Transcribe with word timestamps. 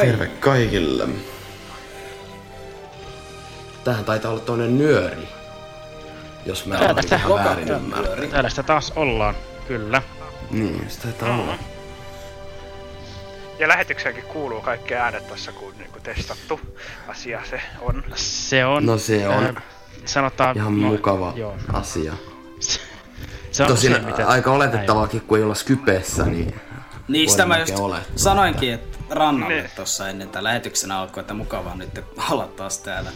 Terve 0.00 0.26
kaikille. 0.26 1.08
Tähän 3.84 4.04
taitaa 4.04 4.30
olla 4.30 4.40
toinen 4.40 4.78
nyöri. 4.78 5.28
Jos 6.46 6.66
mä 6.66 6.78
olen 6.78 7.04
ihan 7.16 7.44
väärin 7.44 7.68
ymmärtänyt. 7.68 8.30
Täällä 8.30 8.50
sitä 8.50 8.62
taas 8.62 8.92
ollaan. 8.96 9.34
Kyllä. 9.68 10.02
Niin, 10.50 10.84
sitä 10.88 11.02
taitaa 11.02 11.36
olla. 11.38 11.58
Ja 13.58 13.68
lähetykseenkin 13.68 14.24
kuuluu 14.24 14.60
kaikki 14.60 14.94
äänet 14.94 15.28
tässä, 15.28 15.52
kun 15.52 15.74
niinku 15.78 16.00
testattu 16.00 16.60
asia 17.08 17.40
se 17.50 17.60
on. 17.80 18.04
Se 18.14 18.64
on... 18.64 18.86
No 18.86 18.98
se 18.98 19.28
on. 19.28 19.44
äh, 19.44 19.62
sanotaan... 20.04 20.56
Ihan 20.56 20.82
no, 20.82 20.88
mukava 20.88 21.32
Joo. 21.36 21.56
asia. 21.72 22.12
Se 23.50 23.62
on 23.62 23.68
Tosin 23.68 23.92
se, 23.94 23.98
miten- 24.00 24.26
aika 24.26 24.50
oletettavaakin, 24.52 25.20
kun 25.20 25.38
ei 25.38 25.44
olla 25.44 25.54
Skypeessä, 25.54 26.24
niin 26.24 26.60
Niin 27.08 27.30
sitä 27.30 27.46
mä 27.46 27.58
just 27.58 27.78
olettaa. 27.78 28.12
sanoinkin, 28.16 28.74
että 28.74 28.95
rannalle 29.10 29.54
Niin. 29.54 29.70
tossa 29.76 30.08
ennen 30.08 30.28
tämän 30.28 30.44
lähetyksen 30.44 30.92
alkoi, 30.92 31.20
että 31.20 31.34
mukavaa 31.34 31.76
nyt 31.76 32.00
olla 32.30 32.46
taas 32.46 32.78
täällä. 32.78 33.10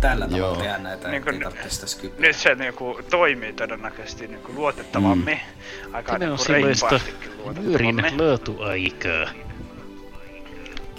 Tällä 0.00 0.24
tavalla 0.26 0.46
Joo. 0.46 0.56
tehdä 0.56 0.78
näitä, 0.78 1.08
Niin 1.08 1.22
niin 1.24 1.42
sitä 1.68 1.86
skypää. 1.86 2.20
Nyt 2.20 2.36
se 2.36 2.54
niinku 2.54 3.00
toimii 3.10 3.52
todennäköisesti 3.52 4.26
niinku 4.28 4.52
luotettavammin. 4.54 5.40
Aika 5.92 6.12
Tämä 6.12 6.14
on 6.14 6.20
niinku 6.30 6.44
sellaista 6.44 6.88
reippaastikin 6.88 7.30
nyörin 7.62 7.96
luotettavammin. 7.96 8.28
laatuaikaa. 8.30 9.26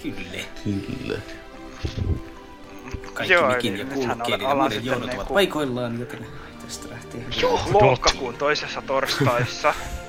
Kyllä. 0.02 0.44
kyllä. 0.64 1.18
Kaikki 3.14 3.32
Joo, 3.32 3.48
mikin 3.48 3.74
eli 3.74 3.80
ja 3.82 3.86
kuulokkeiden 3.94 4.48
ja 4.48 4.54
muiden 4.54 4.84
joudut 4.84 5.04
ovat 5.04 5.16
niinku- 5.16 5.34
paikoillaan, 5.34 6.00
joten 6.00 6.26
tästä 6.64 6.88
lähtien. 6.90 7.26
Lokakuun 7.72 8.34
toisessa 8.34 8.82
torstaissa. 8.82 9.74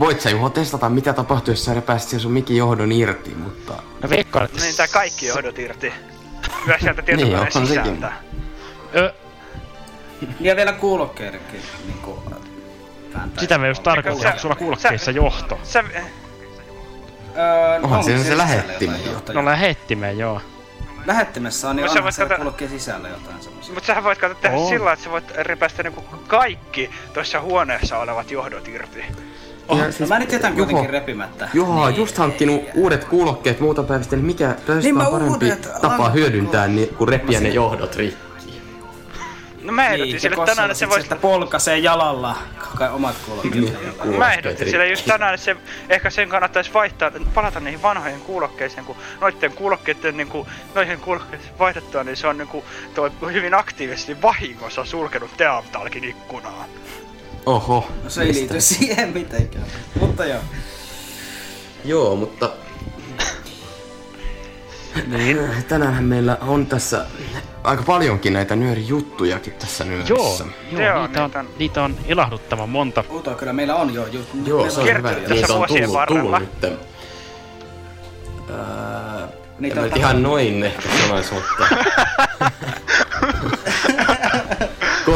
Voit 0.00 0.20
sä 0.20 0.30
Juho 0.30 0.48
testata, 0.50 0.88
mitä 0.88 1.12
tapahtuu, 1.12 1.52
jos 1.52 1.64
sä 1.64 1.74
repäisit 1.74 2.08
sen 2.08 2.20
sun 2.20 2.32
mikin 2.32 2.56
johdon 2.56 2.92
irti, 2.92 3.30
mutta... 3.30 3.72
No 4.02 4.10
veikkaan, 4.10 4.44
että... 4.44 4.60
niin 4.60 4.76
tää 4.76 4.88
kaikki 4.88 5.26
johdot 5.26 5.58
irti. 5.58 5.92
Myös 6.66 6.80
sieltä 6.80 7.02
tietokoneen 7.02 7.48
Niin, 7.54 7.66
sisältä. 7.66 8.12
Ö, 8.96 9.12
Ja 10.40 10.56
vielä 10.56 10.72
kuulokkeidenkin 10.72 11.62
niinku 11.86 12.22
vääntää. 13.14 13.40
sitä 13.40 13.58
me 13.58 13.68
just 13.68 13.82
tarkoitan, 13.82 14.22
Sä- 14.22 14.28
onko 14.28 14.40
sulla 14.40 14.54
kuulokkeissa 14.54 15.10
johto. 15.10 15.58
Sä, 15.62 15.84
Öö, 17.36 17.80
Onhan 17.82 18.04
siinä 18.04 18.24
se 18.24 18.36
lähettimen 18.36 18.94
jotain 18.96 19.06
jo. 19.06 19.12
johtajaa? 19.12 19.42
No 19.42 19.48
lähettimeen, 19.50 20.18
joo. 20.18 20.40
Lähettimessä 21.06 21.68
on, 21.70 21.76
niin 21.76 21.86
No 21.86 21.92
sä 21.92 21.98
onhan 21.98 22.12
siellä 22.12 22.28
kato- 22.28 22.36
kuulokkeen 22.40 22.70
sisällä 22.70 23.08
jotain 23.08 23.42
semmosia. 23.42 23.74
Mutta 23.74 23.86
sähän 23.86 24.04
voit 24.04 24.18
kato 24.18 24.34
tehdä 24.34 24.56
On. 24.56 24.68
sillä 24.68 24.92
että 24.92 25.04
sä 25.04 25.10
voit 25.10 25.30
repäistä 25.30 25.82
niinku 25.82 26.04
kaikki 26.28 26.90
tuossa 27.14 27.40
huoneessa 27.40 27.98
olevat 27.98 28.30
johdot 28.30 28.68
irti. 28.68 29.04
Ja 29.68 29.76
No 29.98 30.06
mä 30.06 30.18
nyt 30.18 30.32
jätän 30.32 30.52
Juho- 30.52 30.56
kuitenkin 30.56 30.90
repimättä. 30.90 31.48
Juho 31.54 31.82
on 31.82 31.88
Niin, 31.88 31.96
just 32.00 32.18
hankkinut 32.18 32.62
ei- 32.62 32.70
uudet 32.74 33.04
kuulokkeet 33.04 33.60
muuta 33.60 33.82
päivästä, 33.82 34.16
niin 34.16 34.26
mikä 34.26 34.54
Niin 34.82 34.94
mä 34.96 35.06
on 35.06 35.12
parempi 35.12 35.32
uudet 35.32 35.68
tapa 35.82 36.08
hyödyntää, 36.10 36.68
niin, 36.68 36.88
kuin 36.88 37.08
repiä 37.08 37.40
ne 37.40 37.46
sin- 37.46 37.54
johdot 37.54 37.96
rikki. 37.96 38.24
No 39.62 39.72
mä 39.72 39.86
ehdotin 39.86 40.04
Niin, 40.12 40.20
sille 40.20 40.36
tänään, 40.46 40.70
että 40.70 40.78
se 40.78 40.86
Kossalla 40.86 40.90
voit... 40.90 41.02
sit 41.02 41.10
sitä 41.10 41.16
polkaisee 41.16 41.78
jalalla 41.78 42.36
kai 42.78 42.88
omat 42.92 43.16
kuulokkeet. 43.26 43.54
Niin. 43.54 43.76
jalalla. 43.98 44.18
Mä 44.18 44.32
ehdotin 44.34 44.70
sille 44.70 44.88
just 44.90 45.04
tänään, 45.06 45.34
että 45.34 45.44
se, 45.44 45.56
ehkä 45.88 46.10
sen 46.10 46.28
kannattaisi 46.28 46.70
vaihtaa, 46.74 47.10
palata 47.34 47.60
niihin 47.60 47.82
vanhoihin 47.82 48.20
kuulokkeisiin, 48.20 48.84
kun 48.84 48.96
noitten 49.20 49.52
kuulokkeiden 49.52 50.16
niinku, 50.16 50.46
noihin 50.74 50.98
kuulokkeisiin 51.00 51.52
vaihdettua, 51.58 52.04
niin 52.04 52.16
se 52.16 52.26
on 52.26 52.38
niinku 52.38 52.64
toi 52.94 53.10
hyvin 53.32 53.54
aktiivisesti 53.54 54.22
vahingossa 54.22 54.84
sulkenut 54.84 55.30
Teamtalkin 55.36 56.04
ikkunaa. 56.04 56.64
Oho. 57.46 57.88
No 58.04 58.10
se 58.10 58.22
ei 58.22 58.34
liity 58.34 58.60
siihen 58.60 59.08
mitenkään. 59.08 59.64
Mutta 60.00 60.24
joo. 60.26 60.40
Joo, 61.84 62.16
mutta 62.16 62.50
Niin. 65.06 65.38
tänäänhän 65.68 66.04
meillä 66.04 66.36
on 66.40 66.66
tässä 66.66 67.06
aika 67.64 67.82
paljonkin 67.82 68.32
näitä 68.32 68.56
nyörijuttujakin 68.56 69.52
tässä 69.52 69.84
nyörissä. 69.84 70.14
joo 70.14 70.38
Joo, 70.72 71.06
niitä, 71.06 71.24
on, 71.24 71.30
niitä 71.30 71.38
on- 71.40 71.48
niitä 71.58 71.82
on 71.82 71.96
ilahduttavan 72.06 72.68
monta. 72.68 73.02
Puhutaan 73.02 73.36
kyllä, 73.36 73.52
meillä 73.52 73.74
on 73.74 73.94
jo 73.94 74.06
juttu. 74.06 74.36
Joo, 74.46 74.70
se 74.70 74.80
on 74.80 74.86
hyvä. 74.98 75.12
tässä 75.14 75.34
Niitä 75.34 75.54
on 75.54 75.68
tullut, 75.68 75.92
varrella. 75.92 76.40
tullut 76.40 76.40
nyt. 76.62 76.78
Öö, 78.50 79.26
Niitä 79.58 79.74
en 79.76 79.82
on 79.82 79.88
nyt 79.88 79.96
ihan 79.96 80.22
noin 80.22 80.62
ehkä 80.62 80.88
sanois, 81.02 81.32
mutta... 81.32 81.76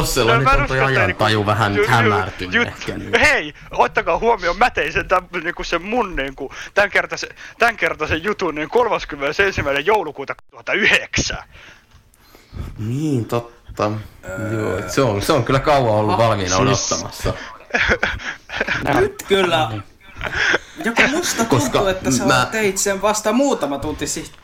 Kossella 0.01 0.33
No, 0.33 0.39
nyt 0.39 0.61
on 0.61 0.67
toi 0.69 0.81
ajantaju 0.81 1.29
niinku- 1.39 1.47
vähän 1.47 1.75
ju- 1.77 1.83
ju- 1.83 1.89
hämärtynyt 1.89 2.55
ju- 2.55 2.63
ehkä. 2.63 2.99
Niin. 2.99 3.21
Hei, 3.21 3.55
ottakaa 3.71 4.19
huomioon, 4.19 4.59
mä 4.59 4.71
tein 4.71 4.93
sen, 4.93 5.09
tämän, 5.09 5.29
niinku 5.45 5.65
sen 5.65 5.83
mun 5.83 6.17
niinku, 6.17 6.53
tämänkertaisen, 6.75 7.29
tämänkertaisen 7.59 8.25
jutun 8.25 8.55
niin 8.55 8.69
31. 8.71 9.61
joulukuuta 9.85 10.35
2009. 10.35 11.37
Niin, 12.79 13.25
totta. 13.25 13.91
Joo, 14.53 14.79
et 14.79 14.91
se 14.91 15.01
on, 15.03 15.23
se 15.23 15.33
on 15.33 15.45
kyllä 15.45 15.61
kauan 15.61 15.95
ollut 15.95 16.19
valmiina 16.19 16.57
siis- 16.57 16.61
odottamassa. 16.93 17.35
Nyt 18.95 19.23
kyllä. 19.29 19.71
Joku 20.85 21.03
musta 21.11 21.37
tuntuu, 21.45 21.59
Koska 21.59 21.91
että 21.91 22.11
sä 22.11 22.25
mä- 22.25 22.49
teit 22.53 22.79
sen 22.79 23.03
vasta 23.03 23.33
muutama 23.33 23.79
tunti 23.79 24.07
sitten. 24.07 24.41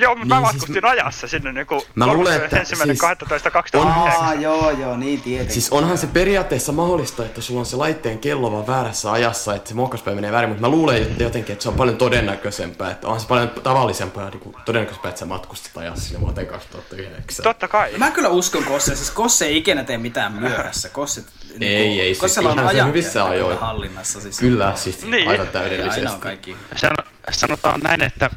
Joo, 0.00 0.14
mutta 0.14 0.34
mä 0.34 0.40
Niin, 0.40 0.46
siis 0.50 0.54
matkustin 0.60 0.82
mä- 0.82 0.88
ajassa 0.90 1.28
sinne 1.28 1.52
niinku 1.52 1.82
Mä 1.94 2.06
luulen, 2.06 2.44
että 2.44 2.58
ensimmäinen 2.60 2.96
siis- 2.96 3.00
12.2009. 3.00 4.22
Aa, 4.24 4.34
joo, 4.34 4.70
joo, 4.70 4.96
niin 4.96 5.20
tietenkin. 5.22 5.52
Siis 5.54 5.70
onhan 5.70 5.98
se 5.98 6.06
periaatteessa 6.06 6.72
mahdollista, 6.72 7.24
että 7.24 7.40
sulla 7.40 7.60
on 7.60 7.66
se 7.66 7.76
laitteen 7.76 8.18
kello 8.18 8.52
vaan 8.52 8.66
väärässä 8.66 9.12
ajassa, 9.12 9.54
että 9.54 9.68
se 9.68 9.74
muokkauspäivä 9.74 10.14
menee 10.14 10.32
väärin, 10.32 10.48
mutta 10.50 10.60
mä 10.60 10.68
luulen 10.68 11.02
että 11.02 11.22
jotenkin, 11.22 11.52
että 11.52 11.62
se 11.62 11.68
on 11.68 11.74
paljon 11.74 11.96
todennäköisempää, 11.96 12.90
että 12.90 13.06
onhan 13.06 13.20
se 13.20 13.26
paljon 13.26 13.50
tavallisempaa, 13.50 14.30
niin 14.30 14.40
kuin 14.40 14.56
todennäköisempää, 14.64 15.08
että 15.08 15.18
sä 15.18 15.26
matkustat 15.26 15.76
ajassa 15.76 16.04
sinne 16.04 16.20
vuoteen 16.20 16.46
2009. 16.46 17.42
Totta 17.42 17.68
kai. 17.68 17.92
Mä 17.98 18.10
kyllä 18.10 18.28
uskon 18.28 18.64
Kosse, 18.64 18.96
siis 18.96 19.10
Kosse 19.10 19.44
ei 19.46 19.56
ikinä 19.56 19.84
tee 19.84 19.98
mitään 19.98 20.32
myöhässä. 20.32 20.88
Kosse, 20.88 21.22
Ei, 21.60 22.00
ei, 22.00 22.06
siis 22.06 22.18
Kossella 22.18 22.50
on 22.50 22.58
ihan 22.58 22.70
se 22.70 22.76
ajat 22.76 22.88
hyvissä 22.88 23.12
kyllä 23.12 23.24
ajoin. 23.24 23.58
hallinnassa. 23.58 24.20
Siis 24.20 24.38
Kyllä, 24.38 24.72
siis 24.76 25.02
Niin. 25.06 25.28
aivan 25.28 25.46
Ja 25.46 25.52
täydellisesti. 25.52 26.00
aina 26.00 26.12
on 26.12 26.20
kaikki. 26.20 26.56
Sano, 26.76 26.94
sanotaan 27.30 27.80
näin, 27.80 28.02
että 28.02 28.30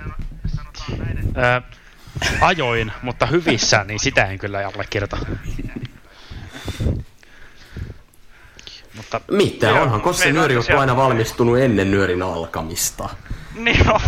ää, 1.35 1.61
ajoin, 2.41 2.91
mutta 3.01 3.25
hyvissä, 3.25 3.83
niin 3.83 3.99
sitä 3.99 4.25
en 4.25 4.39
kyllä 4.39 4.67
allekirjoita. 4.75 5.17
Mutta 8.94 9.21
Mitä? 9.31 9.68
Joo, 9.68 9.81
Onhan 9.81 10.01
on 10.06 10.33
nyöri 10.33 10.56
tosiaan- 10.56 10.80
aina 10.80 10.95
valmistunut 10.95 11.59
ennen 11.59 11.91
nyörin 11.91 12.21
alkamista. 12.21 13.09
Niin 13.56 13.91
on. 13.91 14.01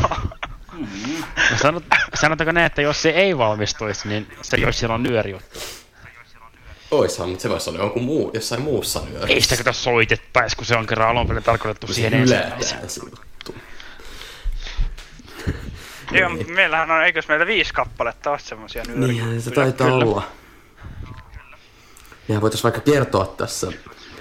no 1.52 1.58
sanot, 1.62 1.84
sanotaanko 2.14 2.52
näin, 2.52 2.66
että 2.66 2.82
jos 2.82 3.02
se 3.02 3.10
ei 3.10 3.38
valmistuisi, 3.38 4.08
niin 4.08 4.28
se 4.42 4.58
ei 4.58 4.66
olisi 4.66 4.80
silloin 4.80 5.04
nyöri 5.04 5.32
juttu. 5.32 5.60
Oishan, 6.92 7.30
mutta 7.30 7.42
se 7.44 7.50
voisi 7.50 7.70
olla 7.70 7.80
jonkun 7.80 8.04
muu, 8.04 8.32
jossain 8.34 8.62
muussa 8.62 9.02
nyörissä. 9.10 9.28
Ei 9.34 9.42
sitä 9.42 9.58
kato 9.58 9.74
soitettaisi, 9.74 10.56
kun 10.56 10.66
se 10.66 10.76
on 10.76 10.86
kerran 10.88 11.10
alun 11.10 11.28
perin 11.28 11.44
tarkoitettu 11.44 11.94
siihen 11.94 12.14
ensimmäiseen. 12.14 12.82
Yletään 16.12 16.32
se 16.32 16.38
juttu. 16.38 16.52
Joo, 16.52 16.56
meillähän 16.56 16.92
on, 16.92 17.04
eikös 17.04 17.28
meillä 17.28 17.48
viisi 17.48 17.74
kappaletta 17.74 18.32
ole 18.32 18.40
semmosia 18.40 18.84
Niinhän 18.84 19.08
se 19.08 19.24
nyörijuttuja? 19.24 19.56
taitaa 19.56 19.88
Kyllä. 19.88 20.06
olla. 20.06 20.28
Ja 22.28 22.42
voitais 22.42 22.64
vaikka 22.64 22.82
kertoa 22.82 23.26
tässä. 23.26 23.68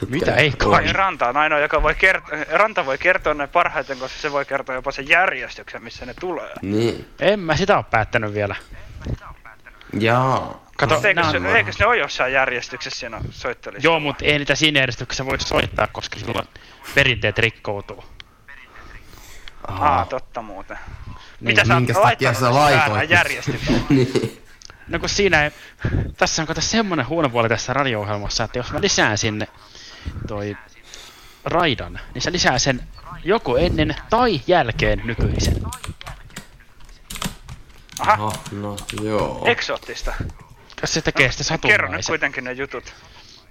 Mitä? 0.09 0.35
Ei 0.35 0.51
kai. 0.51 0.83
Niin 0.83 0.95
Ranta 0.95 1.29
on 1.29 1.37
ainoa, 1.37 1.59
joka 1.59 1.83
voi 1.83 1.95
kertoa, 1.95 2.39
Ranta 2.53 2.87
voi 2.87 2.99
kertoa 2.99 3.35
ne 3.35 3.47
parhaiten, 3.47 3.99
koska 3.99 4.19
se 4.19 4.33
voi 4.33 4.45
kertoa 4.45 4.75
jopa 4.75 4.93
sen 4.93 5.09
järjestyksen, 5.09 5.83
missä 5.83 6.07
ne 6.07 6.15
tulee. 6.21 6.53
Niin. 6.63 7.09
En 7.21 7.41
mä 7.41 7.57
sitä 7.57 7.77
ole 7.77 7.85
päättänyt 7.91 8.35
vielä. 8.35 8.57
Jaa. 9.99 10.65
Kato, 10.77 10.95
Eikö, 10.95 11.21
nää 11.21 11.31
se, 11.31 11.39
eikös 11.57 11.79
ne 11.79 11.87
ole 11.87 11.97
jossain 11.99 12.33
järjestyksessä 12.33 13.01
siinä 13.01 13.21
soittelissa? 13.31 13.89
Joo, 13.89 14.01
mutta 14.01 14.25
ei 14.25 14.39
niitä 14.39 14.55
siinä 14.55 14.81
järjestyksessä 14.81 15.27
voi 15.27 15.41
soittaa, 15.41 15.87
koska 15.87 16.19
silloin 16.19 16.49
perinteet 16.95 17.39
rikkoutuu. 17.39 18.05
Aa, 19.69 20.07
totta 20.07 20.43
muuten. 20.43 20.79
Mitä 21.41 21.65
sä 21.65 21.75
oot 21.75 21.89
laittanut 22.05 22.39
sä 22.39 22.55
laitoit? 22.55 23.11
järjestykseen? 23.11 23.87
niin. 23.91 24.41
No 24.89 24.99
kun 24.99 25.09
siinä 25.09 25.45
ei, 25.45 25.51
tässä 26.17 26.43
on 26.43 26.47
kato 26.49 26.61
semmonen 26.61 27.09
huono 27.09 27.29
puoli 27.29 27.49
tässä 27.49 27.73
radio-ohjelmassa, 27.73 28.45
että 28.45 28.59
jos 28.59 28.73
mä 28.73 28.81
lisään 28.81 29.19
sinne 29.19 29.49
toi 30.29 30.57
raidan, 31.45 32.01
niin 32.15 32.23
se 32.23 32.33
lisää 32.33 32.59
sen 32.59 32.89
joko 33.25 33.57
ennen 33.57 33.97
tai 34.11 34.41
jälkeen 34.47 35.01
nykyisen. 35.05 35.57
Aha, 37.99 38.27
Ah, 38.27 38.41
no 38.53 38.77
joo. 39.03 39.43
eksoottista. 39.47 40.13
Jos 40.83 40.95
se 40.95 41.03
tekee 41.03 41.31
sitä 41.33 41.59
Kerro 41.59 41.69
nyt 41.71 41.83
satunnaisen. 41.83 42.11
kuitenkin 42.13 42.45
ne 42.45 42.53
jutut. 42.53 42.95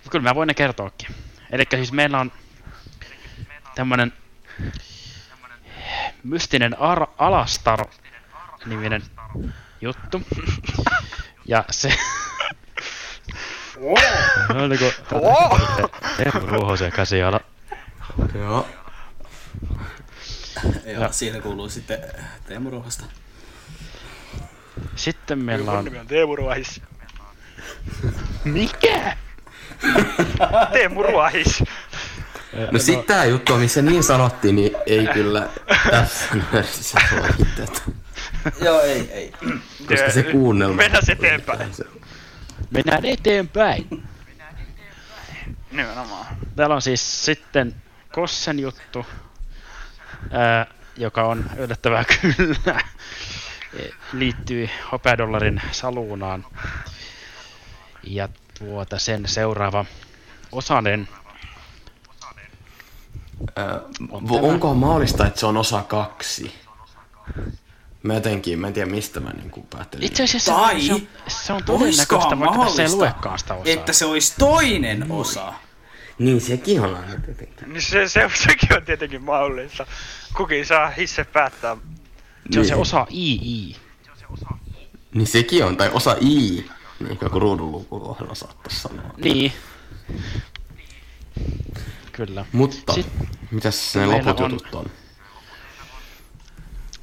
Kyllä 0.09 0.23
mä 0.29 0.35
voin 0.35 0.47
ne 0.47 0.53
kertoakin. 0.53 1.07
Eli 1.51 1.63
siis 1.75 1.91
meillä 1.91 2.19
on 2.19 2.31
tämmönen 3.75 4.13
mystinen 6.23 6.79
Ar- 6.79 7.07
Alastar-niminen 7.17 9.03
juttu. 9.81 10.21
Ja 11.45 11.63
se... 11.71 11.93
No 14.53 14.67
niinku... 14.67 14.91
Teemu 16.17 16.47
Ruohosen 16.47 16.91
käsiala. 16.91 17.39
Joo. 18.33 18.67
Ja 20.85 21.11
siitä 21.11 21.39
kuuluu 21.41 21.69
sitten 21.69 21.99
Teemu 22.47 22.69
Ruohosta. 22.69 23.05
Sitten 24.95 25.39
meillä 25.39 25.71
on... 25.71 25.85
nimi 25.85 25.99
on 25.99 26.07
Teemu 26.07 26.35
Ruohis. 26.35 26.81
Mikä? 28.43 29.17
Teemu 30.71 31.03
Ruohis. 31.03 31.63
No 32.71 32.79
sit 32.79 33.05
tää 33.05 33.25
juttu, 33.25 33.57
missä 33.57 33.81
niin 33.81 34.03
sanottiin, 34.03 34.55
niin 34.55 34.71
ei 34.85 35.07
kyllä 35.07 35.49
tässä. 35.91 36.99
Joo, 38.61 38.81
ei, 38.81 39.09
ei. 39.11 39.33
Koska 39.87 40.11
se 40.11 40.23
kuunnelma... 40.23 40.75
Mennään 40.75 41.03
eteenpäin. 41.09 41.71
Mennään 42.71 43.05
eteenpäin. 43.05 44.03
Nimenomaan. 45.71 46.25
Täällä 46.55 46.75
on 46.75 46.81
siis 46.81 47.25
sitten 47.25 47.75
Kossen 48.11 48.59
juttu, 48.59 49.05
ää, 50.31 50.65
joka 50.97 51.23
on 51.23 51.45
yllättävää 51.57 52.03
kyllä. 52.21 52.81
E, 53.79 53.89
Liittyy 54.13 54.69
hopeadollarin 54.91 55.61
saluunaan. 55.71 56.45
Ja 58.03 58.29
tuota 58.59 58.99
sen 58.99 59.27
seuraava 59.27 59.85
osanen. 60.51 61.07
Ää, 63.55 63.79
On 64.11 64.23
vo- 64.23 64.35
tämä. 64.35 64.47
onkohan 64.47 64.77
mahdollista, 64.77 65.27
että 65.27 65.39
se 65.39 65.45
on 65.45 65.57
osa 65.57 65.81
kaksi? 65.81 66.55
Mä 68.03 68.13
jotenkin, 68.13 68.59
mä 68.59 68.67
en 68.67 68.73
tiedä 68.73 68.91
mistä 68.91 69.19
mä 69.19 69.29
niinku 69.31 69.61
päättelin. 69.69 70.05
Itse 70.05 70.23
asiassa 70.23 70.53
Tai 70.53 70.81
se 70.81 70.93
on, 70.93 71.01
se 71.27 71.53
on 71.53 71.63
todennäköistä, 71.63 72.39
vaikka 72.39 72.65
tässä 72.65 72.83
ei 72.83 72.89
luekaan 72.89 73.39
sitä 73.39 73.53
osaa. 73.53 73.73
että 73.73 73.93
se 73.93 74.05
olisi 74.05 74.33
toinen 74.39 75.11
osa. 75.11 75.53
Niin, 76.19 76.41
sekin 76.41 76.81
on 76.81 76.95
aina 76.95 77.15
tietenkin. 77.25 77.69
Niin 77.73 77.81
se, 77.81 78.09
se, 78.09 78.29
sekin 78.33 78.77
on 78.77 78.85
tietenkin 78.85 79.23
mahdollista. 79.23 79.85
Kukin 80.37 80.65
saa 80.65 80.89
hisse 80.89 81.23
päättää. 81.23 81.77
se 82.51 82.59
on 82.59 82.65
se 82.65 82.73
Niin. 82.73 82.81
osa 82.81 83.07
II. 83.09 83.75
Niin 85.13 85.27
sekin 85.27 85.65
on, 85.65 85.77
tai 85.77 85.89
osa 85.93 86.15
I, 86.21 86.65
niin 86.99 87.17
kuin 87.17 87.31
ruudunlukuohjelma 87.41 88.35
saattaisi 88.35 88.79
sanoa. 88.79 89.13
Niin. 89.17 89.53
Kyllä. 92.13 92.45
Mutta, 92.51 92.93
Sit- 92.93 93.11
mitäs 93.51 93.95
ne 93.95 94.01
meillä 94.07 94.17
loput 94.17 94.39
on- 94.39 94.51
jutut 94.51 94.75
on? 94.75 94.85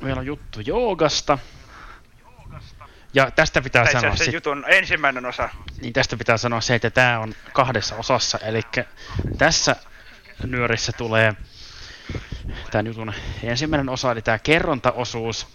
Meillä 0.00 0.20
on 0.20 0.26
juttu 0.26 0.60
joogasta. 0.60 1.38
Ja 3.14 3.30
tästä 3.30 3.62
pitää 3.62 3.84
Tai 3.84 3.92
se 3.92 4.00
sanoa 4.00 4.16
se 4.16 4.24
sit, 4.24 4.34
jutun 4.34 4.64
ensimmäinen 4.68 5.26
osa. 5.26 5.48
niin 5.80 5.92
tästä 5.92 6.16
pitää 6.16 6.36
sanoa 6.36 6.60
se, 6.60 6.74
että 6.74 6.90
tämä 6.90 7.18
on 7.18 7.34
kahdessa 7.52 7.96
osassa. 7.96 8.38
Eli 8.38 8.62
tässä 9.38 9.76
nyörissä 10.46 10.92
tulee 10.92 11.34
tämän 12.70 12.86
jutun 12.86 13.12
ensimmäinen 13.42 13.88
osa, 13.88 14.12
eli 14.12 14.22
tämä 14.22 14.38
kerrontaosuus. 14.38 15.46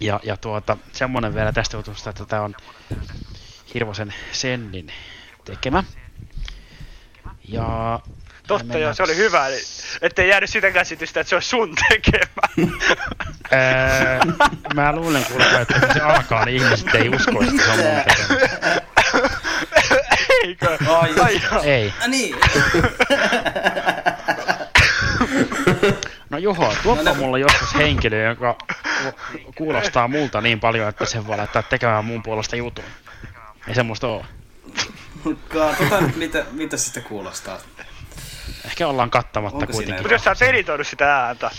Ja, 0.00 0.20
ja 0.22 0.36
tuota, 0.36 0.76
semmonen 0.92 1.34
vielä 1.34 1.52
tästä 1.52 1.76
jutusta, 1.76 2.10
että 2.10 2.24
tämä 2.26 2.42
on 2.42 2.54
Hirvosen 3.74 4.14
Sennin 4.32 4.92
tekemä. 5.44 5.84
Ja 7.48 8.00
Totta 8.58 8.78
joo, 8.78 8.94
se 8.94 9.02
oli 9.02 9.16
hyvä. 9.16 9.46
Ettei 10.02 10.28
jäänyt 10.28 10.50
sitä 10.50 10.70
käsitystä, 10.70 11.20
että 11.20 11.28
se 11.28 11.36
on 11.36 11.42
sun 11.42 11.74
tekemä. 11.88 12.70
Ää, 13.50 14.20
mä 14.74 14.92
luulen 14.92 15.24
kuule, 15.24 15.44
että 15.60 15.80
kun 15.80 15.88
se 15.94 16.00
alkaa, 16.00 16.44
niin 16.44 16.62
ihmiset 16.64 16.94
ei 16.94 17.08
usko, 17.08 17.42
että 17.42 17.64
se 17.64 17.70
on 17.70 17.78
mun 17.78 18.02
tekemä. 18.08 18.40
Eikö? 20.44 20.78
Ai, 21.00 21.10
Ai, 21.20 21.40
joo. 21.52 21.62
Ei. 21.62 21.92
Niin. 22.06 22.36
No 26.30 26.38
Juho, 26.38 26.74
tuoppa 26.82 27.14
mulle 27.14 27.40
joskus 27.40 27.74
henkilö, 27.74 28.28
joka 28.28 28.56
ku- 29.32 29.52
kuulostaa 29.56 30.08
multa 30.08 30.40
niin 30.40 30.60
paljon, 30.60 30.88
että 30.88 31.04
se 31.04 31.26
voi 31.26 31.36
laittaa 31.36 31.62
tekemään 31.62 32.04
mun 32.04 32.22
puolesta 32.22 32.56
jutun. 32.56 32.84
Ei 33.68 33.74
semmoista 33.74 34.06
oo. 34.08 34.24
Katsotaan 35.48 36.04
nyt, 36.06 36.16
mitä, 36.16 36.44
mitä 36.52 36.76
sitten 36.76 37.02
kuulostaa. 37.02 37.58
Ehkä 38.64 38.88
ollaan 38.88 39.10
kattamatta 39.10 39.56
Onko 39.56 39.66
siinä 39.72 39.76
kuitenkin. 39.76 40.02
Mutta 40.02 40.14
jos 40.14 40.24
sä 40.24 40.30
oot 40.30 40.42
editoinut 40.42 40.86
sitä 40.86 41.16
ääntä. 41.16 41.50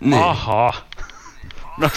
Niin. 0.00 0.22
Aha. 0.22 0.72
No, 1.78 1.90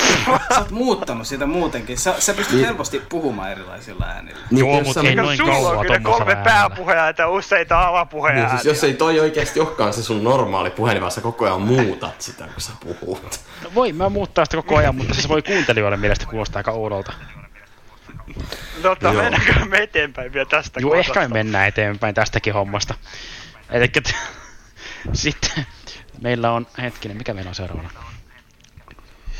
Sä 0.54 0.60
oot 0.60 0.72
muuttanut 0.72 1.28
sitä 1.28 1.46
muutenkin. 1.46 1.98
Sä, 1.98 2.16
sä 2.20 2.34
pystyt 2.34 2.56
Niin. 2.56 2.66
helposti 2.66 3.02
puhumaan 3.10 3.52
erilaisilla 3.52 4.06
äänillä. 4.06 4.40
Niin, 4.52 4.60
Joo, 4.60 4.78
jos 4.78 4.88
mut 4.88 4.94
sä- 4.94 5.02
ei 5.10 5.16
No 5.16 5.24
noin 5.24 5.38
sulla 5.38 5.52
kauan 5.52 5.78
on 5.78 5.86
kyllä 5.86 6.00
kolme 6.00 6.34
äänellä. 6.34 6.44
pääpuheenääntä 6.44 7.24
ja 7.24 7.30
useita 7.30 7.76
Niin, 7.80 7.88
alapuheenääntä. 7.88 8.52
siis 8.52 8.66
jos 8.66 8.84
ei 8.84 8.94
toi 8.94 9.20
oikeesti 9.20 9.60
olekaan 9.60 9.94
se 9.94 10.04
sun 10.04 10.24
normaali 10.24 10.70
puhe, 10.70 10.92
niin 10.94 11.02
vaan 11.02 11.12
sä 11.12 11.22
koko 11.22 11.46
ajan 11.46 11.62
muutat 11.62 12.22
sitä, 12.22 12.44
kun 12.44 12.62
sä 12.62 12.72
puhut. 13.00 13.40
no 13.64 13.70
voi 13.76 13.94
mä 13.94 14.10
muuttaa 14.10 14.46
sitä 14.46 14.58
koko 14.58 14.78
ajan, 14.78 14.96
mutta 14.96 15.14
se 15.14 15.28
voi 15.28 15.42
kuuntelijoille 15.42 15.98
mielestä 15.98 16.26
kuulostaa 16.26 16.60
aika 16.60 16.72
oudolta. 16.72 17.14
Totta, 18.82 19.08
Joo. 19.08 19.24
mennäänkö 19.24 19.66
me 19.66 19.78
eteenpäin 19.78 20.34
vielä 20.34 20.50
tästä 20.50 20.80
Joo, 20.80 20.90
kohdasta? 20.90 21.12
ehkä 21.20 21.28
me 21.30 21.34
mennään 21.34 21.68
eteenpäin 21.68 22.16
tästäkin 22.16 22.54
hommasta. 22.54 22.94
Eli 23.70 23.88
sitten 25.14 25.66
meillä 26.22 26.52
on, 26.52 26.68
hetkinen, 26.82 27.18
mikä 27.18 27.34
meillä 27.34 27.50
on 27.50 27.56
seuraavana? 27.56 27.90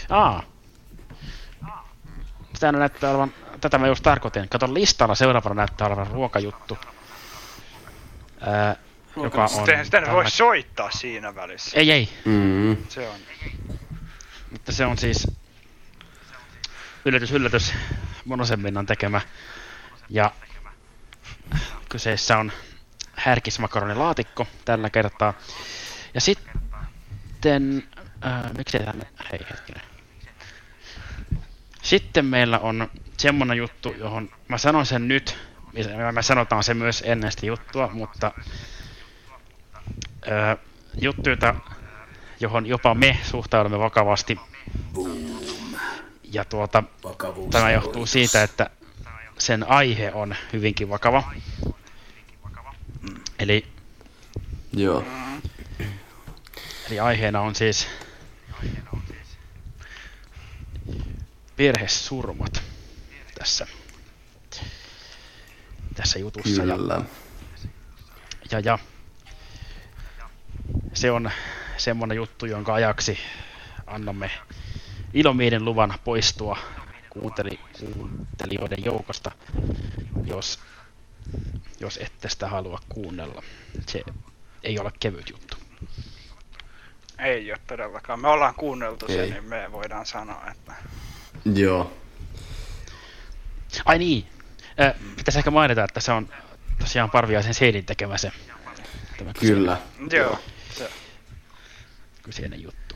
Aa. 0.10 0.44
Sitä 2.54 2.72
näyttää 2.72 3.10
olevan, 3.10 3.34
tätä 3.62 3.78
mä 3.78 3.88
just 3.88 4.04
tarkoitin. 4.04 4.50
Kato 4.50 4.74
listalla 4.74 5.16
seuraavana 5.16 5.56
näyttää 5.56 5.88
olevan 5.88 6.08
ruokajuttu. 6.08 6.78
Ää, 8.42 8.76
joka 9.24 9.44
on... 9.44 9.50
Sitten 9.50 9.86
sitä 9.86 10.02
ne 10.02 10.08
voi 10.08 10.24
tällä- 10.24 10.30
soittaa 10.30 10.92
siinä 10.92 11.36
välissä. 11.36 11.80
Ei, 11.80 11.92
ei. 11.92 12.10
Mm. 12.26 12.78
Se 12.90 13.10
on. 13.10 13.20
Mutta 14.52 14.72
se 14.72 14.86
on 14.86 14.98
siis 14.98 15.28
yllätys, 17.06 17.32
yllätys 17.32 17.74
Monosemminnan 18.26 18.86
tekemä. 18.86 19.22
Ja 20.10 20.32
kyseessä 21.90 22.38
on 22.38 22.52
härkismakaronilaatikko 23.18 24.48
tällä 24.66 24.90
kertaa. 24.90 25.34
Ja 26.14 26.22
sitten, 26.22 27.84
äh, 28.26 28.54
miksei 28.58 28.86
tänne, 28.86 29.08
hei 29.32 29.40
hetkinen. 29.50 29.82
Sitten 31.82 32.26
meillä 32.26 32.60
on 32.60 32.92
semmonen 33.18 33.58
juttu, 33.58 33.96
johon 33.98 34.30
mä 34.48 34.58
sanon 34.58 34.86
sen 34.86 35.08
nyt, 35.08 35.38
me 36.12 36.22
sanotaan 36.22 36.64
se 36.64 36.74
myös 36.74 37.04
ennen 37.06 37.32
sitä 37.32 37.46
juttua, 37.46 37.90
mutta 37.94 38.32
äh, 40.32 40.58
juttu, 41.02 41.30
jota, 41.30 41.56
johon 42.40 42.66
jopa 42.66 42.96
me 42.96 43.18
suhtaudumme 43.24 43.80
vakavasti. 43.80 44.40
Ja 46.24 46.46
tuota, 46.46 46.84
Vakavuus. 47.04 47.50
Tämä 47.50 47.72
johtuu 47.72 48.06
siitä, 48.06 48.44
että 48.44 48.70
sen 49.38 49.70
aihe 49.70 50.12
on 50.14 50.36
hyvinkin 50.54 50.90
vakava. 50.90 51.24
Eli, 53.40 53.68
Joo. 54.74 55.04
eli 56.88 57.00
aiheena 57.00 57.42
on 57.42 57.56
siis 57.56 57.88
perhesurmat 61.56 62.64
tässä, 63.40 63.68
tässä 65.96 66.20
jutussa. 66.20 66.64
Ja, 66.64 66.78
Kyllä. 66.78 67.02
ja, 68.52 68.60
ja 68.60 68.80
se 70.94 71.12
on 71.12 71.32
semmonen 71.78 72.16
juttu, 72.18 72.46
jonka 72.46 72.74
ajaksi 72.74 73.18
annamme 73.88 74.32
ilomielen 75.14 75.66
luvan 75.66 75.94
poistua 76.04 76.58
kuunteli, 77.10 77.60
kuuntelijoiden 77.94 78.86
joukosta, 78.86 79.32
jos, 80.26 80.60
jos 81.80 82.00
ette 82.02 82.30
sitä 82.30 82.48
halua 82.48 82.80
kuunnella. 82.90 83.44
Se 83.88 84.02
ei 84.64 84.80
ole 84.80 84.92
kevyt 85.00 85.30
juttu. 85.30 85.58
Ei 87.20 87.52
ole 87.52 87.60
todellakaan. 87.68 88.20
Me 88.20 88.28
ollaan 88.28 88.56
kuunneltu 88.56 89.08
sen, 89.08 89.20
Ei. 89.20 89.32
niin 89.32 89.44
me 89.44 89.72
voidaan 89.72 90.06
sanoa, 90.06 90.52
että... 90.52 90.74
Joo. 91.56 91.94
Ai 93.86 93.98
niin, 93.98 94.28
äh, 94.82 94.94
pitäisi 95.18 95.40
ehkä 95.40 95.52
mainita, 95.52 95.84
että 95.84 96.00
se 96.00 96.12
on 96.12 96.30
tosiaan 96.80 97.10
Parviaisen 97.10 97.54
Seidin 97.54 97.86
tekemä 97.86 98.18
se. 98.18 98.32
Tämä 99.18 99.34
Kyllä. 99.40 99.78
Joo. 100.12 100.40
kyseinen 102.24 102.62
juttu. 102.62 102.96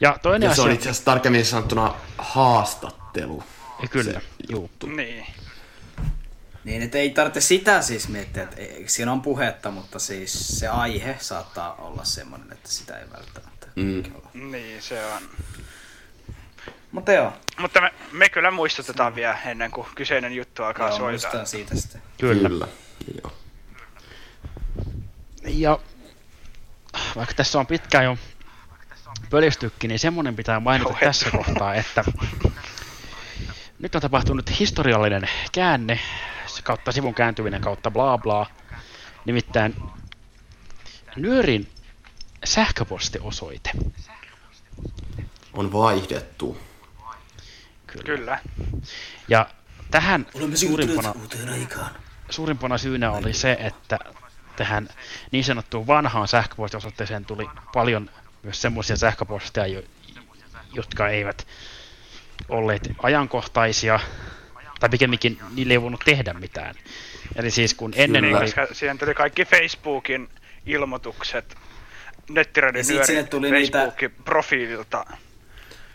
Ja 0.00 0.18
toinen 0.22 0.48
Ja 0.48 0.54
se 0.54 0.60
asia... 0.60 0.64
on 0.64 0.74
itse 0.74 0.88
asiassa 0.90 1.04
tarkemmin 1.04 1.44
sanottuna 1.44 1.94
haastattelu. 2.18 3.44
Ja 3.82 3.88
kyllä, 3.88 4.12
se 4.12 4.22
juu. 4.48 4.70
Niin. 4.96 5.26
Niin, 6.64 6.82
että 6.82 6.98
ei 6.98 7.10
tarvitse 7.10 7.40
sitä 7.40 7.82
siis 7.82 8.08
miettiä, 8.08 8.42
että 8.42 8.56
ei- 8.56 8.88
siinä 8.88 9.12
on 9.12 9.22
puhetta, 9.22 9.70
mutta 9.70 9.98
siis 9.98 10.58
se 10.58 10.68
aihe 10.68 11.16
saattaa 11.20 11.74
olla 11.74 12.04
semmoinen, 12.04 12.52
että 12.52 12.68
sitä 12.68 12.98
ei 12.98 13.04
välttämättä. 13.12 13.66
Mm. 13.76 14.02
Niin, 14.50 14.82
se 14.82 15.06
on. 15.06 15.22
Mutta 16.92 17.12
joo, 17.12 17.32
Mutta 17.58 17.80
me, 17.80 17.92
me 18.12 18.28
kyllä 18.28 18.50
muistutetaan 18.50 19.14
vielä 19.14 19.38
ennen 19.46 19.70
kuin 19.70 19.86
kyseinen 19.94 20.32
juttu 20.32 20.62
alkaa 20.62 20.88
joo 20.88 20.90
soittaa. 20.98 21.10
muistetaan 21.10 21.46
siitä 21.46 21.76
sitten. 21.76 22.02
Kyllä. 22.20 22.48
Kyllä. 22.48 22.66
Joo. 23.22 23.32
Ja 25.44 25.78
vaikka 27.16 27.34
tässä 27.34 27.58
on 27.58 27.66
pitkään 27.66 28.04
jo 28.04 28.18
pölistykki, 29.30 29.88
niin 29.88 29.98
semmoinen 29.98 30.36
pitää 30.36 30.60
mainita 30.60 30.90
Joo, 30.90 30.98
tässä 31.00 31.30
kohtaa, 31.30 31.74
että 31.74 32.04
nyt 33.78 33.94
on 33.94 34.00
tapahtunut 34.02 34.58
historiallinen 34.60 35.28
käänne 35.52 36.00
kautta 36.64 36.92
sivun 36.92 37.14
kääntyminen 37.14 37.60
kautta 37.60 37.90
bla 37.90 38.18
bla. 38.18 38.46
Nimittäin 39.24 39.76
Nyörin 41.16 41.68
sähköpostiosoite. 42.44 43.70
On 45.52 45.72
vaihdettu. 45.72 46.58
Kyllä. 47.86 48.04
Kyllä. 48.04 48.38
Ja 49.28 49.46
tähän 49.90 50.26
Olemme 50.34 50.56
suurimpana, 50.56 51.14
aikaan. 51.52 51.90
suurimpana 52.30 52.78
syynä 52.78 53.12
oli 53.12 53.32
se, 53.32 53.56
että 53.60 53.98
tähän 54.56 54.88
niin 55.30 55.44
sanottuun 55.44 55.86
vanhaan 55.86 56.28
sähköpostiosoitteeseen 56.28 57.24
tuli 57.24 57.48
paljon 57.74 58.10
myös 58.42 58.62
semmoisia 58.62 58.96
sähköposteja, 58.96 59.66
jo- 59.66 59.82
jotka 60.72 61.08
eivät 61.08 61.46
olleet 62.48 62.90
ajankohtaisia, 63.02 64.00
tai 64.82 64.88
pikemminkin 64.90 65.38
niille 65.54 65.72
ei 65.74 65.82
voinut 65.82 66.00
tehdä 66.04 66.32
mitään. 66.34 66.74
Eli 67.36 67.50
siis 67.50 67.74
kun 67.74 67.92
ennen 67.96 68.22
Niin, 68.22 68.36
oli... 68.36 68.44
koska 68.44 68.66
siihen 68.72 68.98
tuli 68.98 69.14
kaikki 69.14 69.44
Facebookin 69.44 70.28
ilmoitukset 70.66 71.56
nyöri 72.28 72.84
tuli 73.30 73.50
niitä- 73.50 73.78
Facebookin 73.78 74.10
profiililta. 74.24 75.06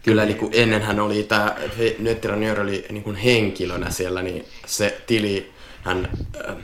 Kyllä, 0.04 0.26
niin 0.26 0.38
kuin 0.38 0.52
ennenhän 0.56 1.00
oli 1.00 1.24
tämä 1.24 1.56
Nettiranier 2.00 2.60
oli 2.62 2.86
niin 2.90 3.04
kuin 3.04 3.16
henkilönä 3.16 3.90
siellä, 3.90 4.22
niin 4.22 4.46
se 4.66 5.02
tili 5.08 5.52
hän 5.84 6.10
ähm, 6.50 6.60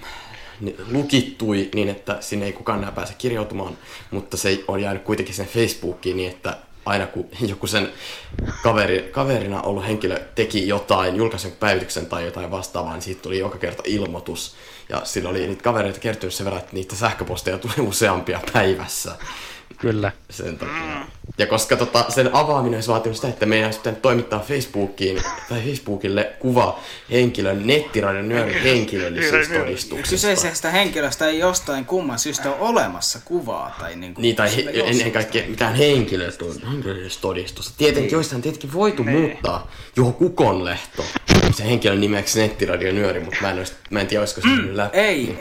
lukittui 0.92 1.70
niin, 1.75 1.89
että 1.89 2.18
sinne 2.20 2.46
ei 2.46 2.53
kukaan 2.53 2.80
enää 2.80 2.92
pääse 2.92 3.13
kirjautumaan, 3.18 3.77
mutta 4.12 4.38
se 4.38 4.63
on 4.68 4.82
jäänyt 4.82 5.03
kuitenkin 5.03 5.36
sen 5.36 5.48
Facebookiin 5.48 6.18
niin, 6.18 6.32
että 6.32 6.58
aina 6.86 7.08
kun 7.08 7.30
joku 7.48 7.68
sen 7.68 7.90
kaveri, 8.63 9.10
kaverina 9.12 9.62
ollut 9.62 9.88
henkilö 9.88 10.20
teki 10.36 10.68
jotain, 10.68 11.16
julkaisen 11.16 11.52
päivityksen 11.52 12.06
tai 12.06 12.25
jotain 12.25 12.52
vastaavaa, 12.52 12.94
niin 12.94 13.02
siitä 13.02 13.22
tuli 13.22 13.40
joka 13.40 13.58
kerta 13.58 13.84
ilmoitus. 13.86 14.56
Ja 14.90 15.02
sillä 15.04 15.30
oli 15.30 15.48
niitä 15.48 15.63
kavereita 15.63 16.00
kertynyt 16.00 16.34
sen 16.34 16.46
verran, 16.46 16.62
että 16.62 16.74
niitä 16.74 16.96
sähköposteja 16.96 17.58
tuli 17.58 17.88
useampia 17.90 18.40
päivässä 18.54 19.16
Kyllä. 19.77 20.12
sen 20.30 20.58
takia. 20.58 21.06
Ja 21.38 21.48
koska 21.48 21.75
tota, 21.75 22.06
sen 22.10 22.30
avaaminen 22.36 22.77
olisi 22.77 22.89
vaatinut 22.89 23.15
sitä, 23.15 23.27
että 23.27 23.46
meidän 23.46 23.65
olisi 23.68 23.80
pitänyt 23.80 24.01
toimittaa 24.01 24.39
Facebookiin 24.39 25.22
tai 25.50 25.62
Facebookille 25.62 26.32
kuva 26.39 26.80
henkilön, 27.12 27.68
nettiradion 27.68 28.30
nyörin 28.30 28.62
henkilöllisistä 28.63 29.60
todistuksista. 29.60 30.10
Kyseisestä 30.10 30.72
henkilöstä 30.72 31.27
ei 31.27 31.39
jostain 31.39 31.86
kumman 31.86 32.20
syystä 32.20 32.50
ole 32.51 32.58
olemassa 32.60 33.20
kuvaa. 33.25 33.75
Tai 33.80 33.96
niinku, 33.96 34.22
Niin, 34.22 34.36
tai 34.36 34.56
he, 34.56 34.63
ennen 34.86 35.12
kaikkea 35.12 35.44
mitään 35.48 35.75
henkilöllisyystodistusta. 35.75 37.74
Tietenkin, 37.77 38.03
niin. 38.03 38.12
joissain 38.12 38.42
tietenkin 38.42 38.74
voitu 38.74 39.03
Niin. 39.03 39.20
muuttaa 39.22 39.72
Juho 39.96 40.12
Kukonlehto 40.12 41.03
se 41.53 41.63
henkilön 41.65 42.01
nimeksi 42.01 42.39
nettiradion 42.39 42.96
nyöri, 42.96 43.20
mutta 43.20 43.38
mä 43.42 43.51
en, 43.51 43.58
olisi, 43.58 43.74
mä 43.89 44.00
en 44.00 44.08
tiedä, 44.08 44.22
olisiko 44.22 44.42
se 44.42 44.48
mennyt 44.48 44.75
läpi. 44.75 44.98
Ei, 44.98 45.38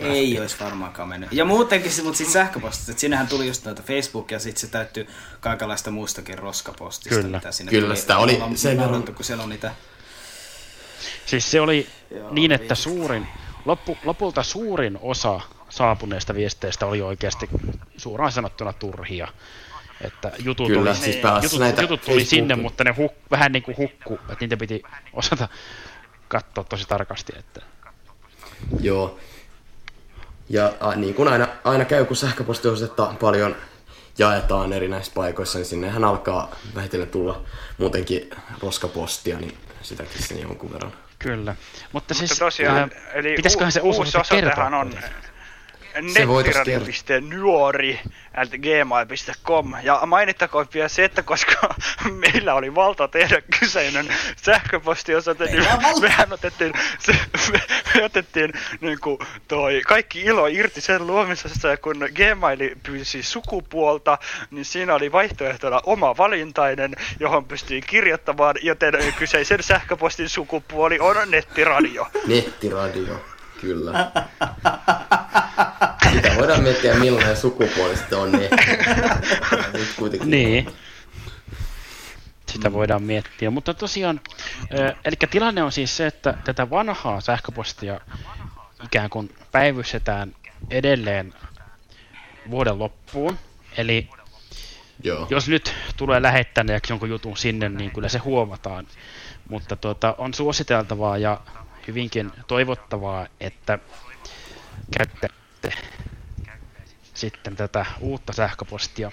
Niin 0.00 0.12
ei 0.12 0.40
olisi 0.40 0.56
varmaankaan 0.60 1.08
mennyt. 1.08 1.32
Ja 1.32 1.44
muutenkin, 1.44 1.92
se- 1.92 2.02
mutta 2.02 2.18
sitten 2.18 2.32
sähköpostit, 2.32 2.88
että 2.88 3.00
sinnehän 3.00 3.26
tuli 3.28 3.39
just 3.46 3.64
noita 3.64 3.82
Facebook 3.82 4.30
ja 4.30 4.38
sitten 4.38 4.60
se 4.60 4.66
täyttyy 4.66 5.06
kaikenlaista 5.40 5.90
muustakin 5.90 6.38
roskapostista, 6.38 7.20
Kyllä. 7.22 7.36
mitä 7.36 7.52
sinne 7.52 7.70
Kyllä, 7.70 7.86
tuli. 7.86 7.96
sitä 7.96 8.18
oli 8.18 8.34
Ollaan 8.34 8.56
sen 8.56 8.76
verran- 8.76 8.80
naurattu, 8.86 9.12
kun 9.12 9.24
siellä 9.24 9.42
on 9.44 9.48
niitä 9.50 9.72
Siis 11.26 11.50
se 11.50 11.60
oli 11.60 11.86
Joo, 12.10 12.32
niin, 12.32 12.52
että 12.52 12.62
viimeistä. 12.62 12.74
suurin, 12.74 13.26
loppu, 13.64 13.98
lopulta 14.04 14.42
suurin 14.42 14.98
osa 15.02 15.40
saapuneista 15.68 16.34
viesteistä 16.34 16.86
oli 16.86 17.02
oikeasti 17.02 17.48
suoraan 17.96 18.32
sanottuna 18.32 18.72
turhia. 18.72 19.28
Että 20.00 20.32
jutut, 20.38 20.66
Kyllä, 20.66 20.90
oli, 20.90 20.98
siis 20.98 21.16
pääasiassa 21.16 21.54
jutut, 21.56 21.60
näitä 21.60 21.82
jutut 21.82 22.02
tuli 22.02 22.24
sinne, 22.24 22.54
mutta 22.56 22.84
ne 22.84 22.94
huk, 22.96 23.12
vähän 23.30 23.52
niin 23.52 23.62
kuin 23.62 23.76
hukku, 23.76 24.14
että 24.14 24.36
niitä 24.40 24.56
piti 24.56 24.82
osata 25.12 25.48
katsoa 26.28 26.64
tosi 26.64 26.88
tarkasti. 26.88 27.32
Että... 27.38 27.60
Joo. 28.80 29.18
Ja 30.50 30.72
a, 30.80 30.94
niin 30.94 31.14
kuin 31.14 31.28
aina, 31.28 31.48
aina 31.64 31.84
käy, 31.84 32.04
kun 32.04 32.16
sähköpostiosetta 32.16 33.14
paljon 33.20 33.56
jaetaan 34.18 34.72
erinäisissä 34.72 35.14
paikoissa, 35.14 35.58
niin 35.58 35.66
sinnehän 35.66 36.04
alkaa 36.04 36.56
vähitellen 36.74 37.08
tulla 37.08 37.42
muutenkin 37.78 38.30
roskapostia, 38.62 39.38
niin 39.38 39.58
sitäkin 39.82 40.22
sinne 40.22 40.42
jonkun 40.42 40.72
verran. 40.72 40.92
Kyllä. 41.18 41.56
Mutta 41.92 42.14
siis, 42.14 42.30
Mutta 42.30 42.44
tosiaan, 42.44 42.76
ää, 42.76 43.12
eli 43.12 43.34
pitäisiköhän 43.34 43.72
se 43.72 43.80
uusi, 43.80 43.98
uusi 43.98 44.08
osoite 44.08 44.34
osoitehan 44.34 44.72
kertoa? 44.72 44.80
on 44.80 45.10
at 48.34 48.48
gmail.com. 48.48 49.74
Ja 49.82 50.00
mainittakoon 50.06 50.66
vielä 50.74 50.88
se, 50.88 51.04
että 51.04 51.22
koska 51.22 51.74
meillä 52.32 52.54
oli 52.54 52.74
valta 52.74 53.08
tehdä 53.08 53.42
kyseinen 53.58 54.08
sähköpostiosoite, 54.42 55.44
niin 55.44 55.64
mehän 56.00 56.32
otettiin, 56.32 56.72
se, 56.98 57.12
me, 57.52 57.60
me 57.94 58.04
otettiin 58.04 58.52
niin 58.80 59.00
kuin 59.00 59.18
toi 59.48 59.82
kaikki 59.86 60.20
ilo 60.20 60.46
irti 60.46 60.80
sen 60.80 61.06
luomisesta, 61.06 61.68
ja 61.68 61.76
kun 61.76 61.96
Gmail 61.96 62.76
pyysi 62.82 63.22
sukupuolta, 63.22 64.18
niin 64.50 64.64
siinä 64.64 64.94
oli 64.94 65.12
vaihtoehtona 65.12 65.80
oma 65.86 66.16
valintainen, 66.16 66.94
johon 67.20 67.44
pystyi 67.44 67.82
kirjoittamaan, 67.82 68.54
joten 68.62 68.94
kyseisen 69.18 69.62
sähköpostin 69.62 70.28
sukupuoli 70.28 70.98
on 71.00 71.16
nettiradio. 71.30 72.06
Nettiradio, 72.26 73.24
kyllä. 73.60 74.10
Sitä 76.12 76.36
voidaan 76.36 76.62
miettiä, 76.62 76.94
millainen 76.94 77.36
sukupuoli 77.36 77.96
sitten 77.96 78.18
on 78.18 78.32
niin. 78.32 78.50
Nyt 79.72 79.88
kuitenkin. 79.96 80.30
Niin. 80.30 80.72
Sitä 82.52 82.72
voidaan 82.72 83.02
miettiä. 83.02 83.50
Mutta 83.50 83.74
tosiaan, 83.74 84.20
eli 85.04 85.16
tilanne 85.30 85.62
on 85.62 85.72
siis 85.72 85.96
se, 85.96 86.06
että 86.06 86.34
tätä 86.44 86.70
vanhaa 86.70 87.20
sähköpostia 87.20 88.00
ikään 88.84 89.10
kuin 89.10 89.34
päivystetään 89.52 90.34
edelleen 90.70 91.34
vuoden 92.50 92.78
loppuun. 92.78 93.38
Eli 93.76 94.08
Joo. 95.02 95.26
jos 95.30 95.48
nyt 95.48 95.74
tulee 95.96 96.22
lähettäneeksi 96.22 96.92
jonkun 96.92 97.10
jutun 97.10 97.36
sinne, 97.36 97.68
niin 97.68 97.90
kyllä 97.90 98.08
se 98.08 98.18
huomataan. 98.18 98.86
Mutta 99.48 99.76
tuota, 99.76 100.14
on 100.18 100.34
suositeltavaa 100.34 101.18
ja 101.18 101.40
hyvinkin 101.88 102.32
toivottavaa, 102.46 103.26
että 103.40 103.78
käyttätte 104.98 105.72
sitten 107.14 107.56
tätä 107.56 107.86
uutta 108.00 108.32
sähköpostia 108.32 109.12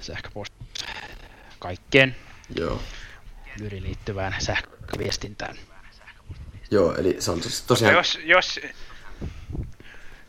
sähköpostia 0.00 0.88
kaikkeen 1.58 2.16
Joo. 2.56 2.82
yri 3.62 3.82
liittyvään 3.82 4.36
sähköviestintään. 4.38 5.56
Joo, 6.70 6.96
eli 6.96 7.16
se 7.18 7.30
on 7.30 7.42
siis 7.42 7.62
tosiaan... 7.62 7.94
jos, 7.94 8.18
jos, 8.24 8.60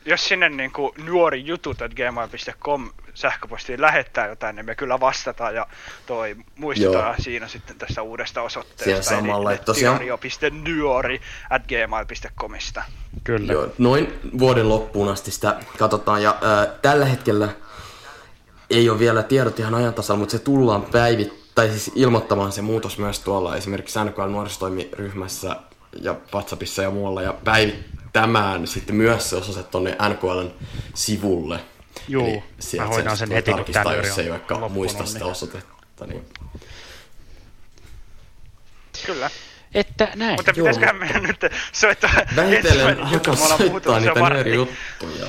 jos 0.05 0.27
sinne 0.27 0.50
niin 0.50 0.72
kuin 0.72 0.91
nuori 1.03 1.46
jutut 1.46 1.77
gmail.com 1.77 2.89
sähköpostiin 3.13 3.81
lähettää 3.81 4.27
jotain, 4.27 4.55
niin 4.55 4.65
me 4.65 4.75
kyllä 4.75 5.00
vastataan 5.00 5.55
ja 5.55 5.67
toi 6.05 6.36
muistetaan 6.55 7.05
Joo. 7.05 7.15
siinä 7.24 7.48
sitten 7.48 7.77
tästä 7.77 8.01
uudesta 8.01 8.41
osoitteesta. 8.41 8.84
Siellä 8.84 9.22
samalla, 9.22 9.51
että 9.51 9.65
tosiaan- 9.65 10.00
at 11.50 11.62
gmail.comista. 11.67 12.84
Kyllä. 13.24 13.53
Joo, 13.53 13.67
noin 13.77 14.20
vuoden 14.39 14.70
loppuun 14.70 15.10
asti 15.10 15.31
sitä 15.31 15.60
katsotaan. 15.77 16.24
Ja 16.24 16.38
ää, 16.41 16.67
tällä 16.81 17.05
hetkellä 17.05 17.50
ei 18.70 18.89
ole 18.89 19.00
vielä 19.00 19.24
tiedot 19.24 19.60
ihan 19.60 19.75
ajan 19.75 19.93
tasalla, 19.93 20.20
mutta 20.20 20.31
se 20.31 20.39
tullaan 20.39 20.81
päivit 20.81 21.41
tai 21.55 21.70
siis 21.70 21.91
ilmoittamaan 21.96 22.51
se 22.51 22.62
muutos 22.62 22.98
myös 22.98 23.20
tuolla 23.20 23.55
esimerkiksi 23.55 24.00
NKL 24.00 24.22
nuorisotoimiryhmässä 24.22 25.55
ja 26.01 26.15
WhatsAppissa 26.34 26.81
ja 26.81 26.91
muualla 26.91 27.22
ja 27.22 27.34
päivittämään 28.13 28.67
sitten 28.67 28.95
myös 28.95 29.29
se 29.29 29.35
osoite 29.35 29.63
tuonne 29.63 29.97
NKLn 30.09 30.51
sivulle. 30.93 31.59
Juu, 32.07 32.25
Eli 32.27 32.43
mä 32.81 32.85
hoidan 32.87 33.17
se 33.17 33.19
sen 33.19 33.31
heti, 33.31 33.51
kun 33.51 33.57
tarkistaa, 33.57 33.83
tää 33.83 33.93
jos 33.95 34.19
ei 34.19 34.25
on 34.25 34.31
vaikka 34.31 34.69
muista 34.69 34.97
niin- 35.03 35.07
sitä 35.07 35.25
osoitetta. 35.25 36.05
Niin. 36.05 36.25
Kyllä. 39.05 39.29
Että 39.73 40.11
näin. 40.15 40.35
Mutta 40.35 40.51
Joo, 40.51 40.55
pitäisiköhän 40.55 40.95
meidän 40.95 41.23
nyt 41.23 41.39
soittaa 41.71 42.09
Vähitellen 42.35 42.65
ensimmäinen 42.65 43.11
juttu, 43.11 43.31
alkaa 43.31 43.57
soittaa 43.57 43.99
se 43.99 44.05
niitä 44.05 44.19
vartti. 44.19 44.43
nyörijuttuja. 44.43 45.27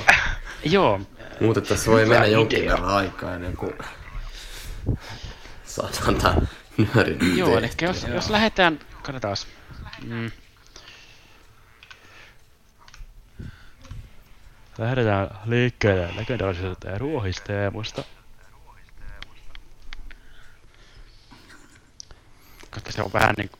Joo, 0.64 1.00
Mutta 1.40 1.60
tässä 1.60 1.90
voi 1.90 2.06
mennä 2.06 2.26
jonkin 2.26 2.60
verran 2.64 2.84
aikaa 2.84 3.34
ennen 3.34 3.56
kuin 3.56 3.72
saadaan 5.64 6.14
tää 6.14 6.40
nyöri 6.76 7.16
joo 7.36 7.58
eli 7.58 7.70
jos, 7.82 8.06
jos 8.14 8.30
lähdetään, 8.30 8.80
katsotaan. 9.02 9.36
Mm. 10.04 10.30
Lähdetään 14.78 15.38
liikkeelle 15.44 16.16
legendaarisesta 16.16 16.98
ruohisteemusta. 16.98 18.04
Koska 22.70 22.92
se 22.92 23.02
on 23.02 23.12
vähän 23.12 23.34
niin, 23.38 23.50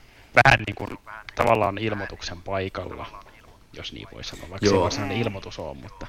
vähän 0.44 0.64
niin 0.66 0.74
kuin 0.74 0.98
tavallaan 1.34 1.78
ilmoituksen 1.78 2.42
paikalla, 2.42 3.22
jos 3.72 3.92
niin 3.92 4.08
voi 4.12 4.24
sanoa, 4.24 4.50
vaikka 4.50 4.66
se 4.66 4.70
ei 4.70 4.76
Joo. 4.76 4.84
varsinainen 4.84 5.18
ilmoitus 5.18 5.58
ole, 5.58 5.74
mutta 5.74 6.06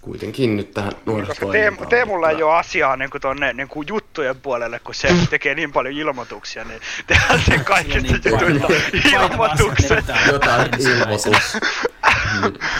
Kuitenkin 0.00 0.56
nyt 0.56 0.70
tähän 0.74 0.92
Koska 0.92 1.04
Teemu, 1.04 1.18
nuorisotoimintaan. 1.18 1.88
Teemulla 1.88 2.30
ei 2.30 2.42
ole 2.42 2.54
asiaa 2.58 2.96
niin 2.96 3.10
kuin 3.10 3.20
tonne 3.20 3.52
niin 3.52 3.68
kuin 3.68 3.88
juttujen 3.88 4.36
puolelle, 4.40 4.78
kun 4.78 4.94
se 4.94 5.08
tekee 5.30 5.54
niin 5.54 5.72
paljon 5.72 5.94
ilmoituksia, 5.94 6.64
niin 6.64 6.80
tehdään 7.06 7.40
sen 7.46 7.64
kaikista 7.64 7.98
Niin, 8.00 8.14
jutuista 8.14 9.18
ilmoitukset. 9.22 10.04
Jotain 10.32 10.68
ilmoitus. 10.80 11.56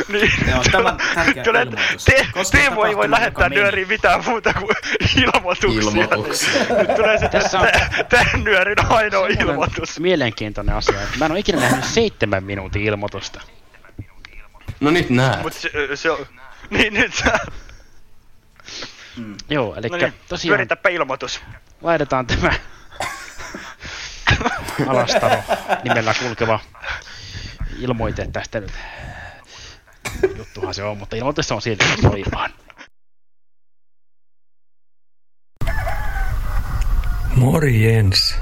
Niin. 0.09 0.31
Joo, 0.51 0.63
tämä 0.73 0.97
tärkeä 1.15 1.43
Kyllä, 1.45 1.61
ilmoitus. 1.63 2.05
Te, 2.05 2.27
Koska 2.33 2.59
Teemu 2.59 2.83
ei 2.83 2.97
voi 2.97 3.11
lähettää 3.11 3.49
nyöriin 3.49 3.89
mitään 3.89 4.25
muuta 4.27 4.55
kuin 4.55 4.77
ilmoituksia. 5.23 5.81
Ilmoituksia. 6.03 6.61
Nyt 6.79 6.95
tulee 6.97 7.19
sitten 7.19 7.43
Tässä 7.43 7.59
on- 7.61 7.69
tämän 8.09 8.45
nyörin 8.45 8.77
ainoa 8.89 9.27
ilmoitus. 9.27 10.01
mielenkiintoinen 10.01 10.75
asia, 10.75 11.03
että 11.03 11.19
mä 11.19 11.25
en 11.25 11.31
ole 11.33 11.39
ikinä 11.41 11.61
nähnyt 11.61 11.85
seitsemän 11.85 12.45
minuutin 12.45 12.83
ilmoitusta. 12.83 13.41
No 14.81 14.91
nyt 14.91 15.11
näet. 15.11 15.43
Mut 15.43 15.53
se, 15.53 15.71
se 15.95 16.11
on... 16.11 16.27
Niin 16.79 16.95
nyt 16.95 17.15
sä... 17.15 17.39
Joo, 19.49 19.75
eli 19.77 19.89
No 19.89 19.97
niin, 19.97 20.15
tosiaan 20.29 20.51
pyöritäpä 20.51 20.89
ilmoitus. 20.89 21.41
laitetaan 21.83 22.27
tämä 22.27 22.53
Alastaro 24.87 25.43
nimellä 25.85 26.15
kulkeva 26.23 26.61
ilmoite 27.79 28.29
tästä 28.33 28.61
nyt. 28.61 28.73
Juttuhan 30.37 30.75
se 30.75 30.83
on, 30.85 30.99
mutta 30.99 31.17
ilmoitus 31.17 31.53
on 31.53 31.63
silti 31.63 31.85
voimaan. 32.03 32.51
Morjens. 37.37 38.37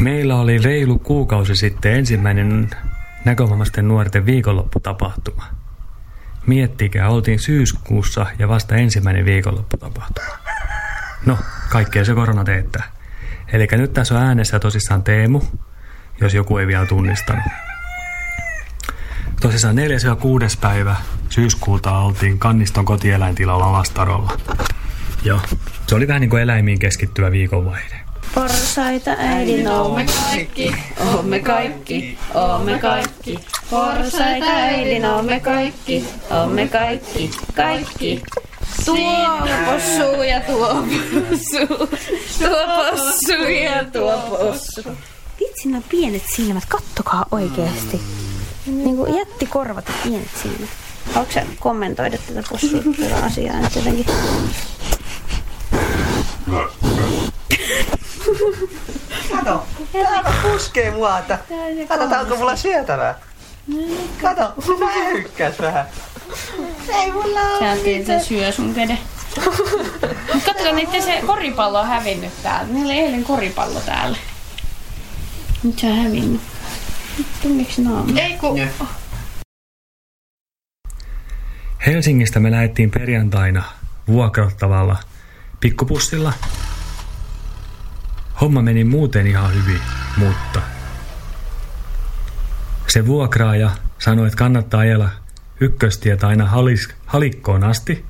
Meillä 0.00 0.36
oli 0.36 0.58
reilu 0.58 0.98
kuukausi 0.98 1.56
sitten 1.56 1.94
ensimmäinen 1.94 2.70
näkövammaisten 3.24 3.88
nuorten 3.88 4.26
viikonlopputapahtuma. 4.26 5.44
Miettikää, 6.46 7.08
oltiin 7.08 7.38
syyskuussa 7.38 8.26
ja 8.38 8.48
vasta 8.48 8.74
ensimmäinen 8.74 9.24
viikonlopputapahtuma. 9.24 10.38
No, 11.26 11.38
kaikkea 11.70 12.04
se 12.04 12.14
korona 12.14 12.44
teettää. 12.44 12.82
Eli 13.52 13.66
nyt 13.72 13.92
tässä 13.92 14.14
on 14.14 14.22
äänessä 14.22 14.58
tosissaan 14.58 15.02
Teemu, 15.02 15.42
jos 16.20 16.34
joku 16.34 16.58
ei 16.58 16.66
vielä 16.66 16.86
tunnistanut. 16.86 17.44
Tosissaan 19.40 19.76
4. 19.76 19.96
ja 20.04 20.16
6. 20.16 20.58
päivä 20.58 20.96
syyskuuta 21.28 21.98
oltiin 21.98 22.38
Kanniston 22.38 22.84
kotieläintilalla 22.84 23.64
Alastarolla. 23.64 24.38
Joo, 25.24 25.40
se 25.86 25.94
oli 25.94 26.08
vähän 26.08 26.20
niin 26.20 26.30
kuin 26.30 26.42
eläimiin 26.42 26.78
keskittyvä 26.78 27.30
viikonvaihde. 27.30 28.03
Porsaita 28.34 29.10
äidin 29.18 29.68
oomme 29.68 30.06
kaikki, 30.06 30.74
oomme 31.06 31.38
kaikki, 31.40 32.18
oomme 32.34 32.78
kaikki. 32.78 33.38
Porsaita 33.70 34.46
äidin 34.46 35.04
oomme 35.04 35.40
kaikki, 35.40 36.04
oomme 36.30 36.68
kaikki, 36.68 37.30
kaikki. 37.56 38.22
Tuo 38.84 39.38
possu 39.66 40.22
ja 40.22 40.40
tuo 40.40 40.68
possu, 41.30 41.66
tuo 42.38 42.90
possu 42.90 43.42
ja 43.64 43.84
tuo 43.92 44.18
possu. 44.18 44.82
Vitsi, 45.40 45.68
nämä 45.68 45.82
pienet 45.88 46.22
silmät, 46.36 46.64
kattokaa 46.68 47.26
oikeesti. 47.30 48.00
Niinku 48.66 49.06
jättikorvat 49.06 49.88
ja 49.88 49.94
pienet 50.02 50.30
silmät. 50.42 50.70
Haluatko 51.12 51.34
sä 51.34 51.46
kommentoida 51.58 52.18
tätä 52.18 52.42
possua 52.50 52.80
tätä 53.00 53.16
asiaa 53.16 53.60
nyt 53.60 53.76
jotenkin? 53.76 54.06
Kato, 59.32 59.66
täällä 59.92 60.32
puskee 60.42 60.90
muata. 60.90 61.38
Kato, 61.88 62.20
onko 62.20 62.36
mulla 62.36 62.56
syötävää. 62.56 63.18
Kato, 64.22 64.54
mä 64.78 64.92
hykkäs 65.12 65.58
vähän. 65.60 65.86
Ei 66.88 67.12
mulla 67.12 67.40
ajattelit, 67.60 68.00
että 68.00 68.18
se 68.18 68.24
syö 68.24 68.52
sun 68.52 68.74
käden. 68.74 68.98
Mut 70.34 70.44
katsokaa, 70.44 70.72
niitten 70.72 71.02
se 71.02 71.22
koripallo 71.26 71.80
on 71.80 71.86
hävinnyt 71.86 72.42
täältä. 72.42 72.72
Niillä 72.72 72.92
oli 72.92 73.00
eilen 73.00 73.24
koripallo 73.24 73.80
täällä. 73.80 74.18
Nyt 75.62 75.78
se 75.78 75.86
on 75.86 75.96
hävinnyt. 75.96 76.40
Miksi 77.44 77.82
naama? 77.82 78.20
Ei 78.20 78.36
ku... 78.36 78.58
Helsingistä 81.86 82.40
me 82.40 82.50
lähdettiin 82.50 82.90
perjantaina 82.90 83.62
vuokrattavalla 84.08 84.96
pikkupussilla. 85.60 86.32
Homma 88.40 88.62
meni 88.62 88.84
muuten 88.84 89.26
ihan 89.26 89.54
hyvin, 89.54 89.80
mutta 90.16 90.60
se 92.86 93.06
vuokraaja 93.06 93.70
sanoi, 93.98 94.26
että 94.26 94.36
kannattaa 94.36 94.80
ajella 94.80 95.10
ykköstietä 95.60 96.28
aina 96.28 96.46
halis, 96.46 96.88
halikkoon 97.06 97.64
asti 97.64 98.04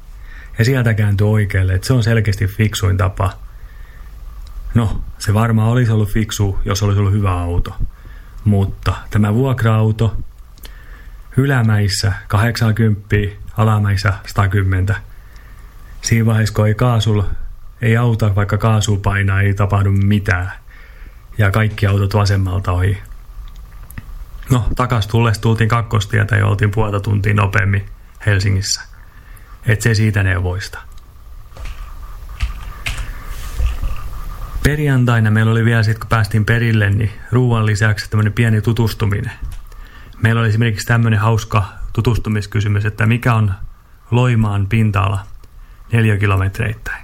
ja 0.58 0.64
sieltä 0.64 0.94
kääntyä 0.94 1.26
oikealle, 1.26 1.74
että 1.74 1.86
se 1.86 1.92
on 1.92 2.02
selkeästi 2.02 2.46
fiksuin 2.46 2.96
tapa. 2.96 3.32
No, 4.74 5.00
se 5.18 5.34
varmaan 5.34 5.68
olisi 5.68 5.92
ollut 5.92 6.08
fiksu, 6.08 6.58
jos 6.64 6.82
olisi 6.82 7.00
ollut 7.00 7.12
hyvä 7.12 7.40
auto. 7.40 7.76
Mutta 8.44 8.94
tämä 9.10 9.34
vuokra-auto 9.34 10.16
ylämäissä 11.36 12.12
80, 12.28 13.16
alamäissä 13.56 14.12
110. 14.26 14.96
Siinä 16.02 16.26
vaiheessa, 16.26 16.54
kun 16.54 16.66
ei 16.66 16.74
kaasulla, 16.74 17.30
ei 17.84 17.96
auta, 17.96 18.34
vaikka 18.34 18.58
kaasu 18.58 18.96
painaa, 18.96 19.40
ei 19.40 19.54
tapahdu 19.54 19.92
mitään. 19.92 20.52
Ja 21.38 21.50
kaikki 21.50 21.86
autot 21.86 22.14
vasemmalta 22.14 22.72
ohi. 22.72 22.98
No, 24.50 24.68
takas 24.76 25.06
tullessa 25.06 25.42
tultiin 25.42 25.68
kakkostietä 25.68 26.36
ja 26.36 26.46
oltiin 26.46 26.70
puolta 26.70 27.00
tuntia 27.00 27.34
nopeammin 27.34 27.86
Helsingissä. 28.26 28.82
Et 29.66 29.80
se 29.80 29.94
siitä 29.94 30.22
neuvoista. 30.22 30.78
Perjantaina 34.62 35.30
meillä 35.30 35.52
oli 35.52 35.64
vielä 35.64 35.82
sitten, 35.82 36.00
kun 36.00 36.08
päästiin 36.08 36.44
perille, 36.44 36.90
niin 36.90 37.12
ruoan 37.32 37.66
lisäksi 37.66 38.10
tämmöinen 38.10 38.32
pieni 38.32 38.60
tutustuminen. 38.60 39.32
Meillä 40.22 40.40
oli 40.40 40.48
esimerkiksi 40.48 40.86
tämmöinen 40.86 41.20
hauska 41.20 41.64
tutustumiskysymys, 41.92 42.84
että 42.84 43.06
mikä 43.06 43.34
on 43.34 43.54
Loimaan 44.10 44.66
pinta-ala 44.66 45.26
neliökilometreittäin. 45.92 47.03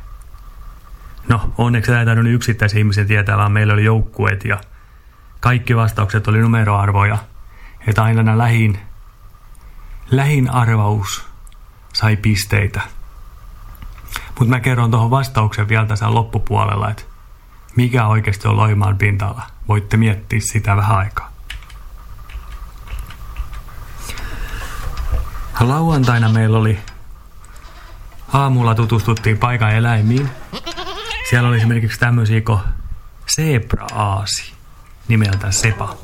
No, 1.30 1.52
onneksi 1.58 1.90
tämä 1.90 2.00
ei 2.00 2.06
tarvinnut 2.06 2.34
yksittäisen 2.34 2.78
ihmisen 2.78 3.06
tietää, 3.06 3.36
vaan 3.36 3.52
meillä 3.52 3.72
oli 3.72 3.84
joukkueet 3.84 4.44
ja 4.44 4.60
kaikki 5.40 5.76
vastaukset 5.76 6.28
oli 6.28 6.38
numeroarvoja. 6.38 7.18
Että 7.86 8.02
aina 8.02 8.38
lähin, 8.38 8.78
lähin 10.10 10.50
arvaus 10.50 11.26
sai 11.92 12.16
pisteitä. 12.16 12.80
Mutta 14.38 14.54
mä 14.54 14.60
kerron 14.60 14.90
tuohon 14.90 15.10
vastauksen 15.10 15.68
vielä 15.68 15.86
tässä 15.86 16.14
loppupuolella, 16.14 16.90
että 16.90 17.02
mikä 17.76 18.06
oikeasti 18.06 18.48
on 18.48 18.56
Loimaan 18.56 18.98
pinta-ala. 18.98 19.42
Voitte 19.68 19.96
miettiä 19.96 20.40
sitä 20.42 20.76
vähän 20.76 20.98
aikaa. 20.98 21.32
Lauantaina 25.60 26.28
meillä 26.28 26.58
oli 26.58 26.78
aamulla 28.32 28.74
tutustuttiin 28.74 29.38
paikan 29.38 29.74
eläimiin. 29.74 30.30
Siellä 31.30 31.48
oli 31.48 31.56
esimerkiksi 31.56 32.00
tämmöisiä 32.00 32.40
kuin 32.40 32.58
zebra-aasi 33.30 34.52
nimeltä 35.08 35.50
Sepa. 35.50 35.96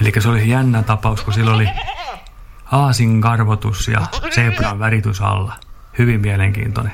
Eli 0.00 0.12
se 0.18 0.28
oli 0.28 0.48
jännä 0.48 0.82
tapaus, 0.82 1.22
kun 1.22 1.34
sillä 1.34 1.54
oli 1.54 1.68
aasin 2.72 3.20
karvotus 3.20 3.88
ja 3.88 4.06
zebran 4.30 4.78
väritys 4.78 5.20
alla. 5.20 5.54
Hyvin 5.98 6.20
mielenkiintoinen. 6.20 6.92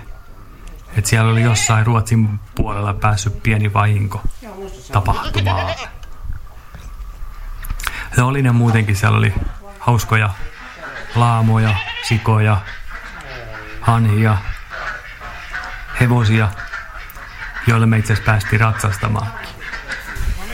Et 0.96 1.06
siellä 1.06 1.32
oli 1.32 1.42
jossain 1.42 1.86
Ruotsin 1.86 2.40
puolella 2.54 2.94
päässyt 2.94 3.42
pieni 3.42 3.72
vahinko 3.72 4.22
tapahtumaan. 4.92 5.74
Ja 8.16 8.24
oli 8.24 8.42
ne 8.42 8.52
muutenkin, 8.52 8.96
siellä 8.96 9.18
oli 9.18 9.34
hauskoja 9.78 10.30
laamoja, 11.14 11.76
sikoja, 12.08 12.60
hanhia, 13.80 14.38
hevosia, 16.00 16.48
joille 17.66 17.86
me 17.86 17.98
itse 17.98 18.12
asiassa 18.12 18.30
päästiin 18.30 18.60
ratsastamaan. 18.60 19.32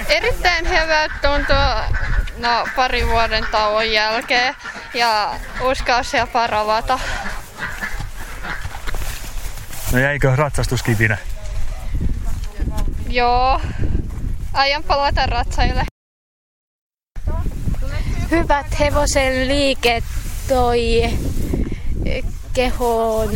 Erittäin 0.08 0.68
hyvä 0.68 1.08
tuntuu 1.22 1.98
no, 2.38 2.66
pari 2.76 3.06
vuoden 3.06 3.46
tauon 3.50 3.92
jälkeen 3.92 4.54
ja 4.94 5.34
uskalsi 5.60 6.16
jopa 6.16 6.46
ravata. 6.46 6.98
No 9.92 9.98
jäikö 9.98 10.36
ratsastuskivinä? 10.36 11.18
Joo, 13.08 13.60
aion 14.52 14.84
palata 14.84 15.26
ratsaille. 15.26 15.84
Hyvät 18.30 18.78
hevosen 18.78 19.48
liike 19.48 20.02
toi 20.48 21.02
kehon 22.52 23.30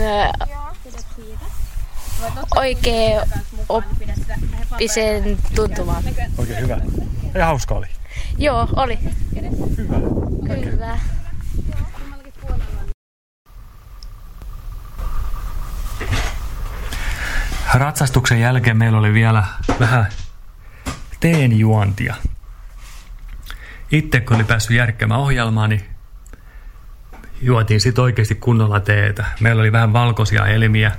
oikein 2.56 3.20
oppisen 3.68 5.38
tuntumaan. 5.54 6.02
Oikein 6.38 6.60
hyvä. 6.60 6.78
Ja 7.34 7.46
hauska 7.46 7.74
oli. 7.74 7.86
Joo, 8.38 8.68
oli. 8.76 8.98
Hyvä. 9.76 9.96
Kyllä. 10.54 10.98
Ratsastuksen 17.74 18.40
jälkeen 18.40 18.76
meillä 18.76 18.98
oli 18.98 19.12
vielä 19.12 19.44
vähän 19.80 20.06
teen 21.20 21.58
juontia. 21.58 22.14
Itse 23.92 24.20
kun 24.20 24.36
oli 24.36 24.44
päässyt 24.44 24.76
järkkäämään 24.76 25.20
ohjelmaa, 25.20 25.68
niin 25.68 25.84
juotiin 27.42 27.80
sitten 27.80 28.04
oikeasti 28.04 28.34
kunnolla 28.34 28.80
teetä. 28.80 29.24
Meillä 29.40 29.60
oli 29.60 29.72
vähän 29.72 29.92
valkoisia 29.92 30.46
elmiä, 30.46 30.92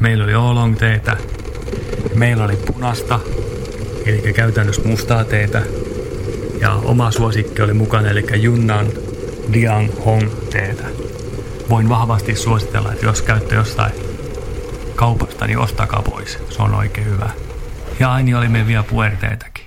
meillä 0.00 0.24
oli 0.24 0.34
oolong 0.34 0.76
teetä, 0.76 1.16
meillä 2.14 2.44
oli 2.44 2.56
punasta, 2.56 3.20
eli 4.06 4.32
käytännössä 4.32 4.82
mustaa 4.82 5.24
teetä, 5.24 5.62
ja 6.60 6.72
oma 6.72 7.10
suosikki 7.10 7.62
oli 7.62 7.74
mukana, 7.74 8.10
eli 8.10 8.44
Yunnan 8.44 8.86
Diang 9.52 9.90
Hong 10.04 10.30
teetä. 10.50 10.84
Voin 11.68 11.88
vahvasti 11.88 12.36
suositella, 12.36 12.92
että 12.92 13.06
jos 13.06 13.22
käytte 13.22 13.54
jostain 13.54 13.92
kaupasta, 14.94 15.46
niin 15.46 15.58
ostakaa 15.58 16.02
pois. 16.02 16.38
Se 16.50 16.62
on 16.62 16.74
oikein 16.74 17.06
hyvä. 17.06 17.30
Ja 18.00 18.12
aini 18.12 18.34
oli 18.34 18.48
meillä 18.48 18.68
vielä 18.68 18.82
puerteetäkin. 18.82 19.64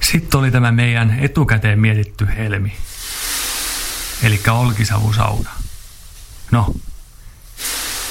Sitten 0.00 0.40
oli 0.40 0.50
tämä 0.50 0.72
meidän 0.72 1.18
etukäteen 1.20 1.78
mietitty 1.78 2.26
helmi. 2.36 2.72
Eli 4.22 4.40
olkisavusauna. 4.50 5.50
No, 6.50 6.74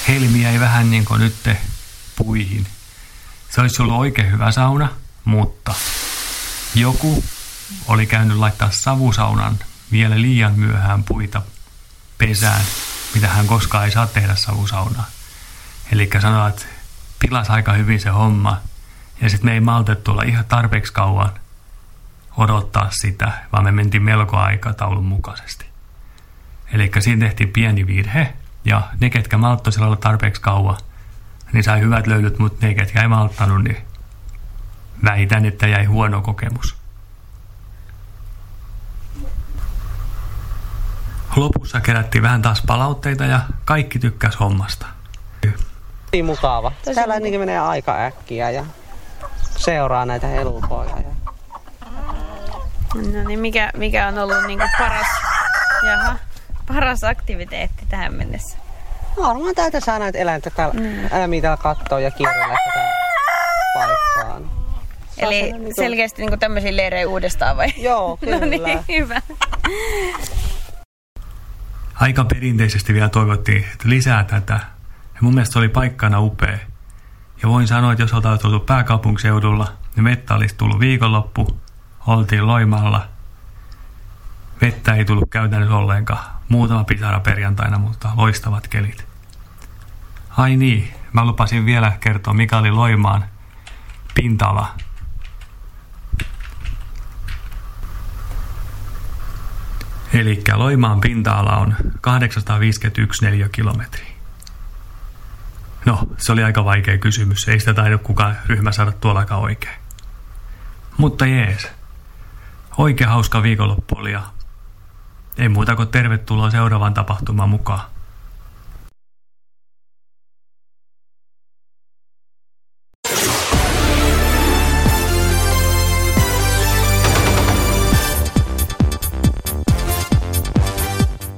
helmi 0.08 0.42
jäi 0.42 0.60
vähän 0.60 0.90
niin 0.90 1.04
kuin 1.04 1.20
nyt 1.20 1.48
puihin. 2.16 2.66
Se 3.50 3.60
olisi 3.60 3.82
ollut 3.82 3.98
oikein 3.98 4.32
hyvä 4.32 4.52
sauna, 4.52 4.88
mutta 5.24 5.74
joku 6.74 7.24
oli 7.88 8.06
käynyt 8.06 8.36
laittaa 8.36 8.70
savusaunan 8.70 9.58
vielä 9.92 10.20
liian 10.20 10.58
myöhään 10.58 11.04
puita 11.04 11.42
pesään, 12.18 12.62
mitä 13.14 13.28
hän 13.28 13.46
koskaan 13.46 13.84
ei 13.84 13.90
saa 13.90 14.06
tehdä 14.06 14.34
savusaunaa. 14.34 15.06
Eli 15.92 16.10
sanoi, 16.20 16.48
että 16.48 16.62
pilas 17.18 17.50
aika 17.50 17.72
hyvin 17.72 18.00
se 18.00 18.08
homma. 18.08 18.60
Ja 19.20 19.30
sitten 19.30 19.46
me 19.50 19.54
ei 19.54 19.60
maltettu 19.60 20.10
olla 20.10 20.22
ihan 20.22 20.44
tarpeeksi 20.44 20.92
kauan 20.92 21.32
odottaa 22.36 22.90
sitä, 22.90 23.32
vaan 23.52 23.64
me 23.64 23.72
mentiin 23.72 24.02
melko 24.02 24.36
aikataulun 24.36 25.04
mukaisesti. 25.04 25.71
Eli 26.72 26.90
siinä 26.98 27.26
tehtiin 27.26 27.52
pieni 27.52 27.86
virhe, 27.86 28.32
ja 28.64 28.82
ne, 29.00 29.10
ketkä 29.10 29.38
malttoi 29.38 29.72
olla 29.80 29.96
tarpeeksi 29.96 30.40
kauan, 30.40 30.76
niin 31.52 31.64
sai 31.64 31.80
hyvät 31.80 32.06
löydyt, 32.06 32.38
mutta 32.38 32.66
ne, 32.66 32.74
ketkä 32.74 33.02
ei 33.02 33.08
malttanut, 33.08 33.64
niin 33.64 33.76
väitän, 35.04 35.46
että 35.46 35.66
jäi 35.66 35.84
huono 35.84 36.20
kokemus. 36.20 36.76
Lopussa 41.36 41.80
kerättiin 41.80 42.22
vähän 42.22 42.42
taas 42.42 42.62
palautteita 42.66 43.24
ja 43.24 43.40
kaikki 43.64 43.98
tykkäs 43.98 44.40
hommasta. 44.40 44.86
Niin 46.12 46.24
mukava. 46.24 46.72
Täällä 46.94 47.20
niin 47.20 47.40
menee 47.40 47.58
aika 47.58 48.04
äkkiä 48.04 48.50
ja 48.50 48.64
seuraa 49.56 50.06
näitä 50.06 50.30
elukoita. 50.30 50.96
Ja... 50.96 51.12
No 52.94 53.28
niin, 53.28 53.40
mikä, 53.40 53.70
mikä 53.76 54.06
on 54.08 54.18
ollut 54.18 54.46
niin 54.46 54.60
paras, 54.78 55.06
jaha, 55.86 56.16
paras 56.66 57.04
aktiviteetti 57.04 57.86
tähän 57.88 58.14
mennessä? 58.14 58.58
No, 59.16 59.22
varmaan 59.22 59.54
täältä 59.54 59.80
saa 59.80 59.98
näitä 59.98 60.18
eläintä 60.18 60.50
täällä, 60.50 60.74
mm. 60.74 61.06
eläimiä 61.06 61.56
katsoa 61.56 62.00
ja 62.00 62.10
kierrellä 62.10 62.56
tätä 62.64 62.88
paikkaan. 63.74 64.50
Eli 65.18 65.42
niin 65.42 65.62
kuin... 65.62 65.74
selkeästi 65.74 66.26
niin 66.26 66.38
tämmöisiä 66.38 66.76
leirejä 66.76 67.08
uudestaan 67.08 67.56
vai? 67.56 67.68
Joo, 67.76 68.16
kyllä. 68.16 68.38
no 68.40 68.46
niin, 68.46 68.78
hyvä. 68.88 69.22
Aika 71.94 72.24
perinteisesti 72.24 72.94
vielä 72.94 73.08
toivottiin, 73.08 73.64
että 73.72 73.88
lisää 73.88 74.24
tätä. 74.24 74.54
Ja 75.14 75.18
mun 75.20 75.34
mielestä 75.34 75.52
se 75.52 75.58
oli 75.58 75.68
paikkana 75.68 76.20
upea. 76.20 76.58
Ja 77.42 77.48
voin 77.48 77.66
sanoa, 77.66 77.92
että 77.92 78.02
jos 78.02 78.12
oltaisiin 78.12 78.42
tullut 78.42 78.66
pääkaupunkiseudulla, 78.66 79.72
niin 79.96 80.04
vettä 80.04 80.34
olisi 80.34 80.54
tullut 80.54 80.80
viikonloppu, 80.80 81.60
oltiin 82.06 82.46
Loimalla. 82.46 83.08
Vettä 84.60 84.94
ei 84.94 85.04
tullut 85.04 85.30
käytännössä 85.30 85.76
ollenkaan. 85.76 86.41
Muutama 86.52 86.84
pisara 86.84 87.20
perjantaina, 87.20 87.78
mutta 87.78 88.12
loistavat 88.16 88.68
kelit. 88.68 89.06
Ai 90.36 90.56
niin, 90.56 90.94
mä 91.12 91.24
lupasin 91.24 91.66
vielä 91.66 91.92
kertoa, 92.00 92.34
mikä 92.34 92.58
oli 92.58 92.70
Loimaan 92.70 93.24
pintala. 94.14 94.74
Eli 100.12 100.42
Loimaan 100.54 101.00
pinta-ala 101.00 101.56
on 101.56 101.74
851 102.00 103.24
neliökilometriä. 103.24 104.12
No, 105.84 106.08
se 106.18 106.32
oli 106.32 106.42
aika 106.44 106.64
vaikea 106.64 106.98
kysymys. 106.98 107.48
Ei 107.48 107.60
sitä 107.60 107.74
taida 107.74 107.98
kukaan 107.98 108.36
ryhmä 108.46 108.72
saada 108.72 108.92
tuollakaan 108.92 109.40
oikein. 109.40 109.78
Mutta 110.96 111.26
jees. 111.26 111.68
Oikein 112.76 113.10
hauska 113.10 113.42
viikonloppu 113.42 113.98
oli 113.98 114.12
ja 114.12 114.22
ei 115.38 115.48
muuta 115.48 115.76
kuin 115.76 115.88
tervetuloa 115.88 116.50
seuraavaan 116.50 116.94
tapahtumaan 116.94 117.48
mukaan. 117.48 117.80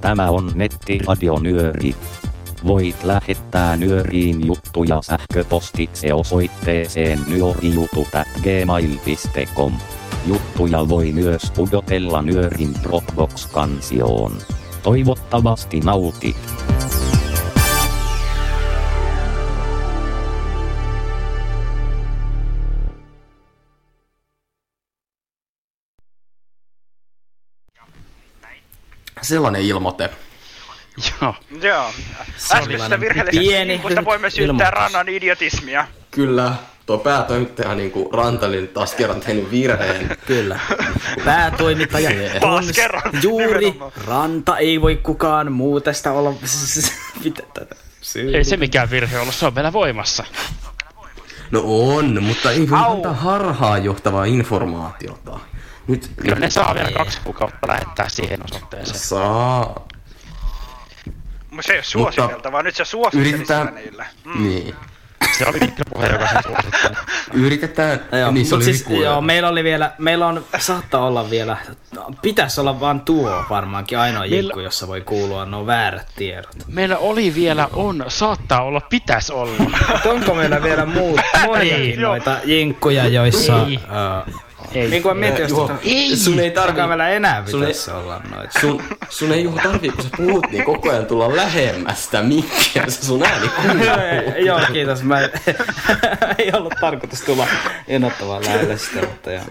Tämä 0.00 0.30
on 0.30 0.52
nettiradionyöri. 0.54 1.96
Voit 2.66 3.04
lähettää 3.04 3.76
nyöriin 3.76 4.46
juttuja 4.46 5.02
sähköpostitse 5.02 6.14
osoitteeseen 6.14 7.18
nyorijutu.gmail.com. 7.28 9.72
Juttuja 10.26 10.88
voi 10.88 11.12
myös 11.12 11.50
pudotella 11.50 12.22
nyörin 12.22 12.74
Dropbox-kansioon. 12.82 14.32
Toivottavasti 14.82 15.80
nautit. 15.80 16.36
Sellainen 29.22 29.62
ilmoite. 29.62 30.10
Joo. 31.20 31.34
Joo. 31.62 31.92
Äskeisestä 32.52 33.00
virheellisestä 33.00 33.40
pieni 33.40 33.80
voimme 34.04 34.30
syyttää 34.30 34.68
ilmoitus. 34.68 34.72
rannan 34.72 35.08
idiotismia. 35.08 35.86
Kyllä, 36.10 36.54
tuo 36.86 36.98
päätoimittaja 36.98 37.74
niin 37.74 37.92
Rantalin 38.12 38.68
taas 38.68 38.94
kerran 38.94 39.20
tehnyt 39.20 39.50
virheen. 39.50 40.16
Kyllä. 40.26 40.60
Päätoimittaja 41.24 42.10
Taas 42.40 42.66
on 42.66 42.74
kerran, 42.74 43.02
juuri 43.22 43.64
nimenomaan. 43.64 43.92
Ranta. 44.06 44.58
Ei 44.58 44.80
voi 44.80 44.96
kukaan 44.96 45.52
muu 45.52 45.80
tästä 45.80 46.12
olla... 46.12 46.32
Ei 48.34 48.44
se 48.44 48.56
mikään 48.56 48.90
virhe 48.90 49.18
ollut, 49.20 49.34
se 49.34 49.46
on 49.46 49.54
vielä 49.54 49.72
voimassa. 49.72 50.24
No 51.50 51.62
on, 51.64 52.22
mutta 52.22 52.50
ei 52.50 52.70
voi 52.70 52.78
Au. 52.78 52.92
antaa 52.96 53.12
harhaa 53.14 53.78
johtavaa 53.78 54.24
informaatiota. 54.24 55.40
Nyt 55.88 56.10
Kyllä 56.22 56.34
ne 56.38 56.50
saa 56.50 56.74
vielä 56.74 56.90
kaksi 56.90 57.18
kuukautta 57.24 57.68
lähettää 57.68 58.08
siihen 58.08 58.40
osoitteeseen. 58.44 58.98
saa. 58.98 59.86
Mutta 61.50 61.66
se 61.66 61.72
ei 61.72 61.78
ole 61.78 61.84
suositeltavaa, 61.84 62.62
nyt 62.62 62.76
sä 62.76 62.84
suosittelit 62.84 63.34
Yritetään, 63.34 63.74
niille. 63.74 64.06
Mm. 64.24 64.42
niin. 64.48 64.74
Se 65.38 65.44
oli 65.48 65.58
pitkä 65.58 65.82
puhe, 65.92 66.06
joka 66.06 66.26
sen 66.28 66.42
suositteli. 66.42 66.94
Yritetään. 67.34 68.00
Joo, 68.20 68.30
niin 68.30 68.46
se 68.46 68.54
oli 68.54 68.64
siis, 68.64 68.84
joo, 68.88 69.20
meillä 69.20 69.48
oli 69.48 69.64
vielä, 69.64 69.90
meillä 69.98 70.26
on, 70.26 70.44
saattaa 70.58 71.06
olla 71.06 71.30
vielä, 71.30 71.56
pitäisi 72.22 72.60
olla 72.60 72.80
vaan 72.80 73.00
tuo 73.00 73.44
varmaankin 73.50 73.98
ainoa 73.98 74.20
Meillä- 74.20 74.36
jinkku, 74.36 74.60
jossa 74.60 74.88
voi 74.88 75.00
kuulua 75.00 75.44
nuo 75.44 75.66
väärät 75.66 76.06
tiedot. 76.16 76.56
Meillä 76.68 76.98
oli 76.98 77.34
vielä, 77.34 77.68
on, 77.72 78.04
saattaa 78.08 78.62
olla, 78.62 78.80
pitäisi 78.80 79.32
olla. 79.32 79.52
Onko 80.04 80.34
meillä 80.34 80.62
vielä 80.62 80.86
muut, 80.86 81.20
moniakin 81.46 82.00
noita 82.02 82.36
jinkkuja, 82.44 83.06
joissa... 83.06 83.66
Ei. 83.66 83.78
Uh, 84.28 84.34
Ei. 84.74 84.88
niin 84.88 85.02
kuin 85.02 85.16
mietin, 85.16 85.40
jos 85.42 85.50
Juho, 85.50 85.68
tota, 85.68 85.80
sun 86.16 86.40
ei 86.40 86.54
Alkaa 86.56 86.86
meillä 86.86 87.08
enää 87.08 87.42
sun 87.46 87.62
ei- 87.62 87.66
pitäisi 87.68 87.90
olla 87.90 88.20
noita. 88.30 88.60
Sun, 88.60 88.82
sun 89.08 89.32
ei 89.32 89.44
Juho 89.44 89.58
tarvii, 89.62 89.90
kun 89.90 90.02
sä 90.04 90.08
puhut, 90.16 90.46
niin 90.50 90.64
koko 90.64 90.90
ajan 90.90 91.06
tulla 91.06 91.36
lähemmäs 91.36 92.04
sitä 92.04 92.22
mikkiä, 92.22 92.84
se 92.88 93.04
sun 93.06 93.22
ääni 93.26 93.48
kuuluu. 93.48 93.84
Joo, 94.46 94.60
kiitos. 94.72 95.02
Mä 95.02 95.20
ei 96.38 96.50
ollut 96.52 96.74
tarkoitus 96.80 97.20
tulla 97.20 97.46
enottamaan 97.88 98.44
lähelle 98.44 98.78
sitä, 98.78 99.00
mutta 99.00 99.30
joo. 99.32 99.44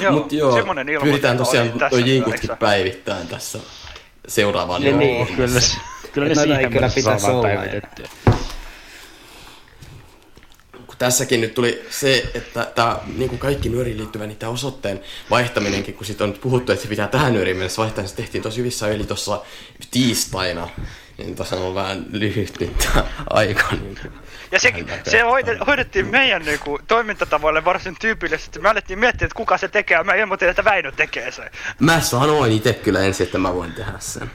Joo, 0.00 0.12
Mut 0.12 0.32
joo, 0.32 0.52
semmonen 0.56 0.88
ilmoitus 0.88 1.08
pyritään 1.10 1.36
tosiaan 1.36 1.68
tässä 1.72 1.88
toi 1.90 2.10
jinkutkin 2.10 2.50
päivittäin 2.58 3.28
tässä 3.28 3.58
seuraavan 4.28 4.82
Niin, 4.82 4.98
niin, 4.98 5.26
Kyllä, 5.26 5.60
kyllä 6.12 6.28
ne 6.28 6.40
ei 6.40 6.46
siihen 6.46 6.72
kyllä 6.72 6.90
pitäisi 6.94 7.26
olla, 7.26 7.42
päivitettyä. 7.42 8.08
Tässäkin 10.98 11.40
nyt 11.40 11.54
tuli 11.54 11.86
se, 11.90 12.30
että 12.34 12.64
tämä 12.74 12.98
niin 13.16 13.28
kuin 13.28 13.38
kaikki 13.38 13.68
nyöriin 13.68 13.96
liittyvä, 13.96 14.26
niin 14.26 14.38
tämä 14.38 14.52
osoitteen 14.52 15.00
vaihtaminenkin, 15.30 15.94
kun 15.94 16.06
siitä 16.06 16.24
on 16.24 16.30
nyt 16.30 16.40
puhuttu, 16.40 16.72
että 16.72 16.82
se 16.82 16.88
pitää 16.88 17.08
tähän 17.08 17.32
nyöriin 17.32 17.56
mennessä 17.56 17.82
vaihtaa, 17.82 18.02
niin 18.02 18.08
se 18.08 18.16
tehtiin 18.16 18.42
tosi 18.42 18.58
hyvissä 18.58 18.88
eli 18.88 19.04
tuossa 19.04 19.42
tiistaina. 19.90 20.68
Niin 21.18 21.36
tuossa 21.36 21.56
on 21.56 21.74
vähän 21.74 22.06
lyhyt 22.10 22.60
nyt 22.60 22.78
tää 22.78 23.04
aika. 23.30 23.64
Niin 23.70 23.98
Ja 24.50 24.60
se, 24.60 24.72
se 25.04 25.20
hoidettiin 25.66 26.06
meidän 26.06 26.42
niinku, 26.42 26.78
toimintatavoille 26.88 27.64
varsin 27.64 27.96
tyypillisesti. 28.00 28.58
Me 28.58 28.68
alettiin 28.68 28.98
miettiä, 28.98 29.26
että 29.26 29.36
kuka 29.36 29.58
se 29.58 29.68
tekee, 29.68 29.96
ja 29.96 30.04
mä 30.04 30.14
ilmoitin, 30.14 30.48
että 30.48 30.64
Väinö 30.64 30.92
tekee 30.92 31.32
sen. 31.32 31.50
Mä 31.80 32.00
sanoin 32.00 32.52
itse 32.52 32.72
kyllä 32.72 33.00
ensin, 33.00 33.26
että 33.26 33.38
mä 33.38 33.54
voin 33.54 33.72
tehdä 33.72 33.92
sen. 33.98 34.30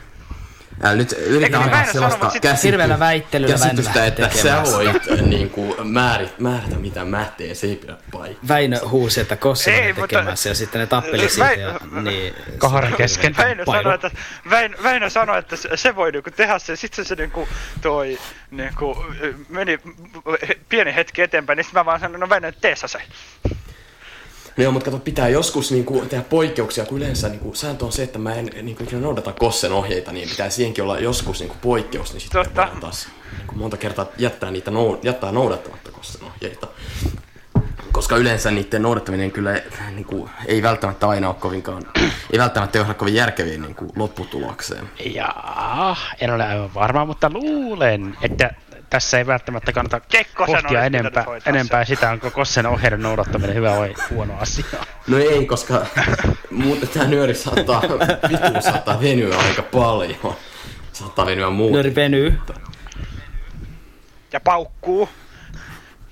Älä 0.82 0.96
nyt 0.96 1.12
Eikö 1.12 1.26
yritä 1.26 1.58
niin 1.58 1.64
antaa 1.64 1.80
Väinö 1.80 1.92
sellaista 1.92 3.00
väittelyllä 3.00 3.54
Väinö 3.60 3.64
käsitystä, 3.64 4.06
että 4.06 4.30
sä 4.44 4.64
voit 4.64 5.22
niin 5.26 5.50
kuin, 5.50 5.88
määrit, 5.88 6.40
määrätä 6.40 6.76
mitä 6.76 7.06
mä 7.06 7.26
teen, 7.38 7.56
se 7.56 7.68
ei 7.68 7.76
pidä 7.76 7.98
paikkaa. 8.12 8.48
Väinö 8.48 8.80
huusi, 8.90 9.22
että 9.22 9.36
Kossi 9.36 9.72
Ei, 9.72 9.94
mutta- 9.94 10.08
tekemässä 10.08 10.50
ja 10.50 10.56
sitten 10.56 10.82
ne 10.82 10.88
tappeli 10.88 11.30
siitä. 11.30 11.54
Ja, 11.54 11.80
niin, 12.02 12.34
Kahden 12.58 12.94
kesken. 12.94 13.36
Väinö 13.38 13.66
sanoi, 13.66 13.96
että, 13.96 14.12
Väinö, 14.50 14.78
Väinö 14.84 15.10
sanoi, 15.10 15.40
että 15.40 15.56
se, 15.56 15.70
se 15.76 15.96
voi 15.96 16.12
niinku 16.12 16.32
tehdä 16.32 16.60
sen. 16.60 16.78
Sitten 16.78 17.06
se 17.06 17.16
niinku 17.16 17.48
toi 17.82 18.20
niinku, 18.52 19.06
meni 19.50 19.80
pieni 20.70 20.96
hetki 20.96 21.22
eteenpäin, 21.22 21.58
niin 21.58 21.64
sitten 21.64 21.80
mä 21.80 21.86
vaan 21.86 22.00
sanoin, 22.00 22.20
no 22.20 22.30
Väinö, 22.30 22.52
tee 22.52 22.76
sä 22.76 22.88
se. 22.88 23.02
No 24.58 24.64
joo, 24.64 24.72
mutta 24.72 24.92
kato, 24.92 25.04
pitää 25.04 25.30
joskus 25.30 25.72
niinku 25.72 26.06
tehdä 26.10 26.24
poikkeuksia, 26.30 26.86
kun 26.86 26.98
yleensä 26.98 27.30
niinku, 27.30 27.54
sääntö 27.56 27.86
on 27.86 27.92
se, 27.92 28.04
että 28.04 28.20
mä 28.20 28.34
en 28.34 28.50
niinku, 28.62 28.84
ikinä 28.84 29.02
noudata 29.02 29.34
Kossen 29.34 29.72
ohjeita, 29.72 30.12
niin 30.12 30.30
pitää 30.30 30.50
siihenkin 30.50 30.84
olla 30.84 31.00
joskus 31.00 31.40
niinku, 31.40 31.56
poikkeus, 31.62 32.14
niin 32.14 32.22
sitten 32.22 32.44
Totta. 32.44 32.62
voidaan 32.62 32.82
taas 32.82 33.08
niinku, 33.38 33.56
monta 33.56 33.78
kertaa 33.78 34.06
jättää, 34.18 34.52
niitä 34.52 34.72
nou, 34.72 34.98
jättää 35.04 35.32
noudattamatta 35.32 35.92
Kossen 35.92 36.24
ohjeita. 36.24 36.68
Koska 37.92 38.18
yleensä 38.18 38.52
niiden 38.52 38.82
noudattaminen 38.82 39.32
kyllä 39.32 39.62
niinku, 39.96 40.30
ei 40.46 40.64
välttämättä 40.64 41.08
aina 41.08 41.28
ole 41.28 41.36
kovinkaan, 41.40 41.84
ei 42.32 42.40
välttämättä 42.40 42.78
johda 42.78 42.94
kovin 42.94 43.14
järkeviin 43.14 43.62
niinku, 43.62 43.88
lopputulokseen. 43.96 44.90
Jaa, 45.06 45.98
en 46.22 46.34
ole 46.34 46.44
aivan 46.44 46.74
varma, 46.74 47.06
mutta 47.06 47.30
luulen, 47.34 48.18
että 48.22 48.50
tässä 48.94 49.18
ei 49.18 49.28
välttämättä 49.28 49.72
kannata 49.72 50.00
Kekko 50.00 50.46
pohtia 50.46 50.84
enempää, 50.84 51.26
enempää 51.46 51.86
sitä, 51.86 52.12
onko 52.12 52.32
Kossen 52.32 52.66
ohjeiden 52.66 53.02
noudattaminen 53.02 53.56
hyvä 53.56 53.78
vai 53.78 53.94
huono 54.10 54.34
asia. 54.40 54.66
No 55.08 55.18
ei, 55.18 55.46
koska 55.46 55.86
muuten 56.52 56.90
tämä 56.90 57.06
nyöri 57.06 57.34
saattaa, 57.34 57.82
saattaa 58.60 59.02
venyä 59.02 59.38
aika 59.38 59.62
paljon. 59.62 60.36
Saattaa 60.94 61.26
venyä 61.26 61.50
muuta. 61.50 61.74
Nyöri 61.74 61.96
venyy 61.96 62.40
Ja 64.34 64.40
paukkuu. 64.40 65.10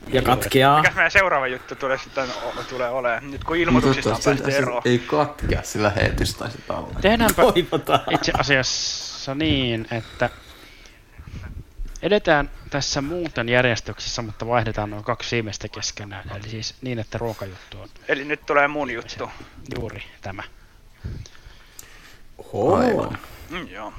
ja 0.07 0.21
katkeaa. 0.21 0.77
Mikäs 0.81 0.95
meidän 0.95 1.11
seuraava 1.11 1.47
juttu 1.47 1.75
tulee 1.75 1.97
sitten 1.97 2.23
o- 2.29 2.63
tulee 2.69 2.89
olemaan? 2.89 3.31
Nyt 3.31 3.43
kun 3.43 3.55
ilmoituksista 3.57 4.09
on 4.15 4.19
päästy 4.25 4.51
eroon. 4.51 4.81
Ei 4.85 4.99
katkea, 4.99 5.59
sillä 5.63 5.91
lähetys 5.95 6.35
taisi 6.35 6.57
olla. 6.69 6.99
Tehdäänpä 7.01 7.41
Toivotaan. 7.41 7.99
itse 8.11 8.31
asiassa 8.37 9.35
niin, 9.35 9.87
että 9.91 10.29
edetään 12.01 12.49
tässä 12.69 13.01
muuten 13.01 13.49
järjestyksessä, 13.49 14.21
mutta 14.21 14.47
vaihdetaan 14.47 14.89
noin 14.89 15.03
kaksi 15.03 15.35
viimeistä 15.35 15.67
keskenään. 15.67 16.29
Eli 16.35 16.49
siis 16.49 16.75
niin, 16.81 16.99
että 16.99 17.17
ruokajuttu 17.17 17.81
on 17.81 17.89
Eli 18.07 18.23
nyt 18.23 18.45
tulee 18.45 18.67
mun 18.67 18.91
juttu. 18.91 19.29
juuri 19.75 20.03
tämä. 20.21 20.43
Aivan. 22.77 23.17
Mm, 23.49 23.67
joo. 23.67 23.93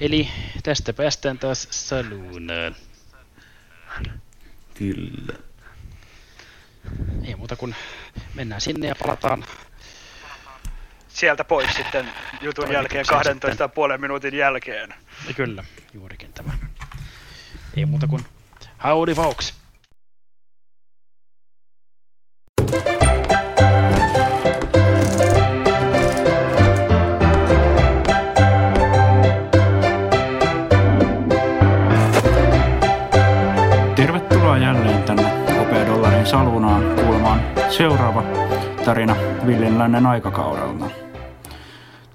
Eli 0.00 0.28
tästä 0.62 0.92
päästään 0.92 1.38
taas 1.38 1.68
saloonaan. 1.70 2.76
Kyllä. 4.74 5.38
Ei 7.24 7.34
muuta 7.34 7.56
kuin 7.56 7.74
mennään 8.34 8.60
sinne 8.60 8.86
ja 8.86 8.94
palataan. 8.94 9.44
Sieltä 11.12 11.44
pois 11.44 11.74
sitten 11.74 12.06
jutun 12.40 12.72
jälkeen 12.72 13.06
Toimituksen 13.06 13.40
12 13.40 13.68
puolen 13.68 14.00
minuutin 14.00 14.34
jälkeen. 14.34 14.94
Ja 15.28 15.34
kyllä, 15.34 15.64
juurikin 15.94 16.32
tämä. 16.32 16.52
Ei 17.76 17.86
muuta 17.86 18.06
kuin 18.06 18.24
howdy 18.84 19.14
folks. 19.14 19.54
Tervetuloa 33.96 34.58
jälleen 34.58 35.02
tänne 35.02 35.54
Hopeadollarin 35.58 36.26
salunaan 36.26 36.94
kuulemaan 36.94 37.40
seuraava 37.70 38.22
tarina 38.84 39.16
Villinlännen 39.46 40.06
aikakaudelta. 40.06 40.61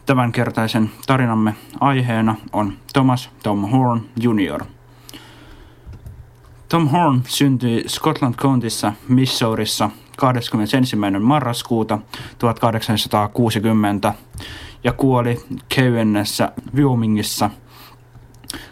Tämänkertaisen 0.08 0.92
tarinamme 1.08 1.56
aiheena 1.80 2.36
on 2.54 2.74
Thomas 2.94 3.30
Tom 3.44 3.62
Horn 3.62 4.02
Jr. 4.22 4.66
Tom 6.70 6.88
Horn 6.88 7.22
syntyi 7.28 7.84
Scotland 7.88 8.36
Countyssa, 8.36 8.94
Missourissa 9.08 9.90
21. 10.18 10.96
marraskuuta 11.20 12.00
1860 12.40 14.14
ja 14.84 14.94
kuoli 14.94 15.46
Kevennessä, 15.76 16.52
Wyomingissa 16.76 17.50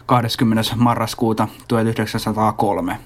20. 0.06 0.62
marraskuuta 0.76 1.48
1903. 1.68 2.98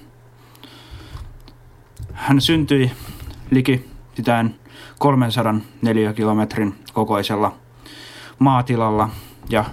Hän 2.13 2.41
syntyi 2.41 2.91
liki 3.49 3.89
pitäen 4.15 4.55
300 4.99 5.55
neliökilometrin 5.81 6.75
kokoisella 6.93 7.60
maatilalla 8.41 9.09
ja 9.49 9.65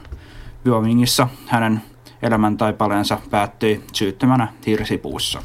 Wyomingissa 0.66 1.28
hänen 1.46 1.82
elämäntaipaleensa 2.22 3.18
päättyi 3.30 3.84
syyttömänä 3.92 4.48
hirsipuussa. 4.66 5.42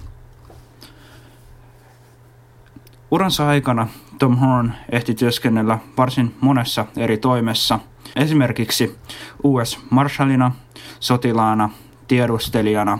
Uransa 3.11 3.47
aikana 3.47 3.87
Tom 4.19 4.37
Horn 4.37 4.71
ehti 4.91 5.13
työskennellä 5.13 5.79
varsin 5.97 6.35
monessa 6.41 6.85
eri 6.97 7.17
toimessa, 7.17 7.79
esimerkiksi 8.15 8.95
US 9.43 9.79
Marshallina, 9.89 10.51
sotilaana, 10.99 11.69
tiedustelijana, 12.07 12.99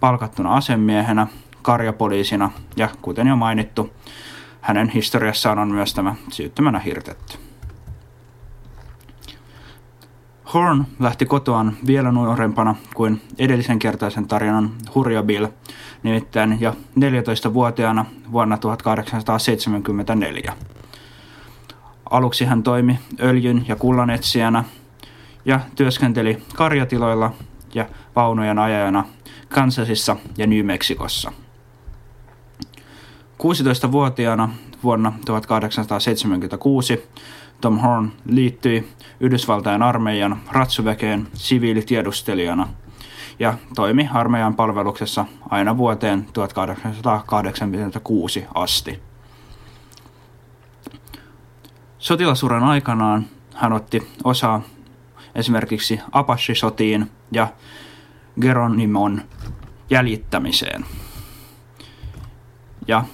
palkattuna 0.00 0.54
asemiehenä, 0.54 1.26
karjapoliisina 1.62 2.50
ja 2.76 2.88
kuten 3.02 3.26
jo 3.26 3.36
mainittu, 3.36 3.90
hänen 4.60 4.88
historiassaan 4.88 5.58
on 5.58 5.68
myös 5.68 5.94
tämä 5.94 6.14
syyttömänä 6.30 6.78
hirtetty. 6.78 7.49
Horn 10.54 10.84
lähti 10.98 11.26
kotoaan 11.26 11.76
vielä 11.86 12.12
nuorempana 12.12 12.74
kuin 12.94 13.22
edellisen 13.38 13.78
kertaisen 13.78 14.28
tarinan 14.28 14.70
Hurja 14.94 15.22
Bill, 15.22 15.46
nimittäin 16.02 16.60
jo 16.60 16.76
14-vuotiaana 16.98 18.06
vuonna 18.32 18.58
1874. 18.58 20.52
Aluksi 22.10 22.44
hän 22.44 22.62
toimi 22.62 22.98
öljyn 23.20 23.64
ja 23.68 23.76
kullanetsijänä 23.76 24.64
ja 25.44 25.60
työskenteli 25.76 26.42
karjatiloilla 26.56 27.32
ja 27.74 27.86
vaunujen 28.16 28.58
ajajana 28.58 29.04
Kansasissa 29.48 30.16
ja 30.38 30.46
New 30.46 30.64
Mexicossa. 30.64 31.32
16-vuotiaana 33.42 34.48
vuonna 34.84 35.12
1876 35.24 37.02
Tom 37.60 37.78
Horn 37.78 38.12
liittyi 38.26 38.88
Yhdysvaltain 39.20 39.82
armeijan 39.82 40.40
ratsuväkeen 40.52 41.28
siviilitiedustelijana 41.34 42.68
ja 43.38 43.54
toimi 43.74 44.08
armeijan 44.12 44.54
palveluksessa 44.54 45.26
aina 45.50 45.76
vuoteen 45.76 46.26
1886 46.32 48.44
asti. 48.54 49.02
Sotilasuran 51.98 52.62
aikanaan 52.62 53.26
hän 53.54 53.72
otti 53.72 54.08
osaa 54.24 54.62
esimerkiksi 55.34 56.00
Apache-sotiin 56.12 57.10
ja 57.32 57.48
Geronimon 58.40 59.22
jäljittämiseen. 59.90 60.84
Ja 62.88 63.04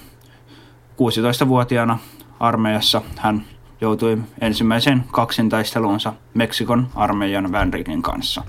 16-vuotiaana 0.93 1.99
armeijassa 2.39 3.01
hän 3.17 3.45
joutui 3.81 4.17
ensimmäiseen 4.41 5.03
kaksintaisteluunsa 5.11 6.13
Meksikon 6.33 6.87
armeijan 6.95 7.51
Vanrikin 7.51 8.01
kanssa. 8.01 8.43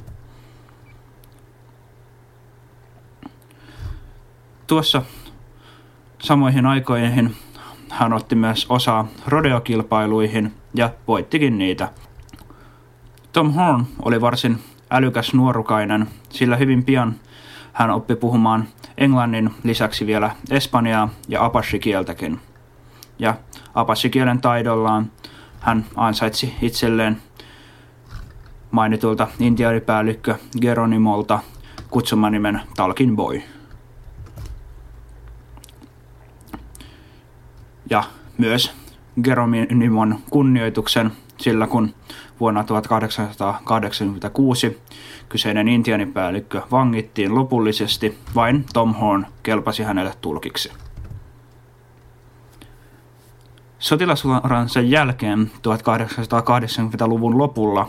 Tuossa 4.66 5.02
samoihin 6.18 6.66
aikoihin 6.66 7.36
hän 7.90 8.12
otti 8.12 8.34
myös 8.34 8.66
osaa 8.68 9.08
rodeokilpailuihin 9.26 10.54
ja 10.74 10.90
voittikin 11.08 11.58
niitä. 11.58 11.88
Tom 13.32 13.52
Horn 13.52 13.84
oli 14.02 14.20
varsin 14.20 14.58
älykäs 14.90 15.34
nuorukainen, 15.34 16.08
sillä 16.30 16.56
hyvin 16.56 16.84
pian 16.84 17.14
hän 17.72 17.90
oppi 17.90 18.16
puhumaan 18.16 18.68
englannin 18.98 19.50
lisäksi 19.62 20.06
vielä 20.06 20.30
espanjaa 20.50 21.08
ja 21.28 21.44
apache-kieltäkin. 21.44 22.40
Ja 23.18 23.34
apache-kielen 23.80 24.40
taidollaan 24.40 25.10
hän 25.60 25.84
ansaitsi 25.96 26.54
itselleen 26.62 27.16
mainitulta 28.70 29.28
intiaanipäällikkö 29.40 30.34
Geronimolta 30.60 31.38
kutsumanimen 31.90 32.60
Talkin 32.76 33.16
Boy. 33.16 33.42
Ja 37.90 38.04
myös 38.38 38.72
Geronimon 39.22 40.18
kunnioituksen, 40.30 41.12
sillä 41.36 41.66
kun 41.66 41.94
vuonna 42.40 42.64
1886 42.64 44.82
kyseinen 45.28 45.68
intiaanipäällikkö 45.68 46.62
vangittiin 46.70 47.34
lopullisesti, 47.34 48.18
vain 48.34 48.64
Tom 48.72 48.94
Horn 48.94 49.26
kelpasi 49.42 49.82
hänelle 49.82 50.12
tulkiksi. 50.20 50.88
Sotilasuransa 53.78 54.80
jälkeen 54.80 55.50
1880-luvun 55.54 57.38
lopulla 57.38 57.88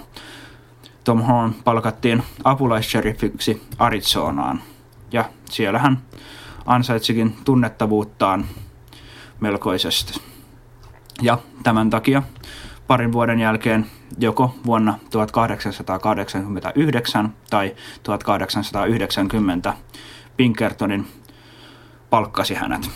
Tom 1.03 1.21
Horn 1.21 1.53
palkattiin 1.63 2.23
apulaissheriffiksi 2.43 3.61
Arizonaan. 3.79 4.61
Ja 5.11 5.25
siellä 5.49 5.79
hän 5.79 6.01
ansaitsikin 6.65 7.37
tunnettavuuttaan 7.45 8.45
melkoisesti. 9.39 10.21
Ja 11.21 11.37
tämän 11.63 11.89
takia 11.89 12.23
parin 12.87 13.11
vuoden 13.11 13.39
jälkeen 13.39 13.85
joko 14.17 14.55
vuonna 14.65 14.99
1889 15.09 17.33
tai 17.49 17.75
1890 18.03 19.73
Pinkertonin 20.37 21.07
palkkasi 22.09 22.53
hänet. 22.53 22.89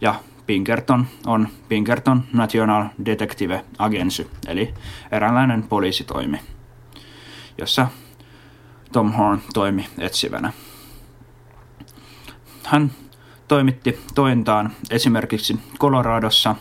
Ja 0.00 0.14
Pinkerton 0.50 1.06
on 1.26 1.48
Pinkerton 1.68 2.24
National 2.32 2.84
Detective 3.04 3.64
Agency, 3.78 4.30
eli 4.46 4.74
eräänlainen 5.12 5.62
poliisitoimi, 5.62 6.40
jossa 7.58 7.86
Tom 8.92 9.12
Horn 9.12 9.40
toimi 9.54 9.88
etsivänä. 9.98 10.52
Hän 12.64 12.90
toimitti 13.48 13.98
tointaan 14.14 14.72
esimerkiksi 14.90 15.60
Coloradossa 15.78 16.56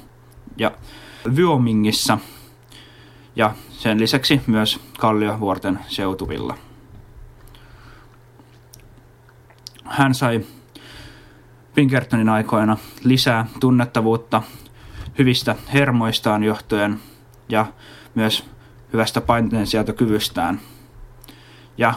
ja 0.58 0.72
Wyomingissa 1.36 2.18
ja 3.36 3.56
sen 3.70 4.00
lisäksi 4.00 4.42
myös 4.48 4.80
Kalliovuorten 5.00 5.80
seutuvilla. 5.88 6.58
Hän 9.86 10.14
sai 10.16 10.46
Pinkertonin 11.80 12.30
aikoina 12.30 12.78
lisää 13.04 13.46
tunnettavuutta 13.60 14.42
hyvistä 15.20 15.56
hermoistaan 15.74 16.44
johtuen 16.44 17.00
ja 17.50 17.66
myös 18.16 18.50
hyvästä 18.94 19.22
paineensietokyvystään. 19.22 20.60
Ja 21.78 21.94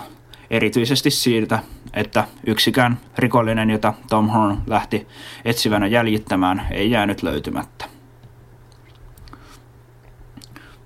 erityisesti 0.50 1.10
siitä, 1.10 1.58
että 1.94 2.24
yksikään 2.46 3.00
rikollinen, 3.18 3.70
jota 3.70 3.94
Tom 4.10 4.28
Horn 4.28 4.58
lähti 4.66 5.08
etsivänä 5.44 5.86
jäljittämään, 5.86 6.66
ei 6.70 6.90
jäänyt 6.90 7.22
löytymättä. 7.22 7.84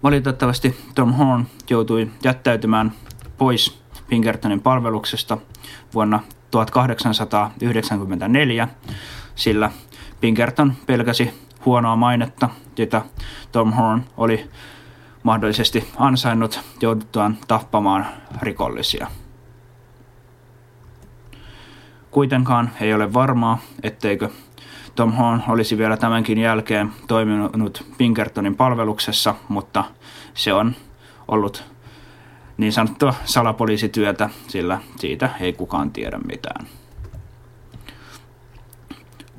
Valitettavasti 0.02 0.76
Tom 0.94 1.12
Horn 1.12 1.46
joutui 1.70 2.10
jättäytymään 2.24 2.92
pois 3.38 3.82
Pinkertonin 4.08 4.60
palveluksesta 4.60 5.38
vuonna 5.94 6.20
1894, 6.50 8.68
sillä 9.34 9.70
Pinkerton 10.20 10.72
pelkäsi 10.86 11.46
huonoa 11.64 11.96
mainetta, 11.96 12.48
jota 12.76 13.02
Tom 13.52 13.72
Horn 13.72 14.04
oli 14.16 14.50
mahdollisesti 15.22 15.92
ansainnut 15.96 16.60
jouduttuaan 16.80 17.38
tappamaan 17.48 18.06
rikollisia. 18.42 19.06
Kuitenkaan 22.10 22.70
ei 22.80 22.94
ole 22.94 23.12
varmaa, 23.12 23.58
etteikö 23.82 24.28
Tom 24.94 25.12
Horn 25.12 25.42
olisi 25.48 25.78
vielä 25.78 25.96
tämänkin 25.96 26.38
jälkeen 26.38 26.92
toiminut 27.08 27.86
Pinkertonin 27.98 28.56
palveluksessa, 28.56 29.34
mutta 29.48 29.84
se 30.34 30.52
on 30.52 30.74
ollut 31.28 31.64
niin 32.56 32.72
sanottua 32.72 33.14
salapoliisityötä, 33.24 34.30
sillä 34.48 34.80
siitä 34.96 35.30
ei 35.40 35.52
kukaan 35.52 35.90
tiedä 35.90 36.18
mitään. 36.18 36.66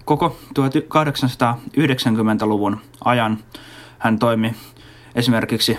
Koko 0.06 0.38
1890-luvun 0.60 2.82
ajan 3.06 3.38
hän 4.00 4.20
toimi 4.20 4.56
esimerkiksi 5.16 5.78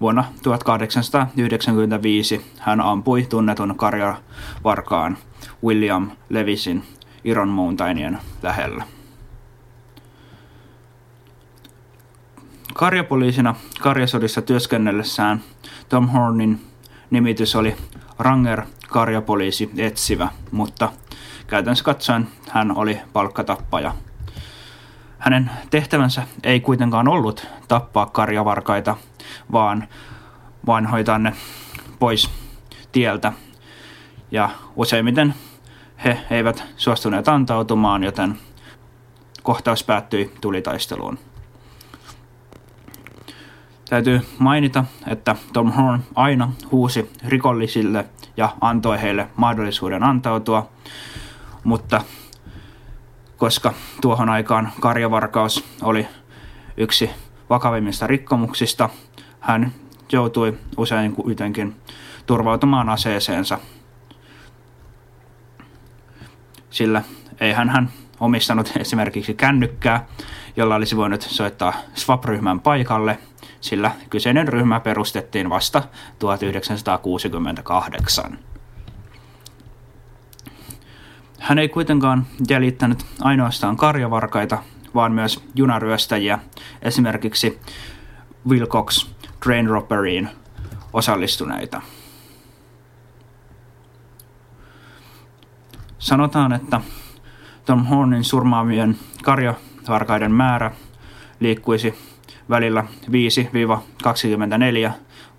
vuonna 0.00 0.24
1895 0.42 2.52
hän 2.58 2.80
ampui 2.80 3.26
tunnetun 3.28 3.74
karjavarkaan 3.76 5.18
William 5.64 6.10
Levisin 6.28 6.82
Iron 7.24 7.48
Mountainien 7.48 8.18
lähellä. 8.42 8.84
Karjapoliisina 12.74 13.54
karjasodissa 13.80 14.42
työskennellessään 14.42 15.42
Tom 15.88 16.08
Hornin 16.08 16.60
nimitys 17.10 17.56
oli 17.56 17.76
Ranger 18.18 18.62
karjapoliisi 18.88 19.70
etsivä, 19.76 20.28
mutta 20.50 20.92
käytännössä 21.46 21.84
katsoen 21.84 22.28
hän 22.50 22.76
oli 22.76 22.98
palkkatappaja. 23.12 23.94
Hänen 25.26 25.50
tehtävänsä 25.70 26.22
ei 26.42 26.60
kuitenkaan 26.60 27.08
ollut 27.08 27.46
tappaa 27.68 28.06
karjavarkaita, 28.06 28.96
vaan 29.52 29.88
vain 30.66 30.86
hoitaa 30.86 31.18
ne 31.18 31.32
pois 31.98 32.30
tieltä. 32.92 33.32
Ja 34.30 34.50
useimmiten 34.76 35.34
he 36.04 36.18
eivät 36.30 36.64
suostuneet 36.76 37.28
antautumaan, 37.28 38.04
joten 38.04 38.38
kohtaus 39.42 39.84
päättyi 39.84 40.34
tulitaisteluun. 40.40 41.18
Täytyy 43.88 44.20
mainita, 44.38 44.84
että 45.06 45.36
Tom 45.52 45.72
Horn 45.72 46.02
aina 46.14 46.52
huusi 46.72 47.10
rikollisille 47.24 48.04
ja 48.36 48.56
antoi 48.60 49.02
heille 49.02 49.28
mahdollisuuden 49.36 50.02
antautua, 50.02 50.68
mutta 51.64 52.00
koska 53.36 53.72
tuohon 54.00 54.28
aikaan 54.28 54.72
karjavarkaus 54.80 55.64
oli 55.82 56.06
yksi 56.76 57.10
vakavimmista 57.50 58.06
rikkomuksista, 58.06 58.88
hän 59.40 59.72
joutui 60.12 60.58
usein 60.76 61.12
kuitenkin 61.12 61.76
turvautumaan 62.26 62.88
aseeseensa, 62.88 63.58
sillä 66.70 67.02
eihän 67.40 67.68
hän 67.68 67.90
omistanut 68.20 68.72
esimerkiksi 68.78 69.34
kännykkää, 69.34 70.06
jolla 70.56 70.74
olisi 70.74 70.96
voinut 70.96 71.22
soittaa 71.22 71.74
swap-ryhmän 71.94 72.60
paikalle, 72.60 73.18
sillä 73.60 73.90
kyseinen 74.10 74.48
ryhmä 74.48 74.80
perustettiin 74.80 75.50
vasta 75.50 75.82
1968. 76.18 78.38
Hän 81.46 81.58
ei 81.58 81.68
kuitenkaan 81.68 82.26
jäljittänyt 82.50 83.06
ainoastaan 83.20 83.76
karjavarkaita, 83.76 84.58
vaan 84.94 85.12
myös 85.12 85.44
junaryöstäjiä, 85.54 86.38
esimerkiksi 86.82 87.60
Wilcox 88.48 89.06
Train 89.44 89.66
Robberyin 89.66 90.28
osallistuneita. 90.92 91.82
Sanotaan, 95.98 96.52
että 96.52 96.80
Tom 97.66 97.84
Hornin 97.84 98.24
surmaamien 98.24 98.96
karjavarkaiden 99.24 100.32
määrä 100.32 100.70
liikkuisi 101.40 101.94
välillä 102.50 102.84
5-24, 104.88 104.90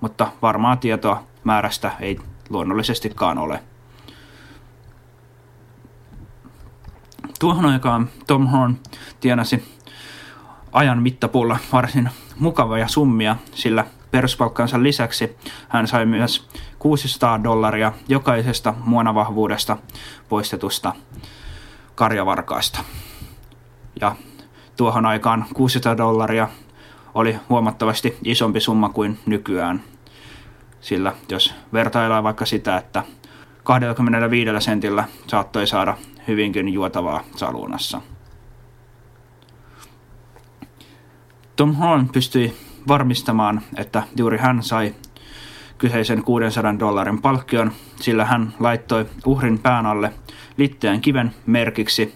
mutta 0.02 0.32
varmaa 0.42 0.76
tietoa 0.76 1.24
määrästä 1.44 1.92
ei 2.00 2.20
luonnollisestikaan 2.50 3.38
ole. 3.38 3.64
Tuohon 7.40 7.66
aikaan 7.66 8.10
Tom 8.28 8.48
Horn 8.48 8.76
tienasi 9.20 9.78
ajan 10.72 11.02
mittapuulla 11.02 11.58
varsin 11.72 12.10
mukavia 12.40 12.88
summia, 12.88 13.36
sillä 13.54 13.86
peruspalkkansa 14.12 14.84
lisäksi 14.84 15.38
hän 15.70 15.88
sai 15.88 16.06
myös 16.06 16.48
600 16.80 17.44
dollaria 17.44 17.94
jokaisesta 18.08 18.74
muonavahvuudesta 18.86 19.78
poistetusta 20.30 20.94
karjavarkaasta. 21.96 22.80
Ja 24.02 24.16
tuohon 24.78 25.06
aikaan 25.06 25.46
600 25.54 25.98
dollaria 25.98 26.48
oli 27.14 27.40
huomattavasti 27.50 28.18
isompi 28.24 28.60
summa 28.60 28.90
kuin 28.90 29.20
nykyään. 29.26 29.84
Sillä 30.82 31.14
jos 31.30 31.56
vertaillaan 31.74 32.24
vaikka 32.24 32.46
sitä, 32.46 32.78
että 32.78 33.04
25 33.64 34.52
sentillä 34.60 35.04
saattoi 35.28 35.68
saada 35.68 35.98
hyvinkin 36.28 36.70
juotavaa 36.70 37.24
saluunassa. 37.36 38.02
Tom 41.56 41.76
Horn 41.76 42.10
pystyi 42.10 42.54
varmistamaan, 42.88 43.62
että 43.78 44.04
juuri 44.18 44.38
hän 44.38 44.64
sai 44.64 44.96
kyseisen 45.78 46.24
600 46.24 46.80
dollarin 46.80 47.22
palkkion, 47.22 47.72
sillä 47.96 48.26
hän 48.26 48.54
laittoi 48.60 49.06
uhrin 49.26 49.60
pään 49.60 49.86
alle 49.86 50.14
litteän 50.58 51.02
kiven 51.02 51.36
merkiksi 51.46 52.16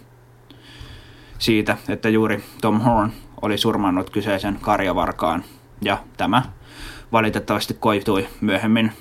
siitä, 1.40 1.78
että 1.90 2.10
juuri 2.10 2.44
Tom 2.62 2.82
Horn 2.82 3.12
oli 3.42 3.58
surmannut 3.58 4.10
kyseisen 4.10 4.58
karjavarkaan. 4.62 5.44
Ja 5.82 5.98
tämä 6.18 6.44
valitettavasti 7.12 7.74
koitui 7.80 8.28
myöhemmin 8.42 8.92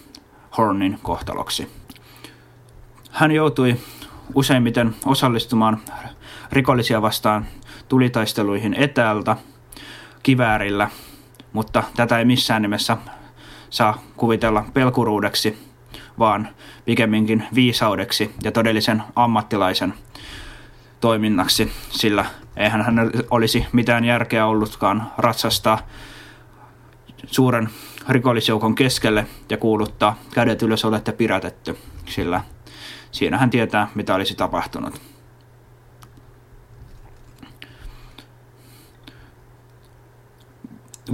Hornin 0.58 0.98
kohtaloksi. 1.02 1.70
Hän 3.10 3.32
joutui 3.32 3.76
useimmiten 4.34 4.94
osallistumaan 5.06 5.80
rikollisia 6.52 7.02
vastaan 7.02 7.46
tulitaisteluihin 7.88 8.74
etäältä 8.74 9.36
kiväärillä, 10.22 10.88
mutta 11.52 11.82
tätä 11.96 12.18
ei 12.18 12.24
missään 12.24 12.62
nimessä 12.62 12.96
saa 13.70 14.02
kuvitella 14.16 14.64
pelkuruudeksi, 14.74 15.58
vaan 16.18 16.48
pikemminkin 16.84 17.44
viisaudeksi 17.54 18.34
ja 18.42 18.52
todellisen 18.52 19.02
ammattilaisen 19.16 19.94
toiminnaksi, 21.00 21.72
sillä 21.90 22.24
eihän 22.56 22.82
hän 22.82 23.10
olisi 23.30 23.66
mitään 23.72 24.04
järkeä 24.04 24.46
ollutkaan 24.46 25.12
ratsastaa 25.18 25.78
suuren 27.26 27.68
rikollisjoukon 28.08 28.74
keskelle 28.74 29.26
ja 29.50 29.56
kuuluttaa 29.56 30.16
kädet 30.34 30.62
ylös 30.62 30.84
olette 30.84 31.12
pidätetty, 31.12 31.78
sillä 32.06 32.40
siinä 33.12 33.38
hän 33.38 33.50
tietää, 33.50 33.88
mitä 33.94 34.14
olisi 34.14 34.34
tapahtunut. 34.34 35.00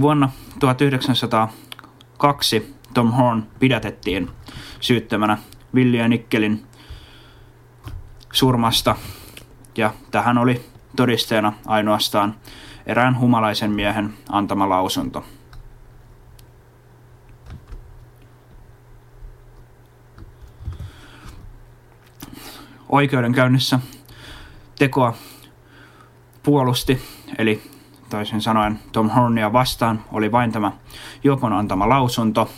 Vuonna 0.01 0.31
1902 0.59 2.75
Tom 2.93 3.11
Horn 3.11 3.43
pidätettiin 3.59 4.29
syyttämänä 4.79 5.37
Villi 5.75 5.97
ja 5.97 6.07
Nikkelin 6.07 6.65
surmasta 8.33 8.95
ja 9.77 9.93
tähän 10.11 10.37
oli 10.37 10.65
todisteena 10.95 11.53
ainoastaan 11.65 12.35
erään 12.85 13.19
humalaisen 13.19 13.71
miehen 13.71 14.13
antama 14.29 14.69
lausunto. 14.69 15.25
Oikeudenkäynnissä 22.89 23.79
tekoa 24.79 25.13
puolusti, 26.43 27.01
eli 27.37 27.63
toisin 28.09 28.41
sanoen 28.41 28.79
Tom 28.91 29.09
Hornia 29.09 29.53
vastaan 29.53 30.03
oli 30.11 30.31
vain 30.31 30.51
tämä 30.51 30.71
Jopon 31.23 31.53
antama 31.53 31.89
lausunto, 31.89 32.49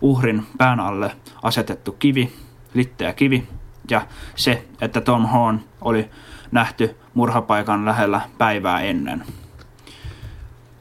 uhrin 0.00 0.46
pään 0.58 0.80
alle 0.80 1.16
asetettu 1.42 1.92
kivi, 1.92 2.32
litteä 2.74 3.12
kivi, 3.12 3.48
ja 3.90 4.06
se, 4.36 4.64
että 4.80 5.00
Tom 5.00 5.26
Horn 5.26 5.60
oli 5.80 6.10
nähty 6.50 6.96
murhapaikan 7.14 7.84
lähellä 7.84 8.20
päivää 8.38 8.80
ennen. 8.80 9.24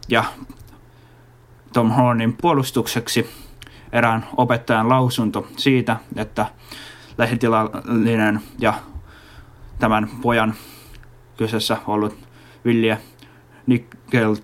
Ja 0.08 0.24
Tom 1.74 1.92
Hornin 1.92 2.38
puolustukseksi 2.42 3.30
erään 3.92 4.26
opettajan 4.38 4.90
lausunto 4.90 5.48
siitä, 5.58 5.98
että 6.16 6.46
lähitilallinen 7.18 8.42
ja 8.60 8.74
tämän 9.80 10.10
pojan 10.22 10.54
kyseessä 11.38 11.78
ollut 11.88 12.18
Villiä 12.66 12.98
Nickel 13.68 14.36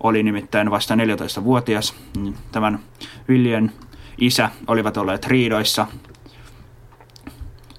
oli 0.00 0.22
nimittäin 0.22 0.70
vasta 0.70 0.94
14-vuotias. 0.94 1.94
Tämän 2.52 2.78
Viljen 3.28 3.72
isä 4.18 4.50
olivat 4.66 4.96
olleet 4.96 5.26
riidoissa. 5.26 5.86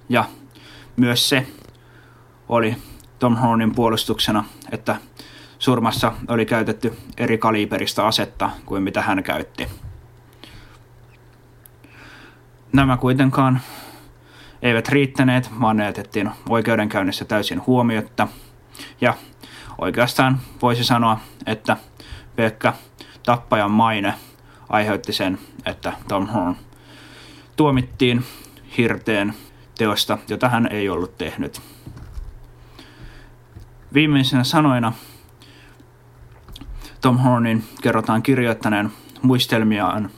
Ja 0.10 0.26
myös 0.96 1.30
se 1.30 1.48
oli 2.50 2.76
Tom 3.20 3.36
Hornin 3.36 3.76
puolustuksena, 3.76 4.44
että 4.72 4.96
surmassa 5.60 6.14
oli 6.28 6.46
käytetty 6.46 6.94
eri 7.18 7.38
kaliberista 7.38 8.08
asetta 8.08 8.50
kuin 8.66 8.84
mitä 8.84 9.02
hän 9.02 9.24
käytti. 9.24 9.68
Nämä 12.74 12.98
kuitenkaan 12.98 13.62
eivät 14.62 14.90
riittäneet, 14.90 15.50
vaan 15.62 15.78
ne 15.78 15.86
jätettiin 15.86 16.32
oikeudenkäynnissä 16.50 17.26
täysin 17.26 17.66
huomiotta. 17.68 18.28
Ja 19.02 19.14
oikeastaan 19.78 20.40
voisi 20.62 20.84
sanoa, 20.84 21.20
että 21.46 21.78
pelkkä 22.36 22.74
tappajan 23.26 23.72
maine 23.72 24.14
aiheutti 24.70 25.14
sen, 25.14 25.40
että 25.66 25.94
Tom 26.08 26.28
Horn 26.28 26.56
tuomittiin 27.56 28.24
hirteen 28.78 29.34
teosta, 29.78 30.18
jota 30.28 30.50
hän 30.50 30.68
ei 30.72 30.90
ollut 30.90 31.18
tehnyt. 31.18 31.62
Viimeisenä 33.94 34.44
sanoina 34.44 34.94
Tom 37.02 37.18
Hornin 37.18 37.64
kerrotaan 37.82 38.24
kirjoittaneen 38.24 38.92
muistelmiaan 39.22 40.10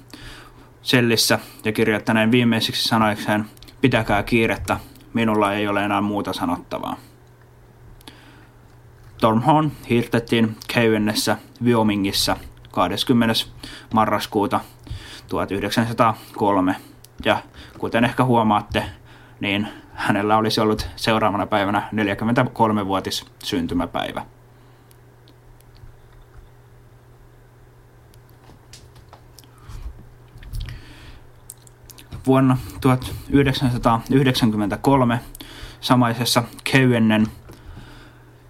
sellissä 0.82 1.40
ja 1.66 1.72
kirjoittaneen 1.72 2.32
viimeisiksi 2.32 2.88
sanoikseen 2.88 3.46
pitäkää 3.82 4.24
kiirettä, 4.24 4.78
minulla 5.14 5.54
ei 5.54 5.68
ole 5.68 5.84
enää 5.86 6.02
muuta 6.02 6.34
sanottavaa. 6.34 6.98
Tom 9.22 9.42
Horn 9.42 9.72
hirtettiin 9.90 10.56
Keyennessä 10.74 11.38
Wyomingissa 11.64 12.38
20. 12.72 13.34
marraskuuta 13.94 14.60
1903 15.28 16.76
ja 17.26 17.38
kuten 17.78 18.06
ehkä 18.06 18.24
huomaatte, 18.24 18.84
niin 19.40 19.68
hänellä 19.94 20.38
olisi 20.38 20.62
ollut 20.62 20.88
seuraavana 20.96 21.46
päivänä 21.46 21.90
43-vuotis 21.96 23.26
syntymäpäivä. 23.44 24.26
Vuonna 32.30 32.58
1993 32.82 35.20
samaisessa 35.82 36.44
Keyennen 36.64 37.28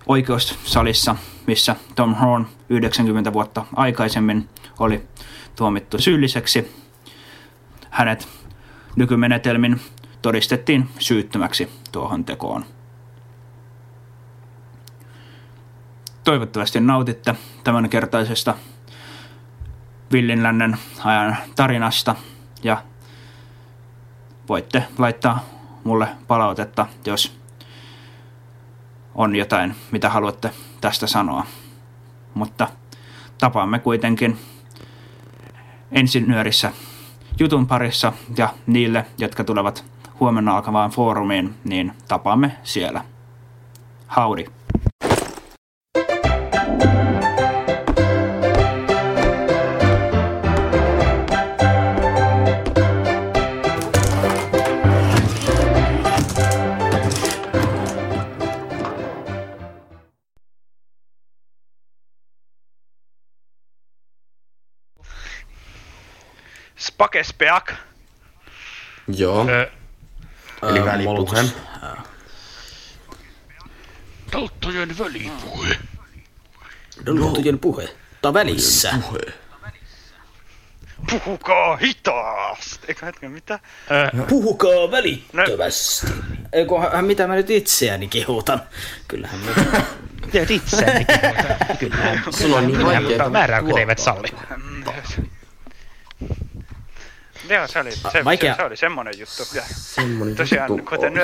oikeussalissa, 0.08 1.16
missä 1.48 1.76
Tom 1.96 2.16
Horn 2.16 2.48
90 2.70 3.34
vuotta 3.34 3.66
aikaisemmin 3.76 4.50
oli 4.80 5.08
tuomittu 5.56 5.98
syylliseksi, 5.98 6.76
hänet 7.90 8.28
nykymenetelmin 8.96 9.82
todistettiin 10.22 10.90
syyttömäksi 11.00 11.70
tuohon 11.92 12.26
tekoon. 12.26 12.66
Toivottavasti 16.24 16.80
nautitte 16.80 17.36
tämänkertaisesta 17.64 18.56
Villinlännen 20.12 20.78
ajan 21.04 21.38
tarinasta 21.56 22.16
ja 22.64 22.89
voitte 24.50 24.84
laittaa 24.98 25.46
mulle 25.84 26.08
palautetta, 26.28 26.86
jos 27.06 27.40
on 29.16 29.36
jotain, 29.36 29.76
mitä 29.92 30.10
haluatte 30.10 30.52
tästä 30.82 31.08
sanoa. 31.08 31.46
Mutta 32.34 32.68
tapaamme 33.38 33.80
kuitenkin 33.80 34.40
ensinyörissä 35.92 36.72
jutun 37.40 37.68
parissa 37.68 38.14
ja 38.38 38.50
niille, 38.68 39.06
jotka 39.18 39.44
tulevat 39.44 39.86
huomenna 40.20 40.56
alkavaan 40.56 40.92
foorumiin, 40.92 41.56
niin 41.64 41.94
tapaamme 42.08 42.58
siellä. 42.64 43.06
Howdy! 44.16 44.59
Spakespeak. 67.04 67.74
Joo. 69.08 69.48
Ö, 69.50 69.68
Eli 70.70 70.86
välipuhe. 70.86 71.44
Daltojen 74.32 74.98
välipuhe. 75.00 75.78
Daltojen 77.06 77.60
puhe. 77.60 77.90
Tai 78.22 78.34
välissä. 78.34 78.94
Puhukaa 81.10 81.76
hitaasti. 81.78 82.86
Eikö 82.88 83.06
hetken, 83.06 83.32
mitä? 83.32 83.60
Puhukaa 84.30 84.92
välittömästi. 84.92 86.08
Eikö, 86.54 86.80
hän- 86.94 87.06
mitä 87.06 87.28
mä 87.28 87.36
nyt 87.36 87.50
itseäni 87.50 88.08
kehutan? 88.08 88.62
Kyllähän 89.08 89.40
mä... 89.40 89.52
Teet 90.32 90.52
itseäni 90.52 91.06
Kyllä. 91.80 92.22
Sulla 92.30 92.58
on 92.58 92.68
niin 92.68 92.86
vaikea 92.86 93.02
mutta 93.10 93.30
määräykset 93.30 93.78
eivät 93.78 94.00
salli. 94.00 94.28
Joo, 97.50 97.68
se 97.68 97.80
oli, 97.80 97.92
se, 97.92 98.26
Vaikea. 98.26 98.54
se, 98.54 98.58
se 98.58 98.66
oli 98.66 98.78
semmonen 98.78 99.14
juttu. 99.20 99.44
Ja 99.54 99.62
Semmonen 99.76 100.36
tosiaan, 100.36 100.70
juttu 100.70 100.86
kuten 100.90 101.14
on. 101.14 101.20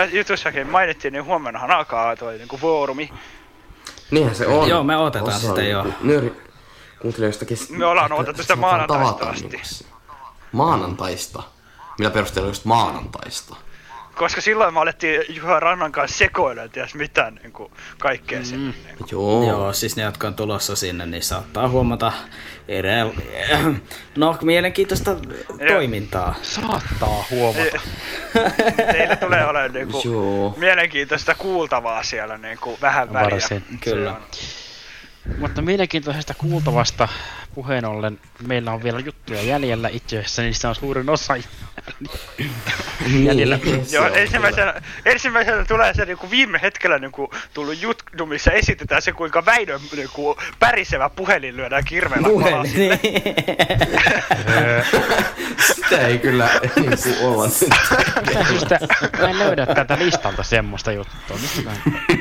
ä, 0.00 0.04
jutussakin 0.04 0.66
mainittiin, 0.66 1.12
niin 1.12 1.24
huomennahan 1.24 1.70
alkaa 1.70 2.16
toi 2.16 2.38
niinku 2.38 2.56
foorumi. 2.56 3.12
Niinhän 4.10 4.34
se 4.34 4.46
on. 4.46 4.68
Joo, 4.68 4.82
me 4.84 4.96
odotetaan 4.96 5.28
Osa 5.28 5.38
sitä, 5.38 5.52
on 5.52 5.66
joo. 5.68 5.82
niinku 5.82 5.98
Nyöri 6.04 6.32
kuuntelijoista 7.02 7.44
kesti. 7.44 7.72
Me 7.72 7.86
ollaan 7.86 8.12
odotettu 8.12 8.42
sitä 8.42 8.56
maanantaista 8.56 9.28
asti. 9.30 9.48
Niinku 9.48 9.66
Maanantaista? 10.52 11.42
Millä 11.98 12.10
perusteella 12.10 12.50
just 12.50 12.64
maanantaista? 12.64 13.56
Koska 14.18 14.40
silloin 14.40 14.74
me 14.74 14.80
alettiin 14.80 15.22
Juha 15.28 15.60
Rannan 15.60 15.92
kanssa 15.92 16.18
sekoilla, 16.18 16.62
ja 16.62 16.68
ties 16.68 16.94
mitä 16.94 17.30
niin 17.30 17.52
kuin, 17.52 17.72
kaikkea 17.98 18.44
sinne. 18.44 18.74
Niin 18.86 18.96
kuin. 18.98 19.08
Joo. 19.10 19.48
Joo, 19.48 19.72
siis 19.72 19.96
ne, 19.96 20.02
jotka 20.02 20.26
on 20.26 20.34
tulossa 20.34 20.76
sinne, 20.76 21.06
niin 21.06 21.22
saattaa 21.22 21.68
huomata 21.68 22.12
erää... 22.68 23.06
No, 24.16 24.38
mielenkiintoista 24.42 25.16
toimintaa. 25.68 26.34
Saattaa 26.42 27.24
huomata. 27.30 27.80
Teillä 28.92 29.16
tulee 29.16 29.46
olemaan 29.46 29.72
niin 29.72 29.88
kuin, 29.88 30.02
Joo. 30.04 30.54
mielenkiintoista 30.56 31.34
kuultavaa 31.34 32.02
siellä 32.02 32.38
niin 32.38 32.58
kuin, 32.58 32.76
vähän 32.80 33.12
väliä. 33.12 33.30
Varsin. 33.30 33.64
Kyllä. 33.80 34.16
Mutta 35.38 35.62
mielenkiintoisesta 35.62 36.34
kuultavasta 36.34 37.08
puheen 37.54 37.84
ollen 37.84 38.20
meillä 38.46 38.72
on 38.72 38.82
vielä 38.82 39.00
juttuja 39.00 39.42
jäljellä 39.42 39.88
itse 39.88 40.18
asiassa, 40.18 40.42
niistä 40.42 40.68
on 40.68 40.74
suurin 40.74 41.10
osa 41.10 41.34
jäljellä. 43.24 43.58
Joo, 43.92 44.06
ensimmäisenä, 44.14 44.82
ensimmäisenä 45.04 45.64
tulee 45.64 45.94
se 45.94 46.04
niinku 46.04 46.30
viime 46.30 46.58
hetkellä 46.62 46.98
niinku 46.98 47.30
tullut 47.54 47.82
juttu, 47.82 48.26
missä 48.26 48.50
esitetään 48.50 49.02
se, 49.02 49.12
kuinka 49.12 49.44
Väinön 49.46 49.80
niinku 49.96 50.36
pärisevä 50.58 51.10
puhelin 51.10 51.56
lyödään 51.56 51.84
kirveellä 51.84 52.28
Puhelin, 52.28 52.72
niin. 52.76 52.98
Sitä 55.74 56.06
ei 56.06 56.18
kyllä 56.18 56.48
niinku 56.76 56.98
olla 57.22 57.44
nyt. 57.46 58.46
Syystä 58.48 58.78
mä 59.18 59.30
en 59.30 59.38
löydä 59.38 59.66
täältä 59.66 59.98
listalta 59.98 60.42
semmoista 60.42 60.92
juttua. 60.92 61.38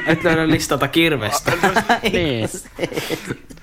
Et 0.08 0.24
löydä 0.24 0.48
listalta 0.48 0.88
kirvestä. 0.88 1.52
Niin. 2.12 2.50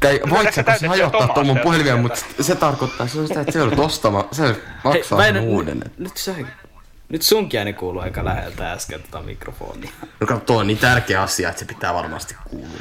Tai 0.00 0.20
voit 0.30 0.54
sä 0.54 0.62
täytettyjä 0.62 0.88
hajottaa 0.88 1.28
tuon 1.28 1.46
mun 1.46 1.60
siellä. 1.74 2.02
mutta 2.02 2.20
se 2.40 2.54
tarkoittaa 2.54 3.06
se 3.06 3.20
on 3.20 3.28
sitä, 3.28 3.40
että 3.40 3.52
se 3.52 3.58
joudut 3.58 3.78
ostamaan, 3.78 4.24
se 4.32 4.42
maksaa 4.84 4.92
Hei, 4.92 5.04
sen 5.04 5.18
Väinö, 5.18 5.40
uuden. 5.40 5.82
Nyt 5.98 6.16
sä... 6.16 6.34
Nyt 7.08 7.22
sunkin 7.22 7.58
ääni 7.58 7.72
kuuluu 7.72 8.02
aika 8.02 8.24
läheltä 8.24 8.72
äsken 8.72 9.02
tota 9.02 9.22
mikrofonia. 9.22 9.90
No 10.20 10.26
kato, 10.26 10.40
tuo 10.40 10.58
on 10.58 10.66
niin 10.66 10.78
tärkeä 10.78 11.22
asia, 11.22 11.48
että 11.48 11.58
se 11.58 11.64
pitää 11.64 11.94
varmasti 11.94 12.36
kuulua. 12.50 12.78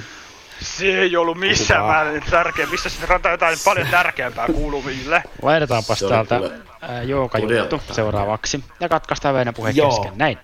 Se 0.62 0.86
ei 0.86 1.18
ollut 1.18 1.38
missään 1.38 1.82
Puhutaan. 1.82 2.06
määrin 2.06 2.24
tärkeä. 2.32 2.66
Missä 2.66 2.90
sitten 2.90 3.10
rantaa 3.10 3.32
jotain 3.32 3.58
paljon 3.66 3.88
tärkeämpää 3.88 4.48
kuuluville? 4.48 5.24
Laitetaanpas 5.42 6.00
Se 6.00 6.06
oli 6.06 6.28
täältä 6.28 6.52
Jouka 7.04 7.40
juttu 7.40 7.82
seuraavaksi. 7.92 8.64
Ja 8.80 8.90
katkaistaan 8.90 9.36
Väinön 9.36 9.54
puhe 9.54 9.72
Joo. 9.72 9.90
kesken. 9.90 10.18
Näin. 10.18 10.38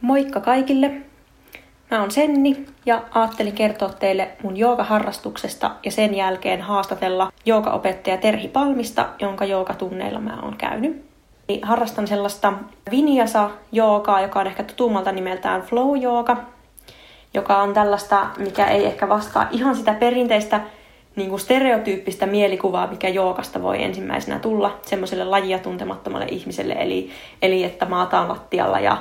Moikka 0.00 0.40
kaikille! 0.40 0.90
Mä 1.90 2.00
oon 2.00 2.10
Senni 2.10 2.66
ja 2.86 3.02
ajattelin 3.10 3.52
kertoa 3.52 3.88
teille 3.88 4.28
mun 4.42 4.56
joogaharrastuksesta 4.56 5.70
ja 5.84 5.90
sen 5.90 6.14
jälkeen 6.14 6.62
haastatella 6.62 7.32
joogaopettaja 7.44 8.16
Terhi 8.16 8.48
Palmista, 8.48 9.08
jonka 9.18 9.44
joogatunneilla 9.44 10.20
mä 10.20 10.38
oon 10.42 10.56
käynyt. 10.56 11.04
Eli 11.48 11.60
Harrastan 11.62 12.06
sellaista 12.06 12.52
vinyasa 12.90 13.50
joogaa, 13.72 14.20
joka 14.20 14.40
on 14.40 14.46
ehkä 14.46 14.62
tutummalta 14.62 15.12
nimeltään 15.12 15.62
flow 15.62 15.96
jooga, 15.96 16.36
joka 17.34 17.62
on 17.62 17.74
tällaista, 17.74 18.26
mikä 18.38 18.66
ei 18.66 18.86
ehkä 18.86 19.08
vastaa 19.08 19.48
ihan 19.50 19.76
sitä 19.76 19.94
perinteistä 19.94 20.60
niin 21.16 21.30
kuin 21.30 21.40
stereotyyppistä 21.40 22.26
mielikuvaa, 22.26 22.86
mikä 22.86 23.08
jookasta 23.08 23.62
voi 23.62 23.82
ensimmäisenä 23.82 24.38
tulla 24.38 24.78
semmoiselle 24.82 25.24
lajia 25.24 25.58
tuntemattomalle 25.58 26.26
ihmiselle. 26.30 26.76
Eli, 26.78 27.10
eli 27.42 27.64
että 27.64 27.86
maataan 27.86 28.28
lattialla 28.28 28.80
ja 28.80 28.96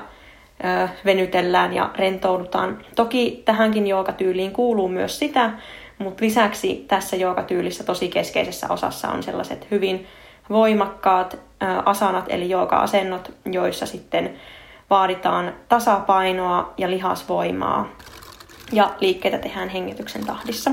venytellään 1.05 1.73
ja 1.73 1.89
rentoudutaan. 1.95 2.85
Toki 2.95 3.41
tähänkin 3.45 3.87
jookatyyliin 3.87 4.51
kuuluu 4.51 4.87
myös 4.87 5.19
sitä, 5.19 5.51
mutta 5.97 6.25
lisäksi 6.25 6.85
tässä 6.87 7.15
jookatyylissä 7.15 7.83
tosi 7.83 8.09
keskeisessä 8.09 8.67
osassa 8.69 9.09
on 9.09 9.23
sellaiset 9.23 9.67
hyvin 9.71 10.07
voimakkaat 10.49 11.37
asanat 11.85 12.25
eli 12.27 12.49
jooga-asennot, 12.49 13.31
joissa 13.45 13.85
sitten 13.85 14.33
vaaditaan 14.89 15.53
tasapainoa 15.69 16.73
ja 16.77 16.89
lihasvoimaa 16.89 17.89
ja 18.71 18.91
liikkeitä 18.99 19.37
tehdään 19.37 19.69
hengityksen 19.69 20.25
tahdissa. 20.25 20.71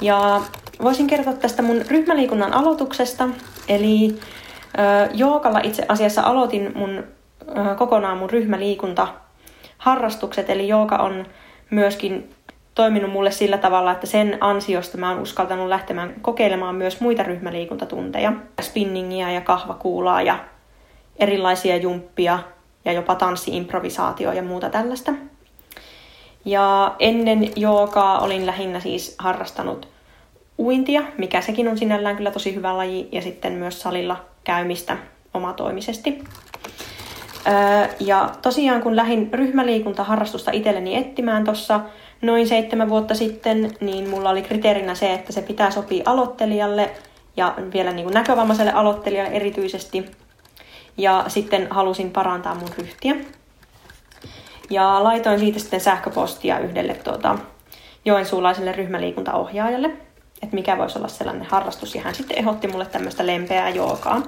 Ja 0.00 0.40
voisin 0.82 1.06
kertoa 1.06 1.32
tästä 1.32 1.62
mun 1.62 1.82
ryhmäliikunnan 1.88 2.54
aloituksesta. 2.54 3.28
Eli 3.68 4.18
joogalla 5.14 5.60
itse 5.62 5.84
asiassa 5.88 6.22
aloitin 6.22 6.72
mun, 6.74 7.04
kokonaan 7.76 8.18
mun 8.18 8.30
ryhmäliikunta 8.30 9.08
harrastukset. 9.78 10.50
Eli 10.50 10.68
jooga 10.68 10.96
on 10.96 11.26
myöskin 11.70 12.30
toiminut 12.74 13.12
mulle 13.12 13.30
sillä 13.30 13.58
tavalla, 13.58 13.92
että 13.92 14.06
sen 14.06 14.38
ansiosta 14.40 14.98
mä 14.98 15.10
oon 15.10 15.22
uskaltanut 15.22 15.68
lähtemään 15.68 16.14
kokeilemaan 16.22 16.74
myös 16.74 17.00
muita 17.00 17.22
ryhmäliikuntatunteja. 17.22 18.32
Spinningiä 18.62 19.30
ja 19.30 19.40
kahvakuulaa 19.40 20.22
ja 20.22 20.38
erilaisia 21.18 21.76
jumppia 21.76 22.38
ja 22.84 22.92
jopa 22.92 23.14
tanssi-improvisaatio 23.14 24.32
ja 24.32 24.42
muuta 24.42 24.70
tällaista. 24.70 25.12
Ja 26.44 26.94
ennen 26.98 27.50
joogaa 27.56 28.18
olin 28.18 28.46
lähinnä 28.46 28.80
siis 28.80 29.14
harrastanut 29.18 29.88
uintia, 30.58 31.02
mikä 31.18 31.40
sekin 31.40 31.68
on 31.68 31.78
sinällään 31.78 32.16
kyllä 32.16 32.30
tosi 32.30 32.54
hyvä 32.54 32.76
laji, 32.76 33.08
ja 33.12 33.22
sitten 33.22 33.52
myös 33.52 33.80
salilla 33.82 34.24
käymistä 34.44 34.96
omatoimisesti. 35.34 36.24
Ja 38.00 38.30
tosiaan 38.42 38.82
kun 38.82 38.96
lähdin 38.96 39.28
ryhmäliikuntaharrastusta 39.32 40.50
itselleni 40.50 40.96
etsimään 40.96 41.44
tuossa 41.44 41.80
noin 42.22 42.48
seitsemän 42.48 42.88
vuotta 42.88 43.14
sitten, 43.14 43.70
niin 43.80 44.10
mulla 44.10 44.30
oli 44.30 44.42
kriteerinä 44.42 44.94
se, 44.94 45.12
että 45.14 45.32
se 45.32 45.42
pitää 45.42 45.70
sopia 45.70 46.02
aloittelijalle 46.06 46.90
ja 47.36 47.54
vielä 47.72 47.92
niin 47.92 48.04
kuin 48.04 48.14
näkövammaiselle 48.14 48.72
aloittelijalle 48.72 49.36
erityisesti. 49.36 50.10
Ja 50.98 51.24
sitten 51.28 51.66
halusin 51.70 52.10
parantaa 52.10 52.54
mun 52.54 52.70
ryhtiä. 52.78 53.16
Ja 54.70 55.04
laitoin 55.04 55.38
siitä 55.38 55.58
sitten 55.58 55.80
sähköpostia 55.80 56.58
yhdelle 56.58 56.94
tuota, 56.94 57.38
joensuulaiselle 58.04 58.72
ryhmäliikuntaohjaajalle, 58.72 59.88
että 60.42 60.54
mikä 60.54 60.78
voisi 60.78 60.98
olla 60.98 61.08
sellainen 61.08 61.46
harrastus. 61.50 61.94
Ja 61.94 62.02
hän 62.02 62.14
sitten 62.14 62.38
ehdotti 62.38 62.68
mulle 62.68 62.86
tämmöistä 62.86 63.26
lempeää 63.26 63.68
joogaa. 63.68 64.22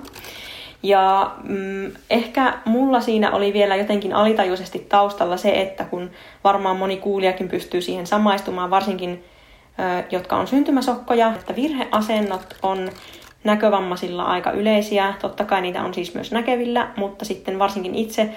Ja 0.83 1.35
mm, 1.43 1.93
ehkä 2.11 2.55
mulla 2.65 3.01
siinä 3.01 3.31
oli 3.31 3.53
vielä 3.53 3.77
jotenkin 3.77 4.13
alitajuisesti 4.13 4.87
taustalla 4.89 5.37
se, 5.37 5.61
että 5.61 5.85
kun 5.85 6.11
varmaan 6.45 6.77
moni 6.77 6.97
kuulijakin 6.97 7.49
pystyy 7.49 7.81
siihen 7.81 8.07
samaistumaan, 8.07 8.71
varsinkin 8.71 9.25
ö, 9.79 10.05
jotka 10.11 10.37
on 10.37 10.47
syntymäsokkoja, 10.47 11.33
että 11.35 11.57
virheasennot 11.57 12.57
on 12.63 12.91
näkövammaisilla 13.45 14.23
aika 14.23 14.51
yleisiä. 14.51 15.15
Totta 15.21 15.45
kai 15.45 15.61
niitä 15.61 15.83
on 15.83 15.95
siis 15.95 16.15
myös 16.15 16.33
näkevillä, 16.33 16.89
mutta 16.97 17.25
sitten 17.25 17.59
varsinkin 17.59 17.95
itse 17.95 18.31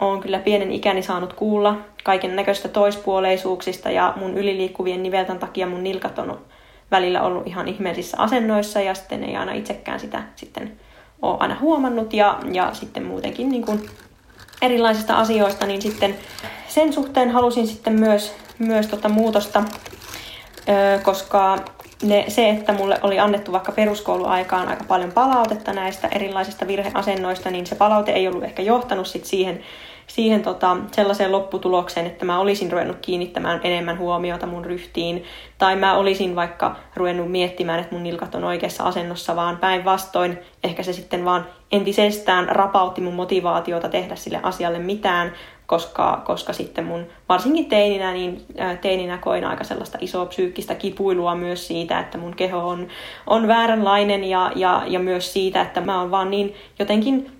olen 0.00 0.20
kyllä 0.20 0.38
pienen 0.38 0.72
ikäni 0.72 1.02
saanut 1.02 1.32
kuulla 1.32 1.76
kaiken 2.04 2.36
näköistä 2.36 2.68
toispuoleisuuksista 2.68 3.90
ja 3.90 4.12
mun 4.16 4.38
yliliikkuvien 4.38 5.02
nivelten 5.02 5.38
takia 5.38 5.66
mun 5.66 5.84
nilkat 5.84 6.18
on 6.18 6.38
välillä 6.90 7.22
ollut 7.22 7.46
ihan 7.46 7.68
ihmeellisissä 7.68 8.16
asennoissa 8.20 8.80
ja 8.80 8.94
sitten 8.94 9.24
ei 9.24 9.36
aina 9.36 9.52
itsekään 9.52 10.00
sitä 10.00 10.22
sitten 10.36 10.72
ole 11.22 11.36
aina 11.40 11.56
huomannut 11.60 12.12
ja, 12.12 12.38
ja 12.52 12.74
sitten 12.74 13.02
muutenkin 13.02 13.48
niin 13.48 13.66
kuin 13.66 13.90
erilaisista 14.62 15.18
asioista, 15.18 15.66
niin 15.66 15.82
sitten 15.82 16.16
sen 16.68 16.92
suhteen 16.92 17.30
halusin 17.30 17.66
sitten 17.66 18.00
myös, 18.00 18.34
myös 18.58 18.86
tota 18.86 19.08
muutosta, 19.08 19.64
koska 21.02 21.58
ne, 22.02 22.24
se, 22.28 22.50
että 22.50 22.72
mulle 22.72 22.98
oli 23.02 23.18
annettu 23.18 23.52
vaikka 23.52 23.72
peruskouluaikaan 23.72 24.68
aika 24.68 24.84
paljon 24.84 25.12
palautetta 25.12 25.72
näistä 25.72 26.08
erilaisista 26.08 26.66
virheasennoista, 26.66 27.50
niin 27.50 27.66
se 27.66 27.74
palaute 27.74 28.12
ei 28.12 28.28
ollut 28.28 28.44
ehkä 28.44 28.62
johtanut 28.62 29.06
sit 29.06 29.24
siihen, 29.24 29.62
siihen 30.08 30.42
tota, 30.42 30.76
sellaiseen 30.92 31.32
lopputulokseen, 31.32 32.06
että 32.06 32.24
mä 32.24 32.40
olisin 32.40 32.72
ruvennut 32.72 32.96
kiinnittämään 33.02 33.60
enemmän 33.64 33.98
huomiota 33.98 34.46
mun 34.46 34.64
ryhtiin, 34.64 35.24
tai 35.58 35.76
mä 35.76 35.96
olisin 35.96 36.36
vaikka 36.36 36.76
ruvennut 36.96 37.30
miettimään, 37.30 37.80
että 37.80 37.94
mun 37.94 38.02
nilkat 38.02 38.34
on 38.34 38.44
oikeassa 38.44 38.84
asennossa, 38.84 39.36
vaan 39.36 39.56
päinvastoin 39.56 40.38
ehkä 40.64 40.82
se 40.82 40.92
sitten 40.92 41.24
vaan 41.24 41.46
entisestään 41.72 42.48
rapautti 42.48 43.00
mun 43.00 43.14
motivaatiota 43.14 43.88
tehdä 43.88 44.16
sille 44.16 44.40
asialle 44.42 44.78
mitään, 44.78 45.32
koska, 45.66 46.22
koska 46.24 46.52
sitten 46.52 46.84
mun, 46.84 47.06
varsinkin 47.28 47.66
teininä, 47.66 48.12
niin 48.12 48.46
teininä 48.80 49.18
koin 49.18 49.44
aika 49.44 49.64
sellaista 49.64 49.98
isoa 50.00 50.26
psyykkistä 50.26 50.74
kipuilua 50.74 51.34
myös 51.34 51.66
siitä, 51.66 52.00
että 52.00 52.18
mun 52.18 52.36
keho 52.36 52.68
on, 52.68 52.88
on 53.26 53.48
vääränlainen 53.48 54.24
ja, 54.24 54.52
ja, 54.56 54.82
ja 54.86 54.98
myös 54.98 55.32
siitä, 55.32 55.62
että 55.62 55.80
mä 55.80 56.00
oon 56.00 56.10
vaan 56.10 56.30
niin 56.30 56.54
jotenkin 56.78 57.37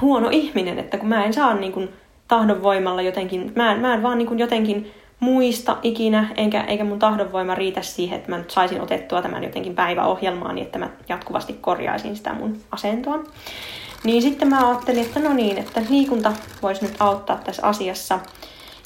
huono 0.00 0.28
ihminen, 0.32 0.78
että 0.78 0.98
kun 0.98 1.08
mä 1.08 1.24
en 1.24 1.32
saa 1.32 1.54
niin 1.54 1.72
kuin 1.72 1.88
tahdonvoimalla 2.28 3.02
jotenkin, 3.02 3.52
mä 3.56 3.72
en, 3.72 3.80
mä 3.80 3.94
en 3.94 4.02
vaan 4.02 4.18
niin 4.18 4.28
kuin 4.28 4.38
jotenkin 4.38 4.92
muista 5.20 5.76
ikinä, 5.82 6.28
enkä, 6.36 6.60
eikä 6.60 6.84
mun 6.84 6.98
tahdonvoima 6.98 7.54
riitä 7.54 7.82
siihen, 7.82 8.18
että 8.18 8.30
mä 8.30 8.38
nyt 8.38 8.50
saisin 8.50 8.80
otettua 8.80 9.22
tämän 9.22 9.44
jotenkin 9.44 9.74
päiväohjelmaan, 9.74 10.54
niin 10.54 10.66
että 10.66 10.78
mä 10.78 10.88
jatkuvasti 11.08 11.52
korjaisin 11.52 12.16
sitä 12.16 12.32
mun 12.32 12.56
asentoa. 12.70 13.24
Niin 14.04 14.22
sitten 14.22 14.48
mä 14.48 14.68
ajattelin, 14.68 15.02
että 15.02 15.20
no 15.20 15.32
niin, 15.32 15.58
että 15.58 15.82
liikunta 15.90 16.32
voisi 16.62 16.84
nyt 16.84 16.94
auttaa 17.00 17.40
tässä 17.44 17.66
asiassa. 17.66 18.18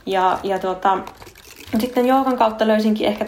Ja, 0.06 0.38
ja 0.42 0.58
tuota, 0.58 0.98
sitten 1.80 2.06
joogan 2.06 2.36
kautta 2.36 2.66
löysinkin 2.66 3.06
ehkä 3.06 3.24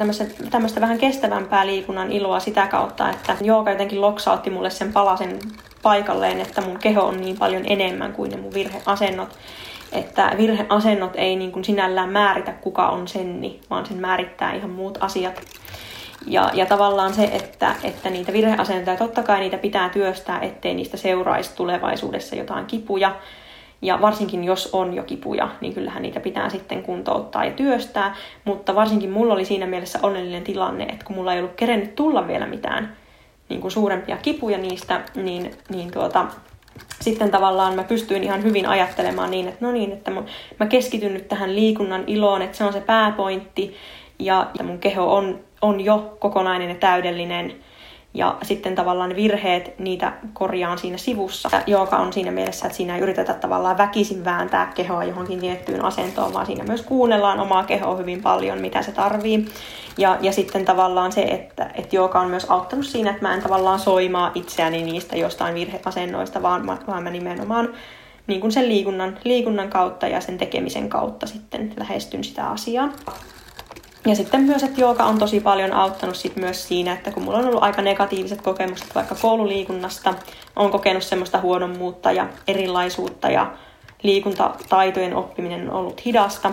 tämmöistä 0.51 0.80
vähän 0.80 0.99
kestävämpää 0.99 1.66
liikunnan 1.66 2.12
iloa 2.12 2.41
sitä 2.41 2.66
kautta, 2.66 3.11
että 3.11 3.37
jooga 3.41 3.70
jotenkin 3.70 4.01
loksautti 4.01 4.51
mulle 4.51 4.70
sen 4.70 4.93
palasen 4.93 5.39
paikalleen, 5.87 6.41
että 6.41 6.61
mun 6.61 6.78
keho 6.78 7.03
on 7.03 7.20
niin 7.20 7.39
paljon 7.39 7.62
enemmän 7.66 8.12
kuin 8.12 8.30
ne 8.30 8.37
mun 8.37 8.55
virheasennot. 8.55 9.28
Että 9.93 10.32
virheasennot 10.37 11.12
ei 11.14 11.37
niin 11.37 11.53
kuin 11.53 11.64
sinällään 11.64 12.11
määritä 12.11 12.53
kuka 12.53 12.89
on 12.89 13.09
senni, 13.09 13.61
vaan 13.70 13.87
sen 13.87 13.97
määrittää 13.97 14.55
ihan 14.55 14.70
muut 14.70 14.99
asiat. 15.01 15.41
Ja, 16.26 16.51
ja 16.55 16.66
tavallaan 16.66 17.14
se, 17.14 17.24
että, 17.24 17.74
että 17.82 18.11
niitä 18.11 18.32
virheasentoja, 18.32 18.97
totta 18.97 19.22
kai 19.22 19.41
niitä 19.41 19.59
pitää 19.59 19.89
työstää, 19.89 20.41
ettei 20.41 20.74
niistä 20.74 20.97
seuraisi 20.97 21.57
tulevaisuudessa 21.57 22.37
jotain 22.37 22.66
kipuja. 22.66 23.16
Ja 23.82 24.01
varsinkin 24.01 24.45
jos 24.45 24.70
on 24.72 24.95
jo 24.95 25.03
kipuja, 25.03 25.49
niin 25.61 25.74
kyllähän 25.74 26.03
niitä 26.03 26.20
pitää 26.20 26.49
sitten 26.49 26.82
kuntouttaa 26.82 27.45
ja 27.45 27.51
työstää. 27.51 28.14
Mutta 28.45 28.74
varsinkin 28.74 29.11
mulla 29.11 29.34
oli 29.34 29.45
siinä 29.45 29.66
mielessä 29.66 29.99
onnellinen 30.03 30.45
tilanne, 30.45 30.84
että 30.84 31.05
kun 31.05 31.16
mulla 31.16 31.32
ei 31.32 31.39
ollut 31.39 31.57
kerennyt 31.57 31.95
tulla 31.95 32.28
vielä 32.28 32.47
mitään 32.47 32.97
niin 33.49 33.61
kuin 33.61 33.70
suurempia 33.70 34.16
kipuja 34.16 34.59
niistä, 34.59 35.05
niin, 35.14 35.51
niin 35.68 35.90
tuota, 35.90 36.26
sitten 37.01 37.30
tavallaan 37.30 37.74
mä 37.74 37.84
pystyin 37.84 38.24
ihan 38.24 38.42
hyvin 38.42 38.66
ajattelemaan 38.66 39.30
niin, 39.30 39.49
että 39.49 39.66
no 39.66 39.72
niin, 39.72 39.92
että 39.92 40.11
mä 40.61 40.66
keskityn 40.68 41.14
nyt 41.14 41.28
tähän 41.28 41.57
liikunnan 41.57 42.05
iloon, 42.07 42.42
että 42.42 42.57
se 42.57 42.64
on 42.64 42.72
se 42.72 42.80
pääpointti 42.80 43.76
ja 44.18 44.51
mun 44.62 44.78
keho 44.78 45.14
on, 45.16 45.40
on 45.62 45.80
jo 45.80 46.16
kokonainen 46.18 46.68
ja 46.68 46.74
täydellinen 46.74 47.55
ja 48.17 48.37
sitten 48.43 48.75
tavallaan 48.75 49.17
virheet, 49.17 49.79
niitä 49.79 50.12
korjaan 50.33 50.79
siinä 50.79 50.97
sivussa, 50.97 51.51
joka 51.67 51.97
on 51.97 52.12
siinä 52.12 52.31
mielessä, 52.31 52.67
että 52.67 52.77
siinä 52.77 52.97
ei 52.97 53.03
yritetä 53.03 53.35
tavallaan 53.35 53.79
väkisin 53.79 54.25
vääntää 54.25 54.73
kehoa 54.75 55.05
johonkin 55.05 55.41
tiettyyn 55.41 55.85
asentoon, 55.85 56.35
vaan 56.35 56.47
siinä 56.47 56.64
myös 56.64 56.83
kuunnellaan 56.83 57.41
omaa 57.41 57.64
kehoa 57.64 57.97
hyvin 57.97 58.23
paljon, 58.23 58.61
mitä 58.61 58.83
se 58.83 58.93
tarvii. 58.93 59.49
Ja, 59.99 60.19
ja 60.21 60.33
sitten 60.33 60.64
tavallaan 60.64 61.12
se, 61.12 61.23
että, 61.23 61.71
että 61.75 61.97
joka 61.97 62.21
on 62.21 62.29
myös 62.29 62.47
auttanut 62.51 62.87
siinä, 62.87 63.11
että 63.11 63.23
mä 63.23 63.35
en 63.35 63.43
tavallaan 63.43 63.79
soimaa 63.79 64.33
itseäni 64.35 64.83
niistä 64.83 65.17
jostain 65.17 65.55
virheasennoista, 65.55 66.43
vaan, 66.43 66.67
vaan 66.67 67.03
mä 67.03 67.11
nimenomaan 67.11 67.69
niin 68.27 68.41
kuin 68.41 68.53
sen 68.53 68.69
liikunnan, 68.69 69.19
liikunnan 69.25 69.71
kautta 69.71 70.07
ja 70.07 70.21
sen 70.21 70.39
tekemisen 70.39 70.89
kautta 70.89 71.27
sitten 71.27 71.73
lähestyn 71.77 72.25
sitä 72.25 72.47
asiaa. 72.49 72.89
Ja 74.07 74.17
sitten 74.17 74.41
myös, 74.41 74.63
että 74.63 74.81
jooga 74.81 75.05
on 75.05 75.19
tosi 75.19 75.41
paljon 75.41 75.73
auttanut 75.73 76.17
sit 76.17 76.37
myös 76.37 76.69
siinä, 76.69 76.93
että 76.93 77.11
kun 77.11 77.23
mulla 77.23 77.39
on 77.39 77.47
ollut 77.47 77.63
aika 77.63 77.83
negatiiviset 77.83 78.43
kokemukset 78.43 78.95
vaikka 78.95 79.15
koululiikunnasta, 79.15 80.15
on 80.57 80.71
kokenut 80.71 81.03
semmoista 81.03 81.41
huonommuutta 81.41 82.13
ja 82.13 82.27
erilaisuutta 82.49 83.31
ja 83.31 83.53
liikuntataitojen 84.03 85.17
oppiminen 85.17 85.71
on 85.71 85.77
ollut 85.77 86.05
hidasta 86.05 86.53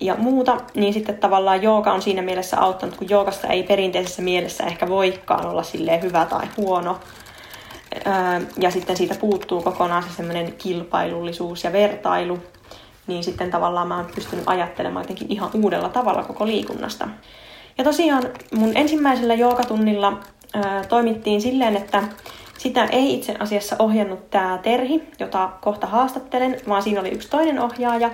ja 0.00 0.14
muuta, 0.14 0.56
niin 0.74 0.92
sitten 0.92 1.18
tavallaan 1.18 1.62
jooga 1.62 1.92
on 1.92 2.02
siinä 2.02 2.22
mielessä 2.22 2.60
auttanut, 2.60 2.96
kun 2.96 3.10
joogasta 3.10 3.46
ei 3.48 3.62
perinteisessä 3.62 4.22
mielessä 4.22 4.64
ehkä 4.64 4.88
voikaan 4.88 5.46
olla 5.46 5.62
silleen 5.62 6.02
hyvä 6.02 6.24
tai 6.24 6.46
huono. 6.56 7.00
Ja 8.58 8.70
sitten 8.70 8.96
siitä 8.96 9.14
puuttuu 9.14 9.62
kokonaan 9.62 10.02
se 10.02 10.08
semmoinen 10.16 10.52
kilpailullisuus 10.52 11.64
ja 11.64 11.72
vertailu, 11.72 12.38
niin 13.08 13.24
sitten 13.24 13.50
tavallaan 13.50 13.88
mä 13.88 13.96
oon 13.96 14.06
pystynyt 14.14 14.48
ajattelemaan 14.48 15.04
jotenkin 15.04 15.32
ihan 15.32 15.50
uudella 15.54 15.88
tavalla 15.88 16.22
koko 16.22 16.46
liikunnasta. 16.46 17.08
Ja 17.78 17.84
tosiaan 17.84 18.22
mun 18.54 18.72
ensimmäisellä 18.74 19.34
joogatunnilla 19.34 20.20
ää, 20.54 20.84
toimittiin 20.84 21.40
silleen, 21.40 21.76
että 21.76 22.02
sitä 22.58 22.84
ei 22.84 23.14
itse 23.14 23.36
asiassa 23.38 23.76
ohjannut 23.78 24.30
tämä 24.30 24.58
Terhi, 24.62 25.08
jota 25.18 25.50
kohta 25.60 25.86
haastattelen, 25.86 26.56
vaan 26.68 26.82
siinä 26.82 27.00
oli 27.00 27.08
yksi 27.08 27.30
toinen 27.30 27.60
ohjaaja. 27.60 28.10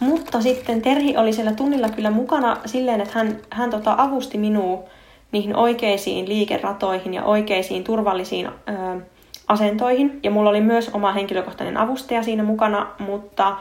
Mutta 0.00 0.40
sitten 0.40 0.82
Terhi 0.82 1.16
oli 1.16 1.32
siellä 1.32 1.52
tunnilla 1.52 1.88
kyllä 1.88 2.10
mukana 2.10 2.56
silleen, 2.66 3.00
että 3.00 3.18
hän, 3.18 3.36
hän 3.50 3.70
tota 3.70 3.94
avusti 3.98 4.38
minua 4.38 4.84
niihin 5.32 5.56
oikeisiin 5.56 6.28
liikeratoihin 6.28 7.14
ja 7.14 7.24
oikeisiin 7.24 7.84
turvallisiin 7.84 8.46
ö, 8.46 8.52
asentoihin. 9.48 10.20
Ja 10.22 10.30
mulla 10.30 10.50
oli 10.50 10.60
myös 10.60 10.90
oma 10.92 11.12
henkilökohtainen 11.12 11.76
avustaja 11.76 12.22
siinä 12.22 12.42
mukana, 12.42 12.86
mutta 12.98 13.56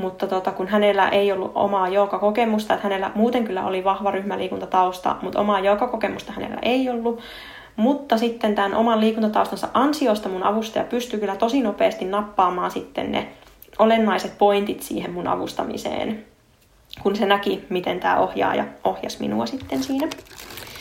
mutta 0.00 0.26
tota, 0.26 0.52
kun 0.52 0.68
hänellä 0.68 1.08
ei 1.08 1.32
ollut 1.32 1.52
omaa 1.54 1.88
kokemusta, 2.20 2.74
että 2.74 2.88
hänellä 2.88 3.10
muuten 3.14 3.44
kyllä 3.44 3.66
oli 3.66 3.84
vahva 3.84 4.10
ryhmäliikuntatausta, 4.10 5.16
mutta 5.22 5.40
omaa 5.40 5.76
kokemusta 5.90 6.32
hänellä 6.32 6.58
ei 6.62 6.88
ollut. 6.88 7.20
Mutta 7.76 8.18
sitten 8.18 8.54
tämän 8.54 8.74
oman 8.74 9.00
liikuntataustansa 9.00 9.68
ansiosta 9.74 10.28
mun 10.28 10.42
avustaja 10.42 10.84
pystyi 10.84 11.20
kyllä 11.20 11.36
tosi 11.36 11.62
nopeasti 11.62 12.04
nappaamaan 12.04 12.70
sitten 12.70 13.12
ne 13.12 13.28
olennaiset 13.78 14.38
pointit 14.38 14.82
siihen 14.82 15.12
mun 15.12 15.28
avustamiseen, 15.28 16.24
kun 17.02 17.16
se 17.16 17.26
näki, 17.26 17.64
miten 17.68 18.00
tämä 18.00 18.18
ohjaaja 18.18 18.64
ohjasi 18.84 19.20
minua 19.20 19.46
sitten 19.46 19.82
siinä. 19.82 20.08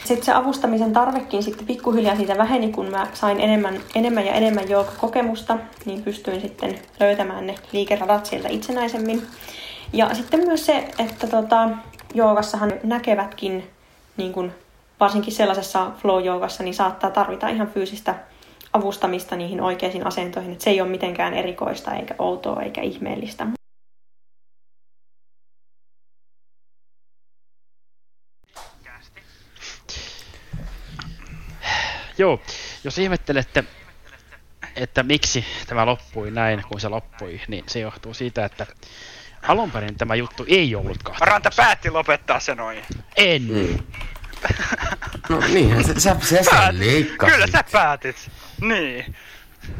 Sitten 0.09 0.25
se 0.25 0.33
avustamisen 0.33 0.93
tarvekin 0.93 1.43
sitten 1.43 1.67
pikkuhiljaa 1.67 2.15
siitä 2.15 2.37
väheni, 2.37 2.71
kun 2.71 2.85
mä 2.85 3.07
sain 3.13 3.39
enemmän, 3.39 3.79
enemmän 3.95 4.25
ja 4.25 4.33
enemmän 4.33 4.65
kokemusta, 4.97 5.57
niin 5.85 6.03
pystyin 6.03 6.41
sitten 6.41 6.79
löytämään 6.99 7.47
ne 7.47 7.55
liikeradat 7.71 8.25
sieltä 8.25 8.49
itsenäisemmin. 8.49 9.27
Ja 9.93 10.15
sitten 10.15 10.39
myös 10.39 10.65
se, 10.65 10.87
että 10.99 11.27
tota, 11.27 11.69
joogassahan 12.13 12.73
näkevätkin, 12.83 13.69
niin 14.17 14.33
kun 14.33 14.51
varsinkin 14.99 15.33
sellaisessa 15.33 15.91
flow-joogassa, 16.01 16.63
niin 16.63 16.73
saattaa 16.73 17.11
tarvita 17.11 17.49
ihan 17.49 17.67
fyysistä 17.67 18.15
avustamista 18.73 19.35
niihin 19.35 19.61
oikeisiin 19.61 20.07
asentoihin. 20.07 20.51
Että 20.51 20.63
se 20.63 20.69
ei 20.69 20.81
ole 20.81 20.89
mitenkään 20.89 21.33
erikoista 21.33 21.95
eikä 21.95 22.15
outoa 22.19 22.61
eikä 22.61 22.81
ihmeellistä. 22.81 23.47
Joo, 32.19 32.41
jos 32.83 32.97
ihmettelette, 32.97 33.63
että 34.75 35.03
miksi 35.03 35.45
tämä 35.67 35.85
loppui 35.85 36.31
näin 36.31 36.63
kuin 36.67 36.81
se 36.81 36.87
loppui, 36.87 37.41
niin 37.47 37.63
se 37.67 37.79
johtuu 37.79 38.13
siitä, 38.13 38.45
että 38.45 38.65
alun 39.47 39.71
perin 39.71 39.95
tämä 39.95 40.15
juttu 40.15 40.45
ei 40.47 40.75
ollut 40.75 41.03
kahta. 41.03 41.25
Ranta 41.25 41.49
päätti 41.55 41.89
lopettaa 41.89 42.39
se 42.39 42.55
noin. 42.55 42.81
En. 43.17 43.47
Niin. 43.47 43.87
No 45.29 45.39
niinhän 45.39 45.83
se, 45.83 45.99
sä, 45.99 46.15
sä 46.21 46.43
sen 46.43 46.79
leikkasit. 46.79 47.33
Kyllä 47.33 47.47
sä 47.47 47.63
päätit. 47.71 48.31
Niin. 48.61 49.15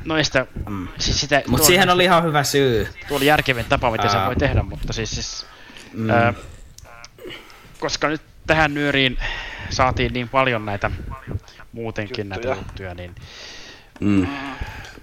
Noista, 0.06 0.46
mm. 0.70 0.88
siis 1.00 1.22
sitä... 1.22 1.42
Mut 1.48 1.64
siihen 1.64 1.90
oli 1.90 2.04
ihan 2.04 2.24
hyvä 2.24 2.44
syy. 2.44 2.88
Tuo 3.08 3.18
oli 3.18 3.26
järkevin 3.26 3.66
tapa, 3.66 3.92
mitä 3.92 4.10
se 4.10 4.18
voi 4.26 4.36
tehdä, 4.36 4.64
mutta 4.64 4.94
siis... 4.94 5.12
siis 5.12 5.46
mm. 5.94 6.10
ää, 6.10 6.34
koska 7.80 8.08
nyt 8.08 8.22
tähän 8.48 8.74
nyöriin 8.74 9.18
saatiin 9.70 10.14
niin 10.14 10.30
paljon 10.30 10.66
näitä 10.66 10.92
muutenkin 11.80 12.30
näitä 12.30 12.48
Juttuja. 12.48 12.66
juttuja, 12.68 12.94
niin 12.94 13.16
Mm. 14.00 14.28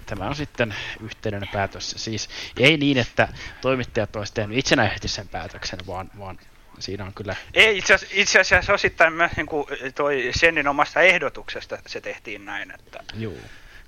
tämä 0.05 0.27
on 0.27 0.35
sitten 0.35 0.75
yhteinen 1.03 1.49
päätös. 1.53 1.93
Siis 1.97 2.29
ei 2.59 2.77
niin, 2.77 2.97
että 2.97 3.27
toimittajat 3.61 4.15
olisivat 4.15 4.33
tehnyt 4.33 4.57
itsenäisesti 4.57 5.07
sen 5.07 5.27
päätöksen, 5.27 5.79
vaan, 5.87 6.11
vaan 6.19 6.39
siinä 6.79 7.05
on 7.05 7.13
kyllä... 7.13 7.35
Ei, 7.53 7.77
itse 7.77 7.93
asiassa, 7.93 8.15
itse 8.19 8.39
asiassa 8.39 8.73
osittain 8.73 9.13
myös 9.13 9.31
niin 9.37 9.45
kuin 9.45 9.65
toi 9.95 10.29
Sennin 10.35 10.67
omasta 10.67 11.01
ehdotuksesta 11.01 11.77
se 11.87 12.01
tehtiin 12.01 12.45
näin, 12.45 12.71
että 12.71 13.03
Juu. 13.13 13.39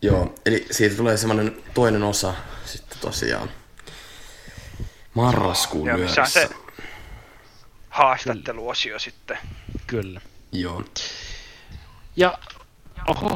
Joo, 0.02 0.36
eli 0.46 0.66
siitä 0.72 0.96
tulee 0.96 1.18
semmoinen 1.18 1.58
toinen 1.74 2.04
osa 2.04 2.34
sitten 2.66 2.98
tosiaan 3.02 3.50
marraskuun 5.14 5.88
ja 5.88 5.98
missä 5.98 6.22
on 6.22 6.28
se 6.28 6.40
myöhässä. 6.40 6.56
haastatteluosio 7.90 9.00
sitten. 9.00 9.38
Kyllä. 9.88 10.22
Joo. 10.52 10.84
Ja, 12.16 12.38
oho, 13.10 13.36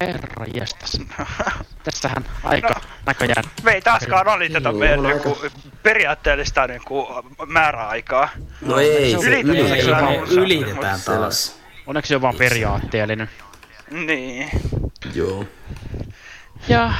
herra 0.00 0.44
jestas. 0.54 1.00
Tässähän 1.84 2.24
aika 2.44 2.68
No, 2.68 2.74
näköjään... 3.06 3.44
Me 3.62 3.72
ei 3.72 3.80
taaskaan 3.80 4.28
aliteta 4.28 4.72
meidän 4.72 5.02
niin 5.02 5.20
kuin, 5.20 5.36
periaatteellista 5.82 6.66
niin 6.66 6.82
kuin, 6.84 7.06
määräaikaa. 7.46 8.28
No 8.60 8.78
ei, 8.78 9.10
se 9.20 9.26
Ylitetään 9.40 10.14
ylitetään. 10.30 11.00
taas. 11.04 11.60
Onneksi 11.86 12.08
se 12.08 12.16
on 12.16 12.22
vaan 12.22 12.34
periaatteellinen. 12.36 13.30
Niin. 13.90 14.50
Joo. 15.14 15.44
Ja 16.68 16.92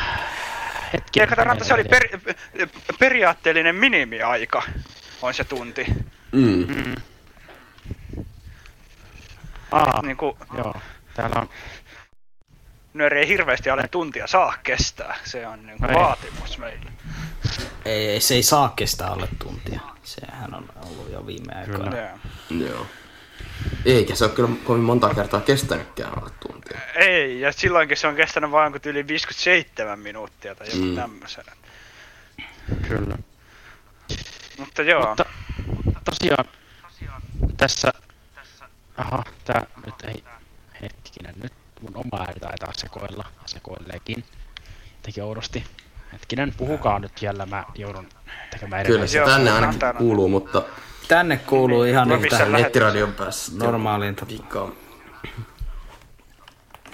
hetki. 0.93 1.21
Ja 1.21 1.27
kato, 1.27 1.65
se 1.65 1.75
oli 1.75 1.85
per, 1.85 2.09
periaatteellinen 2.99 3.75
minimiaika, 3.77 4.63
on 5.23 5.35
se 5.35 5.45
tunti. 5.45 5.87
Mm. 6.33 6.67
Mm. 6.69 6.95
Aa, 9.73 10.03
Niin 10.03 10.17
kuin, 10.17 10.37
joo. 10.57 10.75
Täällä 11.15 11.41
on... 11.41 11.49
nyöri 12.95 13.19
ei 13.19 13.29
hirveästi 13.29 13.71
alle 13.71 13.89
tuntia 13.91 14.27
saa 14.27 14.55
kestää. 14.63 15.17
Se 15.25 15.47
on 15.47 15.67
niin 15.67 15.79
kuin 15.79 15.91
Ei. 15.91 15.97
vaatimus 15.97 16.59
meille. 16.59 16.91
Ei, 17.85 18.07
ei, 18.07 18.21
se 18.21 18.35
ei 18.35 18.43
saa 18.43 18.73
kestää 18.77 19.09
alle 19.09 19.29
tuntia. 19.39 19.81
Sehän 20.03 20.55
on 20.55 20.69
ollut 20.83 21.13
jo 21.13 21.27
viime 21.27 21.55
aikoina. 21.55 21.97
Joo. 21.97 22.19
Joo. 22.69 22.87
Eikä 23.85 24.15
se 24.15 24.25
ole 24.25 24.33
kyllä 24.33 24.49
kovin 24.65 24.83
monta 24.83 25.15
kertaa 25.15 25.41
kestänytkään 25.41 26.19
alle 26.19 26.31
tuntia. 26.41 26.81
Ei, 26.95 27.41
ja 27.41 27.53
silloinkin 27.53 27.97
se 27.97 28.07
on 28.07 28.17
kestänyt 28.17 28.51
vain 28.51 28.73
kuin 28.73 28.83
yli 28.85 29.07
57 29.07 29.99
minuuttia 29.99 30.55
tai 30.55 30.67
joku 30.67 30.79
Mm. 30.79 30.89
mm. 30.89 30.97
tämmöisen. 30.97 31.45
Kyllä. 32.89 33.19
Mutta 34.59 34.83
joo. 34.83 35.07
Mutta 35.07 35.25
tosiaan 36.05 36.45
tässä... 37.57 37.93
Aha, 38.97 39.25
tää 39.45 39.67
nyt 39.87 39.95
ei... 40.09 40.25
Hetkinen, 40.83 41.35
nyt 41.43 41.53
mun 41.83 41.97
oma 41.97 42.25
ääni 42.25 42.41
taitaa 42.41 42.73
sekoilla. 42.73 43.25
Sekoilleekin. 43.47 44.25
Teki 45.03 45.21
oudosti. 45.21 45.65
Hetkinen, 46.13 46.55
puhukaa 46.57 46.99
nyt 46.99 47.19
siellä, 47.19 47.47
mä 47.47 47.65
joudun 47.75 48.09
tekemään 48.51 48.87
Kyllä 48.87 49.07
se 49.07 49.21
tänne 49.25 49.51
ainakin 49.51 49.79
nyt. 49.83 49.97
kuuluu, 49.99 50.29
mutta 50.29 50.63
Tänne 51.09 51.37
kuuluu 51.37 51.85
ihan 51.85 52.09
niin 52.09 52.29
tähän 52.29 52.53
nettiradion 52.53 53.13
päässä 53.13 53.53
normaaliin 53.55 54.17
tapaan. 54.17 54.73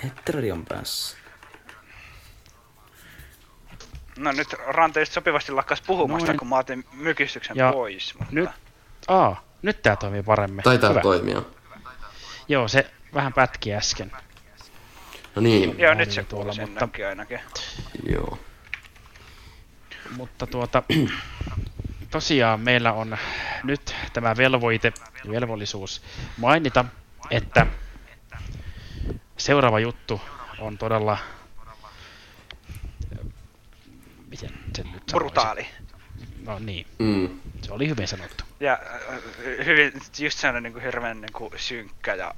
Nettiradion 0.03 0.64
päässä. 0.68 1.16
No 4.18 4.32
nyt 4.32 4.49
Rante 4.66 5.01
just 5.01 5.12
sopivasti 5.12 5.53
lakkas 5.53 5.82
puhumasta, 5.82 6.26
Noin. 6.26 6.39
kun 6.39 6.49
mä 6.49 6.59
otin 6.59 6.84
mykistyksen 6.93 7.57
Ja 7.57 7.72
pois. 7.72 8.14
Mutta... 8.18 8.34
Nyt... 8.34 8.51
Aa, 9.09 9.45
nyt 9.62 9.82
tää 9.82 9.97
toimii 9.97 10.22
paremmin. 10.22 10.62
Taitaa 10.62 10.91
Hyvä. 10.91 11.01
toimia. 11.01 11.43
Joo, 12.49 12.68
se 12.68 12.91
vähän 13.14 13.32
pätki 13.32 13.74
äsken. 13.74 14.12
No 15.37 15.43
niin, 15.43 15.78
Joo, 15.78 15.95
nyt 15.95 16.11
se 16.11 16.22
tuolla, 16.24 16.45
kuuluu 16.45 16.55
sen 16.55 16.68
mutta- 16.68 16.87
näkyy 16.87 17.05
ainakin. 17.05 17.41
joo. 18.12 18.39
Mutta 20.16 20.47
tuota, 20.47 20.82
tosiaan 22.11 22.61
meillä 22.61 22.93
on 22.93 23.18
nyt 23.64 23.95
tämä 24.12 24.37
velvoite, 24.37 24.93
velvollisuus 25.30 26.03
mainita, 26.37 26.84
että 27.30 27.66
seuraava 29.37 29.80
juttu 29.80 30.20
on 30.59 30.78
todella, 30.78 31.18
miten 34.30 34.51
sen 34.51 34.87
nyt 34.93 35.03
sanoisi? 35.09 35.12
Brutaali. 35.14 35.66
No 36.45 36.59
niin, 36.59 36.87
Mm. 36.99 37.41
se 37.62 37.72
oli 37.72 37.89
hyvin 37.89 38.09
sanottu. 38.09 38.45
Ja 38.61 38.78
hyvin, 39.64 39.93
just 40.18 40.39
sellainen 40.39 40.62
niin 40.62 40.72
kuin 40.72 40.82
hirveän 40.82 41.20
niin 41.20 41.32
kuin 41.32 41.51
synkkä 41.57 42.14
ja 42.14 42.34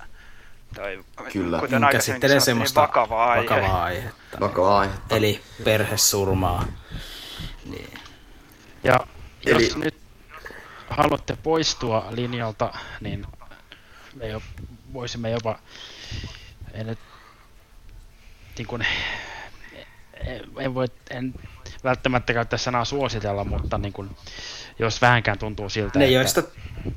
tai, 0.75 1.05
Kyllä. 1.33 1.61
kuten 1.61 1.79
Mm, 1.79 1.87
aikaisemmin 1.87 2.21
Käsittelee 2.21 2.41
sanottiin, 2.41 2.41
semmoista 2.45 2.81
niin 2.81 2.89
vakava 2.89 3.25
aihe. 3.27 3.43
vakavaa 3.43 3.85
aihetta. 3.85 4.41
Vakava 4.41 4.79
aihe. 4.79 4.93
Eli 5.11 5.41
perhesurmaa. 5.65 6.65
Niin. 7.65 7.99
Ja 8.85 9.01
jos 9.47 9.63
Eli- 9.75 9.85
nyt 9.85 9.95
haluatte 10.91 11.37
poistua 11.43 12.07
linjalta, 12.11 12.73
niin 13.01 13.27
me 14.15 14.29
jo, 14.29 14.43
voisimme 14.93 15.31
jopa, 15.31 15.59
en 16.73 16.87
nyt, 16.87 16.99
niin 18.59 18.67
kuin, 18.67 18.87
en, 20.27 20.41
en 20.59 20.75
voi, 20.75 20.87
en 21.11 21.35
välttämättä 21.85 22.33
käyttää 22.33 22.59
sanaa 22.59 22.85
suositella, 22.85 23.45
mutta 23.45 23.79
niin 23.79 23.93
kuin, 23.93 24.17
jos 24.79 25.01
vähänkään 25.03 25.39
tuntuu 25.39 25.69
siltä, 25.69 25.99
Ne, 25.99 26.05
että, 26.05 26.15
joista 26.15 26.43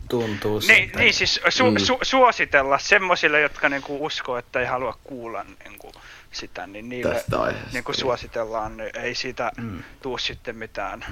tuntuu 0.10 0.60
Niin, 0.60 0.84
siltä. 0.86 1.00
niin 1.00 1.14
siis 1.14 1.40
su, 1.50 1.72
Mm. 1.72 1.78
su, 1.78 1.98
suositella 2.02 2.78
semmoisille, 2.80 3.42
jotka 3.42 3.70
niinku 3.70 4.06
uskoo, 4.06 4.38
että 4.38 4.60
ei 4.60 4.66
halua 4.66 5.00
kuulla 5.04 5.44
niinku 5.64 5.92
sitä, 6.32 6.68
niin 6.68 6.90
niille 6.90 7.14
Tästä 7.14 7.42
aiheesta, 7.42 7.70
niinku 7.74 7.92
niin. 7.92 8.00
suositellaan, 8.00 8.78
niin 8.78 8.90
ei 8.98 9.16
siitä 9.16 9.52
Mm. 9.58 9.64
mm. 9.64 9.84
tuu 10.02 10.18
sitten 10.18 10.56
mitään 10.56 11.06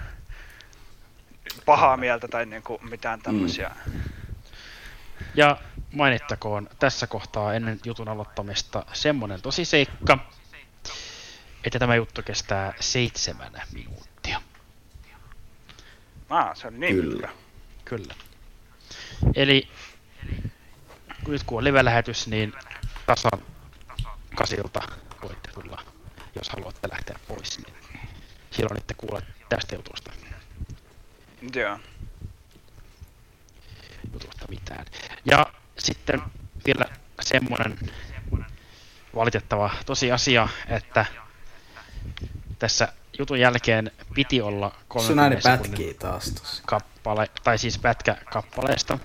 pahaa 1.66 1.98
mieltä 1.98 2.28
tai 2.28 2.46
niinku 2.46 2.80
mitään 2.90 3.22
tämmöisiä. 3.22 3.72
Ja 5.36 5.58
mainittakoon 5.94 6.70
tässä 6.80 7.08
kohtaa 7.08 7.54
ennen 7.54 7.80
jutun 7.86 8.08
aloittamista 8.10 8.86
semmonen 8.94 9.42
tosiseikka, 9.42 10.18
että 11.64 11.80
tämä 11.80 11.96
juttu 11.96 12.22
kestää 12.24 12.74
seitsemän 12.80 13.62
minuuttia. 13.74 14.19
Ah, 16.30 16.56
se 16.56 16.68
on 16.68 16.80
niin 16.80 16.96
Kyllä. 16.96 17.12
pitkä. 17.12 17.30
Kyllä. 17.86 18.16
Eli 19.36 19.68
nyt 21.28 21.44
kun 21.44 21.58
on 21.58 21.64
live-lähetys, 21.64 22.28
niin 22.28 22.54
tasan 23.06 23.42
kasilta 24.36 24.82
voitte 25.24 25.52
tulla, 25.52 25.84
jos 26.36 26.50
haluatte 26.50 26.90
lähteä 26.92 27.20
pois, 27.28 27.60
niin 27.66 27.76
silloin 28.52 28.78
ette 28.78 28.94
kuule 28.94 29.22
tästä 29.50 29.76
jutusta, 29.76 30.12
Joo. 31.56 31.80
jutusta 34.14 34.46
mitään. 34.50 34.86
Ja 35.26 35.46
sitten 35.78 36.22
vielä 36.66 36.86
semmoinen 37.22 37.80
valitettava 39.16 39.70
tosiasia, 39.86 40.48
että 40.68 41.06
tässä 42.60 42.94
jutun 43.20 43.40
jälkeen 43.40 43.92
piti 44.14 44.42
olla 44.42 44.76
Sun 45.00 45.20
ääni 45.20 45.36
30 45.36 45.42
sekunnin 45.42 45.72
pätkii 45.72 45.94
taas 45.94 46.32
tossa. 46.32 46.64
kappale, 46.66 47.30
tai 47.44 47.58
siis 47.58 47.78
pätkä 47.78 48.18
kappaleesta, 48.34 49.00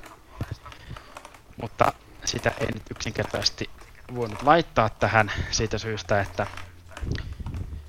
mutta 1.63 1.93
sitä 2.25 2.53
ei 2.61 2.67
nyt 2.67 2.83
yksinkertaisesti 2.91 3.71
voinut 4.15 4.43
laittaa 4.43 4.89
tähän 4.89 5.33
siitä 5.51 5.79
syystä, 5.79 6.21
että 6.21 6.47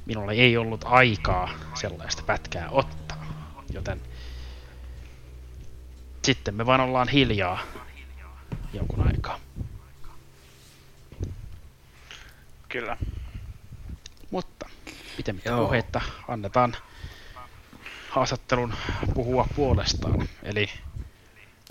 minulla 0.05 0.31
ei 0.31 0.57
ollut 0.57 0.81
aikaa 0.85 1.49
sellaista 1.73 2.23
pätkää 2.23 2.69
ottaa, 2.69 3.25
joten 3.73 4.01
sitten 6.23 6.55
me 6.55 6.65
vaan 6.65 6.81
ollaan 6.81 7.07
hiljaa 7.07 7.59
jonkun 8.73 9.07
aikaa. 9.07 9.39
Kyllä. 12.69 12.97
Mutta 14.31 14.69
pitemmittä 15.17 15.49
Joo. 15.49 15.65
puheitta 15.65 16.01
annetaan 16.27 16.75
haastattelun 18.09 18.73
puhua 19.13 19.47
puolestaan. 19.55 20.29
Eli 20.43 20.69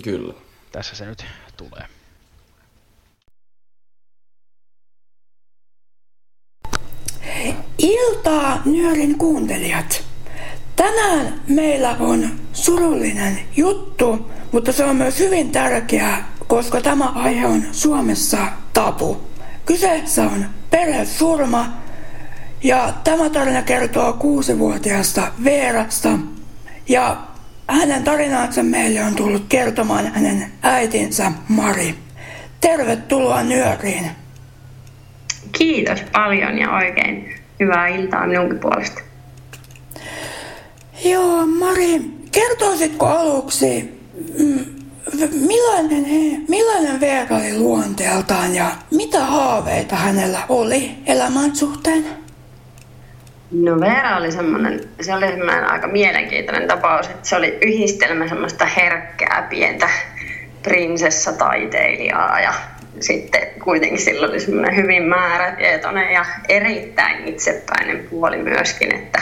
Kyllä. 0.05 0.34
tässä 0.72 0.97
se 0.97 1.07
nyt 1.07 1.26
tulee. 1.57 1.86
Iltaa, 7.78 8.62
Nyörin 8.64 9.18
kuuntelijat. 9.18 10.05
Tänään 10.76 11.40
meillä 11.49 11.97
on 12.01 12.30
surullinen 12.53 13.40
juttu, 13.57 14.30
mutta 14.53 14.72
se 14.72 14.84
on 14.84 14.97
myös 14.97 15.18
hyvin 15.18 15.53
tärkeä, 15.53 16.24
koska 16.47 16.80
tämä 16.80 17.05
aihe 17.09 17.47
on 17.47 17.62
Suomessa 17.72 18.38
tabu. 18.72 19.20
Kyseessä 19.66 20.22
on 20.22 20.47
perhesurma 20.70 21.84
ja 22.65 22.93
tämä 23.05 23.31
tarina 23.31 23.62
kertoo 23.62 24.12
kuusivuotiaasta 24.12 25.33
Veerasta 25.45 26.09
ja 26.89 27.17
hänen 27.69 28.05
tarinansa 28.05 28.62
meille 28.62 29.05
on 29.05 29.15
tullut 29.15 29.45
kertomaan 29.49 30.12
hänen 30.15 30.53
äitinsä 30.62 31.33
Mari. 31.49 31.95
tervetuloa 32.61 33.43
nyöriin. 33.43 34.11
Kiitos 35.53 36.01
paljon 36.12 36.59
ja 36.59 36.71
oikein 36.77 37.35
hyvää 37.61 37.89
iltaa 37.89 38.27
minunkin 38.27 38.59
puolesta. 38.59 39.01
Joo, 41.05 41.47
Mari, 41.47 42.01
kertoisitko 42.33 43.07
aluksi, 43.07 44.01
mm, 44.39 44.65
millainen, 45.47 46.05
he, 46.05 46.39
millainen 46.49 47.01
Veera 47.01 47.37
oli 47.37 47.59
luonteeltaan 47.59 48.55
ja 48.55 48.71
mitä 48.91 49.25
haaveita 49.25 49.97
hänellä 49.97 50.41
oli 50.49 50.91
elämän 51.07 51.57
suhteen? 51.57 52.24
No 53.51 53.80
Veera 53.80 54.16
oli 54.16 54.32
semmoinen, 54.32 54.80
se 55.01 55.14
oli 55.14 55.26
semmoinen 55.26 55.70
aika 55.70 55.88
mielenkiintoinen 55.88 56.68
tapaus, 56.68 57.07
että 57.09 57.28
se 57.28 57.36
oli 57.36 57.59
yhdistelmä 57.62 58.28
semmoista 58.28 58.64
herkkää 58.64 59.47
pientä 59.51 59.88
prinsessataiteilijaa 60.62 62.40
ja 62.40 62.55
sitten 63.01 63.42
kuitenkin 63.64 63.99
sillä 63.99 64.26
oli 64.26 64.40
semmoinen 64.40 64.76
hyvin 64.76 65.03
määrätietoinen 65.03 66.12
ja 66.12 66.24
erittäin 66.49 67.28
itsepäinen 67.28 68.07
puoli 68.11 68.36
myöskin, 68.36 68.95
että 68.95 69.20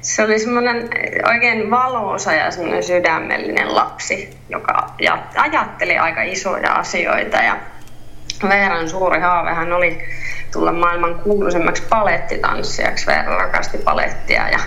se 0.00 0.24
oli 0.24 0.38
semmoinen 0.38 0.88
oikein 1.28 1.70
valoisa 1.70 2.32
ja 2.32 2.50
semmoinen 2.50 2.82
sydämellinen 2.82 3.74
lapsi, 3.74 4.30
joka 4.48 4.94
ajatteli 5.36 5.98
aika 5.98 6.22
isoja 6.22 6.72
asioita 6.72 7.36
ja 7.36 7.56
Veeran 8.48 8.88
suuri 8.88 9.20
haavehan 9.20 9.72
oli 9.72 10.02
tulla 10.52 10.72
maailman 10.72 11.14
kuuluisemmaksi 11.14 11.82
palettitanssijaksi. 11.82 13.06
Rakasti 13.26 13.78
palettia 13.78 14.48
ja 14.48 14.58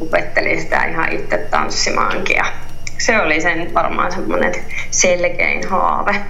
opetteli 0.00 0.60
sitä 0.60 0.84
ihan 0.84 1.12
itse 1.12 1.38
tanssimaankin. 1.38 2.36
Ja 2.36 2.44
se 2.98 3.20
oli 3.20 3.40
sen 3.40 3.74
varmaan 3.74 4.12
semmoinen 4.12 4.54
selkein 4.90 5.68
haave. 5.68 6.20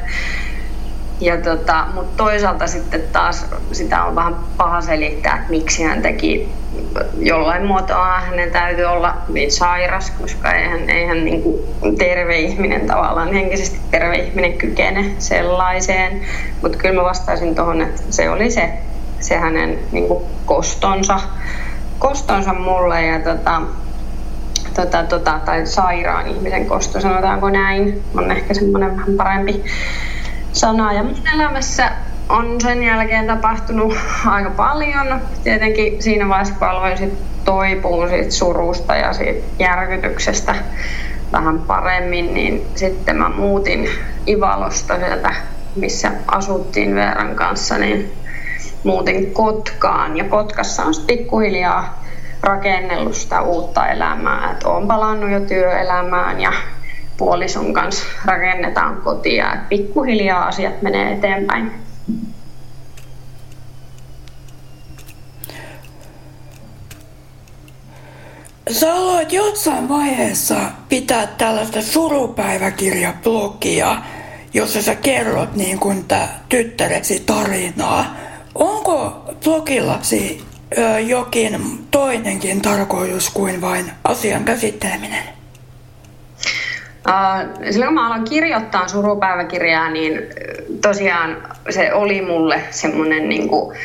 Ja 1.19 1.37
tota, 1.37 1.85
mutta 1.93 2.23
toisaalta 2.23 2.67
sitten 2.67 3.01
taas 3.11 3.45
sitä 3.71 4.03
on 4.03 4.15
vähän 4.15 4.35
paha 4.57 4.81
selittää, 4.81 5.35
että 5.35 5.49
miksi 5.49 5.83
hän 5.83 6.01
teki 6.01 6.49
jollain 7.17 7.65
muotoa. 7.65 8.19
Hänen 8.19 8.51
täytyy 8.51 8.85
olla 8.85 9.17
niin 9.27 9.51
sairas, 9.51 10.11
koska 10.11 10.51
eihän, 10.51 10.89
eihän 10.89 11.25
niin 11.25 11.43
kuin 11.43 11.59
terve 11.97 12.39
ihminen 12.39 12.87
tavallaan, 12.87 13.33
henkisesti 13.33 13.79
terve 13.91 14.15
ihminen 14.15 14.53
kykene 14.53 15.05
sellaiseen. 15.19 16.21
Mutta 16.61 16.77
kyllä 16.77 16.95
mä 16.95 17.03
vastaisin 17.03 17.55
tuohon, 17.55 17.81
että 17.81 18.01
se 18.09 18.29
oli 18.29 18.51
se, 18.51 18.69
se 19.23 19.37
hänen 19.37 19.79
niin 19.91 20.07
kuin 20.07 20.23
kostonsa, 20.45 21.19
kostonsa 21.99 22.53
mulle 22.53 23.05
ja 23.05 23.19
tota, 23.19 23.61
tota, 24.75 25.03
tota, 25.03 25.39
tai 25.45 25.65
sairaan 25.65 26.27
ihmisen 26.27 26.65
kosto, 26.65 27.01
sanotaanko 27.01 27.49
näin, 27.49 28.03
on 28.17 28.31
ehkä 28.31 28.53
semmoinen 28.53 28.97
vähän 28.97 29.13
parempi 29.17 29.63
sana. 30.53 30.93
Ja 30.93 31.03
mun 31.03 31.27
elämässä 31.35 31.91
on 32.29 32.61
sen 32.61 32.83
jälkeen 32.83 33.27
tapahtunut 33.27 33.97
aika 34.25 34.49
paljon. 34.49 35.21
Tietenkin 35.43 36.03
siinä 36.03 36.29
vaiheessa, 36.29 36.53
kun 36.53 36.67
aloin 36.67 36.97
sit 36.97 37.13
toipua 37.45 38.09
siitä 38.09 38.31
surusta 38.31 38.95
ja 38.95 39.13
siitä 39.13 39.47
järkytyksestä 39.59 40.55
vähän 41.31 41.59
paremmin, 41.59 42.33
niin 42.33 42.65
sitten 42.75 43.15
mä 43.15 43.29
muutin 43.29 43.89
Ivalosta 44.27 44.95
sieltä, 44.97 45.33
missä 45.75 46.11
asuttiin 46.27 46.95
Veeran 46.95 47.35
kanssa, 47.35 47.77
niin 47.77 48.11
muutin 48.83 49.33
Kotkaan. 49.33 50.17
Ja 50.17 50.23
Kotkassa 50.23 50.83
on 50.83 50.93
pikkuhiljaa 51.07 52.03
rakennellut 52.43 53.15
sitä 53.15 53.41
uutta 53.41 53.87
elämää. 53.87 54.51
Et 54.51 54.63
olen 54.63 54.87
palannut 54.87 55.31
jo 55.31 55.39
työelämään 55.39 56.41
ja 56.41 56.53
puolison 57.17 57.73
kanssa 57.73 58.05
rakennetaan 58.25 59.01
kotia. 59.01 59.53
Et 59.53 59.69
pikkuhiljaa 59.69 60.45
asiat 60.45 60.81
menee 60.81 61.13
eteenpäin. 61.13 61.71
Sä 68.71 68.93
aloit 68.93 69.33
jossain 69.33 69.89
vaiheessa 69.89 70.55
pitää 70.89 71.27
tällaista 71.27 71.81
surupäiväkirjablogia, 71.81 73.97
jossa 74.53 74.81
sä 74.81 74.95
kerrot 74.95 75.55
niin 75.55 75.79
kuin 75.79 76.05
tyttäresi 76.49 77.19
tarinaa. 77.19 78.05
Onko 78.55 79.25
blogillasi 79.43 80.45
ö, 80.77 80.99
jokin 80.99 81.87
toinenkin 81.91 82.61
tarkoitus 82.61 83.29
kuin 83.29 83.61
vain 83.61 83.91
asian 84.03 84.43
käsitteleminen? 84.43 85.23
Silloin 87.71 87.87
kun 87.87 87.93
mä 87.93 88.07
aloin 88.07 88.23
kirjoittaa 88.23 88.87
surupäiväkirjaa, 88.87 89.89
niin 89.89 90.19
tosiaan 90.81 91.43
se 91.69 91.93
oli 91.93 92.21
mulle 92.21 92.63
semmoinen 92.69 93.29
niin 93.29 93.49
kuin 93.49 93.77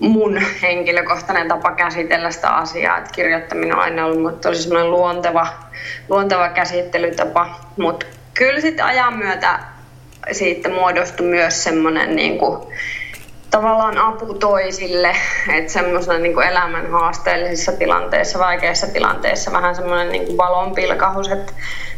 mun 0.00 0.40
henkilökohtainen 0.62 1.48
tapa 1.48 1.72
käsitellä 1.72 2.30
sitä 2.30 2.48
asiaa. 2.48 2.98
Että 2.98 3.10
kirjoittaminen 3.12 3.76
on 3.76 3.82
aina 3.82 4.06
ollut 4.06 4.40
tosi 4.40 4.62
semmoinen 4.62 4.90
luonteva, 4.90 5.46
luonteva 6.08 6.48
käsittelytapa. 6.48 7.60
Mutta 7.76 8.06
kyllä 8.34 8.60
sitten 8.60 8.84
ajan 8.84 9.14
myötä 9.14 9.58
siitä 10.32 10.68
muodostui 10.68 11.26
myös 11.26 11.64
semmoinen 11.64 12.16
niin 12.16 12.38
kuin, 12.38 12.58
tavallaan 13.50 13.98
apu 13.98 14.34
toisille, 14.34 15.16
että 15.52 15.72
semmoisena 15.72 16.18
niin 16.18 16.42
elämän 16.42 16.90
haasteellisissa 16.90 17.72
tilanteissa, 17.72 18.38
vaikeissa 18.38 18.86
tilanteissa 18.86 19.52
vähän 19.52 19.74
semmoinen 19.74 20.12
niin 20.12 20.36
valonpilkahus, 20.36 21.30
että, 21.30 21.52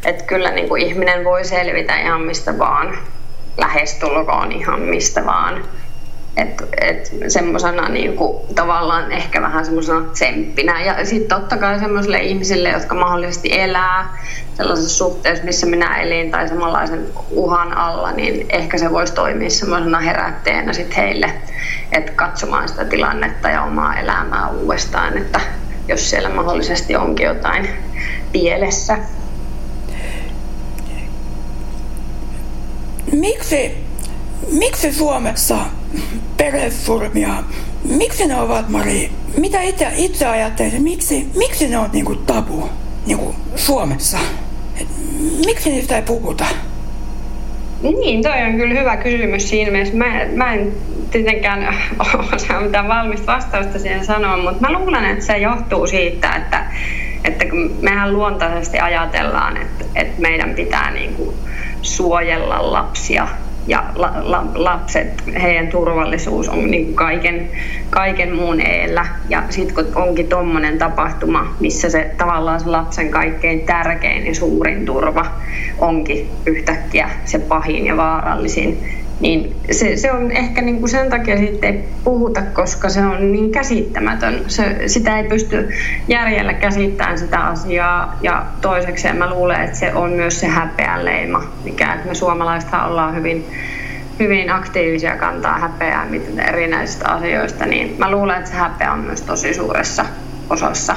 että 0.05 0.25
kyllä 0.25 0.51
niin 0.51 0.69
kuin 0.69 0.83
ihminen 0.83 1.25
voi 1.25 1.45
selvitä 1.45 2.01
ihan 2.01 2.21
mistä 2.23 2.59
vaan, 2.59 2.99
lähestulkoon 3.57 4.53
ihan 4.53 4.81
mistä 4.81 5.27
vaan. 5.27 5.65
Että 6.37 6.65
et 6.81 7.11
semmoisena 7.29 7.89
niinku, 7.89 8.47
tavallaan 8.55 9.13
ehkä 9.13 9.43
vähän 9.43 9.65
semmoisena 9.65 10.09
tsemppinä. 10.13 10.83
Ja 10.83 11.05
sitten 11.05 11.39
totta 11.39 11.57
kai 11.57 11.79
semmoisille 11.79 12.19
ihmisille, 12.19 12.69
jotka 12.69 12.95
mahdollisesti 12.95 13.61
elää 13.61 14.19
sellaisessa 14.57 14.97
suhteessa, 14.97 15.45
missä 15.45 15.67
minä 15.67 16.01
elin 16.01 16.31
tai 16.31 16.49
samanlaisen 16.49 17.07
uhan 17.31 17.77
alla, 17.77 18.13
niin 18.13 18.47
ehkä 18.49 18.79
se 18.79 18.91
voisi 18.91 19.15
toimia 19.15 19.51
semmoisena 19.51 20.01
herätteenä 20.01 20.73
sit 20.73 20.97
heille, 20.97 21.33
että 21.93 22.13
katsomaan 22.13 22.69
sitä 22.69 22.85
tilannetta 22.85 23.49
ja 23.49 23.63
omaa 23.63 24.01
elämää 24.01 24.49
uudestaan, 24.51 25.19
että 25.19 25.41
jos 25.89 26.11
siellä 26.11 26.29
mahdollisesti 26.29 26.97
onkin 26.97 27.27
jotain 27.27 27.69
pielessä. 28.33 28.99
Miksi, 33.13 33.85
miksi 34.53 34.93
Suomessa 34.93 35.57
perhesurmia, 36.37 37.29
miksi 37.85 38.27
ne 38.27 38.41
ovat, 38.41 38.69
Mari, 38.69 39.11
mitä 39.37 39.63
itse, 39.63 39.93
itse 39.97 40.27
ajattelet, 40.27 40.79
miksi, 40.79 41.29
miksi 41.37 41.69
ne 41.69 41.79
on 41.79 41.91
niinku 41.93 42.15
tabu 42.15 42.69
niinku 43.07 43.35
Suomessa? 43.57 44.19
Et 44.81 44.89
miksi 45.47 45.71
niistä 45.71 45.97
ei 45.97 46.03
puhuta? 46.03 46.45
Niin, 47.83 48.23
toi 48.23 48.43
on 48.43 48.57
kyllä 48.57 48.81
hyvä 48.81 48.97
kysymys 48.97 49.49
siinä 49.49 49.71
mielessä. 49.71 49.97
Mä, 49.97 50.07
mä 50.35 50.55
en 50.55 50.73
tietenkään 51.11 51.75
osaa 52.35 52.61
mitään 52.61 52.89
valmista 52.89 53.33
vastausta 53.33 53.79
siihen 53.79 54.05
sanoa, 54.05 54.37
mutta 54.37 54.61
mä 54.61 54.73
luulen, 54.73 55.05
että 55.05 55.25
se 55.25 55.39
johtuu 55.39 55.87
siitä, 55.87 56.31
että, 56.31 56.67
että 57.25 57.45
mehän 57.81 58.13
luontaisesti 58.13 58.79
ajatellaan, 58.79 59.57
että, 59.57 59.85
että 59.95 60.21
meidän 60.21 60.55
pitää 60.55 60.91
niin 60.91 61.15
kuin 61.15 61.37
suojella 61.83 62.73
lapsia 62.73 63.29
ja 63.67 63.85
la, 63.95 64.13
la, 64.17 64.47
lapset, 64.55 65.23
heidän 65.43 65.69
turvallisuus 65.69 66.49
on 66.49 66.71
niin 66.71 66.95
kaiken, 66.95 67.51
kaiken 67.91 68.37
muun 68.37 68.61
eellä. 68.61 69.07
Ja 69.29 69.43
sitten 69.51 69.75
kun 69.75 70.03
onkin 70.03 70.29
tuommoinen 70.29 70.79
tapahtuma, 70.79 71.55
missä 71.61 71.91
se 71.91 72.15
tavallaan 72.19 72.61
se 72.61 72.69
lapsen 72.69 73.11
kaikkein 73.11 73.61
tärkein 73.61 74.27
ja 74.27 74.35
suurin 74.35 74.85
turva 74.85 75.27
onkin 75.79 76.31
yhtäkkiä 76.47 77.11
se 77.25 77.39
pahin 77.39 77.87
ja 77.87 77.97
vaarallisin, 77.97 79.02
niin 79.23 79.57
se, 79.71 79.97
se 79.97 80.13
on 80.13 80.31
ehkä 80.31 80.63
niin 80.63 80.81
kuin 80.81 80.91
sen 80.91 81.11
takia 81.11 81.37
siitä 81.37 81.67
ei 81.67 81.85
puhuta, 82.05 82.43
koska 82.43 82.89
se 82.89 83.01
on 83.01 83.33
niin 83.33 83.53
käsittämätön. 83.53 84.45
Se, 84.49 84.89
sitä 84.89 85.19
ei 85.19 85.29
pysty 85.29 85.69
järjellä 86.09 86.55
käsittämään 86.55 87.19
sitä 87.19 87.39
asiaa. 87.39 88.19
Ja 88.23 88.47
toiseksi 88.61 89.13
mä 89.13 89.31
luulen, 89.31 89.61
että 89.61 89.79
se 89.79 89.95
on 89.95 90.11
myös 90.11 90.41
se 90.41 90.47
häpeäleima, 90.47 91.43
mikä 91.65 91.95
että 91.95 92.09
me 92.09 92.15
suomalaiset 92.15 92.71
ollaan 92.87 93.15
hyvin, 93.15 93.47
hyvin 94.19 94.51
aktiivisia 94.51 95.17
kantaa 95.17 95.59
häpeää 95.59 96.07
erinäisistä 96.49 97.09
asioista, 97.09 97.67
niin 97.67 97.95
mä 97.99 98.11
luulen, 98.11 98.39
että 98.39 98.51
se 98.51 98.57
häpeä 98.57 98.93
on 98.93 98.99
myös 98.99 99.23
tosi 99.23 99.55
suuressa 99.55 100.07
osassa. 100.51 100.97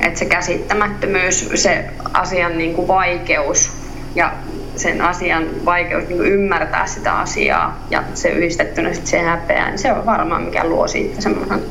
Että 0.00 0.18
se 0.18 0.24
käsittämättömyys, 0.24 1.50
se 1.54 1.84
asian 2.12 2.58
niin 2.58 2.74
kuin 2.74 2.88
vaikeus 2.88 3.72
ja 4.14 4.32
sen 4.76 5.00
asian 5.00 5.44
vaikeus 5.64 6.08
niin 6.08 6.24
ymmärtää 6.24 6.86
sitä 6.86 7.12
asiaa 7.12 7.86
ja 7.90 8.02
se 8.14 8.28
yhdistettynä 8.28 8.92
sitten 8.92 9.10
siihen 9.10 9.26
häpeään, 9.26 9.70
niin 9.70 9.78
se 9.78 9.92
on 9.92 10.06
varmaan 10.06 10.42
mikä 10.42 10.64
luo 10.64 10.88
siitä 10.88 11.20
semmoisen 11.20 11.62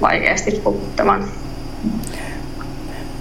vaikeasti 0.00 0.50
puhuttavan. 0.64 1.24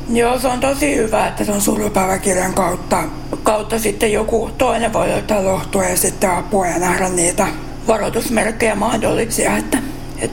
Joo, 0.10 0.40
se 0.40 0.48
on 0.48 0.60
tosi 0.60 0.96
hyvä, 0.96 1.28
että 1.28 1.44
se 1.44 1.52
on 1.52 1.62
surupäiväkirjan 1.62 2.54
kautta, 2.54 3.04
kautta 3.44 3.80
sitten 3.80 4.14
joku 4.14 4.52
toinen 4.58 4.94
voi 4.94 5.14
ottaa 5.14 5.44
lohtua 5.44 5.84
ja 5.84 5.98
sitten 5.98 6.32
apua 6.32 6.68
ja 6.68 6.80
nähdä 6.80 7.10
niitä 7.10 7.48
varoitusmerkkejä 7.88 8.76
mahdollisia. 8.76 9.58
Että, 9.58 9.78
et, 10.20 10.32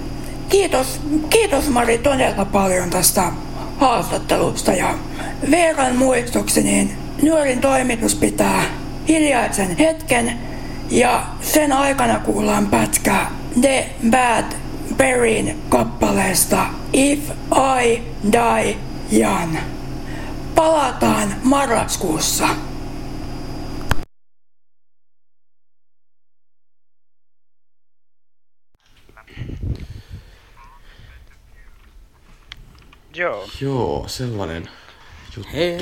kiitos, 0.48 1.00
kiitos 1.30 1.68
Mari 1.68 1.98
todella 1.98 2.44
paljon 2.44 2.90
tästä 2.90 3.22
haastattelusta 3.76 4.72
ja 4.72 4.94
Veeran 5.50 5.96
muistoksi, 5.96 6.62
niin 6.62 6.90
Nyörin 7.22 7.60
toimitus 7.60 8.14
pitää 8.14 8.62
hiljaisen 9.08 9.76
hetken 9.76 10.38
ja 10.90 11.26
sen 11.40 11.72
aikana 11.72 12.18
kuullaan 12.18 12.66
pätkä 12.66 13.26
The 13.60 13.86
Bad 14.10 14.44
Berryn 14.96 15.58
kappaleesta 15.68 16.66
If 16.92 17.30
I 17.84 18.02
Die 18.32 18.76
Young. 19.12 19.56
Palataan 20.54 21.28
marraskuussa. 21.42 22.48
Joo. 33.14 33.48
Joo, 33.60 34.04
sellainen 34.06 34.68
juttu. 35.36 35.50
Hei. 35.52 35.78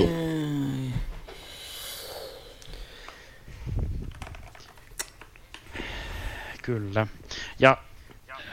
Kyllä. 6.63 7.07
Ja 7.59 7.77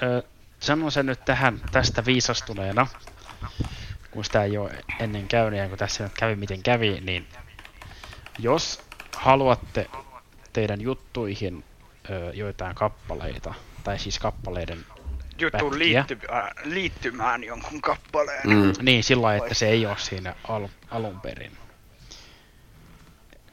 ö, 0.02 0.22
sanon 0.60 0.92
sen 0.92 1.06
nyt 1.06 1.24
tähän 1.24 1.60
tästä 1.72 2.04
viisastuneena, 2.04 2.86
kun 4.10 4.24
sitä 4.24 4.44
ei 4.44 4.58
ole 4.58 4.84
ennen 4.98 5.28
käynyt 5.28 5.60
ja 5.60 5.68
kun 5.68 5.78
tässä 5.78 6.04
nyt 6.04 6.12
kävi 6.18 6.36
miten 6.36 6.62
kävi, 6.62 7.00
niin 7.00 7.26
jos 8.38 8.82
haluatte 9.16 9.90
teidän 10.52 10.80
juttuihin 10.80 11.64
ö, 12.10 12.32
joitain 12.34 12.74
kappaleita, 12.74 13.54
tai 13.84 13.98
siis 13.98 14.18
kappaleiden 14.18 14.84
Juttuun 15.38 15.72
pätkiä, 15.72 16.04
liittymään, 16.08 16.52
liittymään 16.64 17.44
jonkun 17.44 17.80
kappaleen. 17.80 18.48
Mm. 18.48 18.72
Niin, 18.82 19.04
sillä 19.04 19.22
lailla, 19.22 19.44
että 19.44 19.54
se 19.54 19.68
ei 19.68 19.86
ole 19.86 19.98
siinä 19.98 20.34
al- 20.48 20.68
alun 20.90 21.20
perin. 21.20 21.52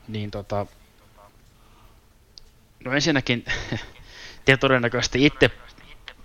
Niin 0.08 0.32
tota... 0.32 0.66
No 2.86 2.93
ensinnäkin, 2.93 3.45
te 4.48 4.58
todennäköisesti 4.58 5.26
itse 5.26 5.52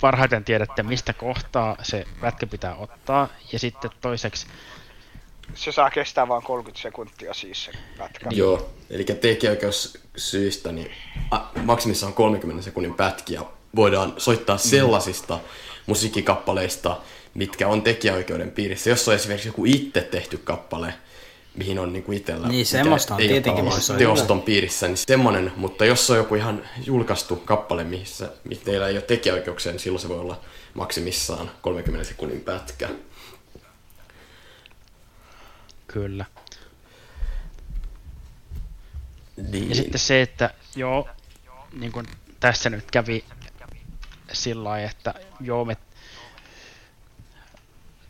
parhaiten 0.00 0.44
tiedätte, 0.44 0.82
mistä 0.82 1.12
kohtaa 1.12 1.76
se 1.82 2.04
pätkä 2.20 2.46
pitää 2.46 2.74
ottaa. 2.74 3.28
Ja 3.52 3.58
sitten 3.58 3.90
toiseksi, 4.00 4.46
Se 5.54 5.72
saa 5.72 5.90
kestää 5.90 6.28
vain 6.28 6.42
30 6.42 6.82
sekuntia 6.82 7.34
siis 7.34 7.64
se 7.64 7.72
pätkä. 7.98 8.28
Joo, 8.30 8.70
eli 8.90 9.04
tekijäoikeussyistä 9.04 10.72
niin 10.72 10.90
maksimissaan 11.62 12.12
30 12.12 12.62
sekunnin 12.62 12.94
pätkiä 12.94 13.40
voidaan 13.76 14.14
soittaa 14.16 14.58
sellaisista 14.58 15.38
musiikkikappaleista, 15.86 17.00
mitkä 17.34 17.68
on 17.68 17.82
tekijäoikeuden 17.82 18.50
piirissä. 18.50 18.90
Jos 18.90 19.08
on 19.08 19.14
esimerkiksi 19.14 19.48
joku 19.48 19.64
itse 19.64 20.00
tehty 20.00 20.38
kappale, 20.38 20.94
mihin 21.56 21.78
on 21.78 21.92
niinku 21.92 22.12
itsellä, 22.12 22.48
Niin, 22.48 22.66
semmoista 22.66 23.14
on 23.14 23.20
ei 23.20 23.26
ole 23.26 23.32
tietenkin 23.32 23.72
soittaa. 23.72 23.96
teoston 23.96 24.42
piirissä, 24.42 24.88
niin 24.88 24.96
semmoinen, 24.96 25.52
mutta 25.56 25.84
jos 25.84 26.10
on 26.10 26.16
joku 26.16 26.34
ihan 26.34 26.62
julkaistu 26.86 27.36
kappale, 27.36 27.84
missä, 27.84 28.30
missä 28.44 28.64
teillä 28.64 28.88
ei 28.88 28.94
ole 28.94 29.02
tekijäoikeuksia, 29.02 29.72
niin 29.72 29.80
silloin 29.80 30.02
se 30.02 30.08
voi 30.08 30.18
olla 30.18 30.40
maksimissaan 30.74 31.50
30 31.62 32.08
sekunnin 32.08 32.40
pätkä. 32.40 32.88
kyllä. 35.86 36.24
Niin. 39.50 39.68
Ja 39.68 39.74
sitten 39.74 40.00
se, 40.00 40.22
että 40.22 40.54
joo, 40.76 41.08
niin 41.72 41.92
kuin 41.92 42.06
tässä 42.40 42.70
nyt 42.70 42.90
kävi 42.90 43.24
sillä 44.32 44.64
lailla, 44.64 44.90
että 44.90 45.14
joo, 45.40 45.64
me 45.64 45.76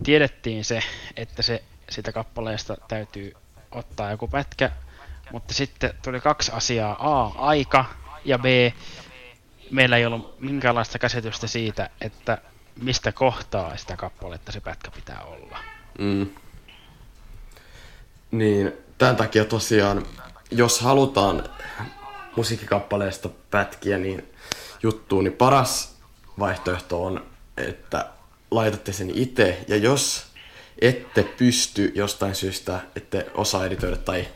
tiedettiin 0.04 0.64
se, 0.64 0.82
että 1.16 1.42
se 1.42 1.62
sitä 1.92 2.12
kappaleesta 2.12 2.76
täytyy 2.88 3.32
ottaa 3.70 4.10
joku 4.10 4.28
pätkä, 4.28 4.70
mutta 5.32 5.54
sitten 5.54 5.94
tuli 6.02 6.20
kaksi 6.20 6.52
asiaa. 6.54 6.96
A, 7.00 7.32
aika 7.36 7.84
ja 8.24 8.38
B, 8.38 8.44
meillä 9.70 9.96
ei 9.96 10.06
ollut 10.06 10.40
minkäänlaista 10.40 10.98
käsitystä 10.98 11.46
siitä, 11.46 11.90
että 12.00 12.38
mistä 12.82 13.12
kohtaa 13.12 13.76
sitä 13.76 13.96
kappaletta 13.96 14.52
se 14.52 14.60
pätkä 14.60 14.90
pitää 14.90 15.22
olla. 15.22 15.58
Mm. 15.98 16.26
Niin, 18.30 18.72
tämän 18.98 19.16
takia 19.16 19.44
tosiaan, 19.44 20.06
jos 20.50 20.80
halutaan 20.80 21.44
musiikkikappaleesta 22.36 23.28
pätkiä 23.50 23.98
niin 23.98 24.34
juttuun, 24.82 25.24
niin 25.24 25.32
paras 25.32 25.96
vaihtoehto 26.38 27.04
on, 27.04 27.26
että 27.56 28.06
laitatte 28.50 28.92
sen 28.92 29.10
itse, 29.14 29.64
ja 29.68 29.76
jos 29.76 30.31
ette 30.82 31.22
pysty 31.22 31.92
jostain 31.94 32.34
syystä, 32.34 32.80
ette 32.96 33.26
osaa 33.34 33.66
editoida 33.66 33.96
tai 33.96 34.26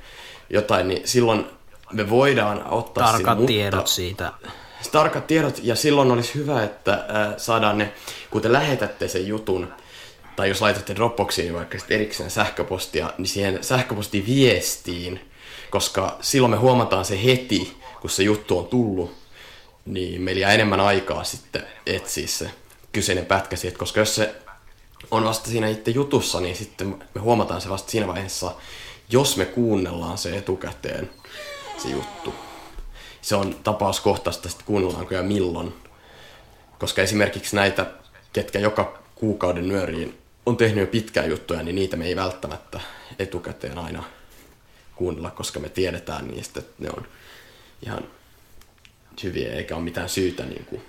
jotain, 0.51 0.88
niin 0.88 1.09
silloin 1.09 1.47
me 1.92 2.11
voidaan 2.11 2.66
ottaa 2.66 3.12
Tarkat 3.12 3.38
sinne, 3.38 3.47
tiedot 3.47 3.78
mutta, 3.78 3.90
siitä. 3.90 4.32
Tarkat 4.92 5.26
tiedot, 5.26 5.61
ja 5.62 5.74
silloin 5.74 6.11
olisi 6.11 6.34
hyvä, 6.34 6.62
että 6.64 6.92
äh, 6.92 7.34
saadaan 7.36 7.78
ne, 7.78 7.92
kun 8.30 8.42
te 8.42 8.53
lähetätte 8.53 9.09
sen 9.09 9.26
jutun, 9.26 9.72
tai 10.36 10.49
jos 10.49 10.61
laitatte 10.61 10.94
Dropboxiin 10.94 11.55
vaikka 11.55 11.78
sitten 11.78 11.94
erikseen 11.94 12.30
sähköpostia, 12.30 13.12
niin 13.18 13.26
siihen 13.26 13.64
sähköpostiviestiin, 13.64 15.30
koska 15.70 16.16
silloin 16.20 16.51
me 16.51 16.57
huomataan 16.57 17.05
se 17.05 17.24
heti, 17.24 17.76
kun 18.01 18.11
se 18.11 18.22
juttu 18.22 18.59
on 18.59 18.66
tullut, 18.66 19.14
niin 19.84 20.22
meillä 20.22 20.40
jää 20.40 20.53
enemmän 20.53 20.80
aikaa 20.80 21.24
sitten 21.24 21.62
etsiä 21.86 22.26
se 22.26 22.51
kyseinen 22.92 23.26
pätkä 23.26 23.57
siitä, 23.57 23.78
koska 23.78 24.01
jos 24.01 24.14
se 24.14 24.34
on 25.11 25.24
vasta 25.24 25.50
siinä 25.50 25.68
itse 25.68 25.90
jutussa, 25.90 26.40
niin 26.40 26.57
sitten 26.57 27.04
me 27.14 27.20
huomataan 27.20 27.61
se 27.61 27.68
vasta 27.68 27.90
siinä 27.90 28.07
vaiheessa, 28.07 28.54
jos 29.11 29.36
me 29.36 29.44
kuunnellaan 29.44 30.18
se 30.18 30.36
etukäteen, 30.36 31.11
se 31.78 31.88
juttu. 31.88 32.34
Se 33.22 33.36
on 33.36 33.54
tapauskohtaista, 33.64 34.48
sitten 34.48 34.66
kuunnellaanko 34.66 35.14
ja 35.14 35.22
milloin. 35.22 35.74
Koska 36.78 37.02
esimerkiksi 37.02 37.57
näitä, 37.57 37.86
ketkä 38.32 38.59
joka 38.59 38.98
kuukauden 39.14 39.68
nyöriin 39.68 40.18
on 40.46 40.57
tehnyt 40.57 40.80
jo 40.80 40.86
pitkään 40.86 41.30
juttuja, 41.30 41.62
niin 41.62 41.74
niitä 41.74 41.96
me 41.96 42.07
ei 42.07 42.16
välttämättä 42.16 42.80
etukäteen 43.18 43.78
aina 43.78 44.04
kuunnella, 44.96 45.30
koska 45.30 45.61
me 45.61 45.68
tiedetään 45.68 46.28
niistä, 46.28 46.61
että 46.61 46.74
ne 46.78 46.90
on 46.96 47.07
ihan 47.86 48.04
hyviä 49.22 49.52
eikä 49.52 49.76
ole 49.76 49.84
mitään 49.84 50.09
syytä 50.09 50.44
niin 50.44 50.64
kuin 50.64 50.82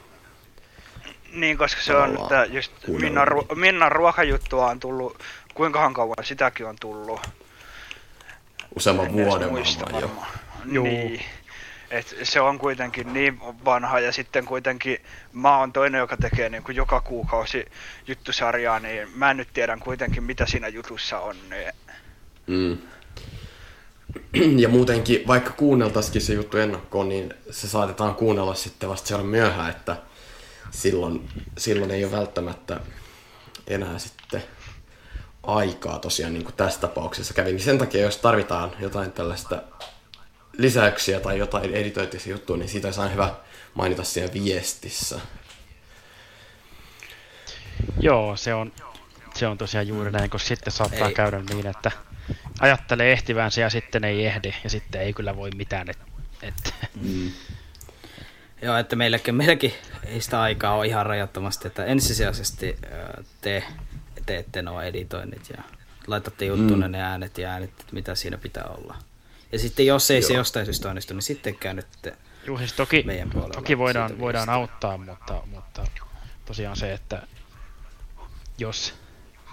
Niin, 1.37 1.57
koska 1.57 1.81
se 1.81 1.95
on, 1.95 2.17
että 2.21 2.45
just 2.45 2.71
Minnan, 2.87 3.27
ru- 3.27 3.55
Minnan 3.55 3.91
ruokajuttua 3.91 4.67
on 4.67 4.79
tullut, 4.79 5.19
kuinkahan 5.53 5.93
kauan 5.93 6.15
sitäkin 6.23 6.65
on 6.65 6.75
tullut. 6.79 7.21
useamman 8.75 9.13
vuoden 9.13 9.49
muista 9.49 9.85
varmaan 9.93 10.27
jo. 10.65 10.83
Niin. 10.83 11.21
Et 11.91 12.15
se 12.23 12.41
on 12.41 12.59
kuitenkin 12.59 13.13
niin 13.13 13.39
vanha 13.65 13.99
ja 13.99 14.11
sitten 14.11 14.45
kuitenkin 14.45 14.97
mä 15.33 15.57
oon 15.57 15.73
toinen, 15.73 15.99
joka 15.99 16.17
tekee 16.17 16.49
niin 16.49 16.63
kuin 16.63 16.75
joka 16.75 17.01
kuukausi 17.01 17.65
juttusarjaa, 18.07 18.79
niin 18.79 19.07
mä 19.15 19.33
nyt 19.33 19.47
tiedän 19.53 19.79
kuitenkin 19.79 20.23
mitä 20.23 20.45
siinä 20.45 20.67
jutussa 20.67 21.19
on. 21.19 21.35
Niin 21.49 21.73
Mm. 22.47 22.77
ja 24.63 24.69
muutenkin, 24.69 25.27
vaikka 25.27 25.51
kuunneltaisikin 25.51 26.21
se 26.21 26.33
juttu 26.33 26.57
ennakkoon, 26.57 27.09
niin 27.09 27.33
se 27.51 27.67
saatetaan 27.67 28.15
kuunnella 28.15 28.55
sitten 28.55 28.89
vasta 28.89 29.07
siellä 29.07 29.25
myöhään, 29.25 29.69
että 29.69 29.95
silloin, 30.71 31.29
silloin 31.57 31.91
ei 31.91 32.05
ole 32.05 32.11
välttämättä 32.11 32.79
enää 33.67 33.99
sitten 33.99 34.43
aikaa 35.43 35.99
tosiaan 35.99 36.33
niin 36.33 36.43
kuin 36.43 36.55
tässä 36.55 36.79
tapauksessa 36.79 37.33
kävi. 37.33 37.51
Niin 37.51 37.59
sen 37.59 37.77
takia, 37.77 38.01
jos 38.01 38.17
tarvitaan 38.17 38.71
jotain 38.79 39.11
tällaista 39.11 39.61
lisäyksiä 40.57 41.19
tai 41.19 41.37
jotain 41.37 41.73
editoitisia 41.73 42.33
juttuja, 42.33 42.59
niin 42.59 42.69
siitä 42.69 42.87
aina 42.97 43.11
hyvä 43.11 43.35
mainita 43.73 44.03
siellä 44.03 44.33
viestissä. 44.33 45.19
Joo, 47.99 48.35
se 48.35 48.53
on, 48.53 48.73
se 49.33 49.47
on 49.47 49.57
tosiaan 49.57 49.87
juuri 49.87 50.11
näin, 50.11 50.29
koska 50.29 50.47
sitten 50.47 50.73
saattaa 50.73 51.07
Ei. 51.07 51.13
käydä 51.13 51.41
niin, 51.49 51.67
että 51.67 51.91
ajattelee 52.59 53.11
ehtivänsä 53.11 53.61
ja 53.61 53.69
sitten 53.69 54.03
ei 54.03 54.25
ehdi 54.25 54.53
ja 54.63 54.69
sitten 54.69 55.01
ei 55.01 55.13
kyllä 55.13 55.35
voi 55.35 55.49
mitään. 55.55 55.89
Et, 55.89 55.99
et. 56.41 56.73
Mm. 57.01 57.31
Joo, 58.61 58.77
että 58.77 58.95
meilläkin, 58.95 59.35
meilläkin 59.35 59.73
ei 60.05 60.21
sitä 60.21 60.41
aikaa 60.41 60.73
ole 60.75 60.87
ihan 60.87 61.05
rajattomasti, 61.05 61.67
että 61.67 61.85
ensisijaisesti 61.85 62.77
te 63.41 63.63
teette 64.25 64.61
nuo 64.61 64.81
editoinnit 64.81 65.49
ja 65.49 65.63
laitatte 66.07 66.45
juttuun 66.45 66.79
Mm. 66.83 66.91
ne 66.91 67.01
äänet 67.01 67.37
ja 67.37 67.49
äänet, 67.49 67.69
että 67.69 67.83
mitä 67.91 68.15
siinä 68.15 68.37
pitää 68.37 68.63
olla. 68.63 68.95
Ja 69.51 69.59
sitten 69.59 69.85
jos 69.85 70.11
ei 70.11 70.21
se 70.21 70.33
Joo. 70.33 70.39
jostain 70.39 70.65
syystä 70.65 70.89
onnistu, 70.89 71.13
niin 71.13 71.21
sitten 71.21 71.55
käännytte 71.55 72.17
Juu, 72.47 72.57
siis 72.57 72.73
toki, 72.73 73.03
meidän 73.05 73.29
puolella. 73.29 73.53
toki 73.53 73.77
voidaan, 73.77 74.19
voidaan 74.19 74.49
auttaa, 74.49 74.97
mutta, 74.97 75.41
mutta 75.45 75.85
tosiaan 76.45 76.75
se, 76.75 76.93
että 76.93 77.27
jos 78.57 78.93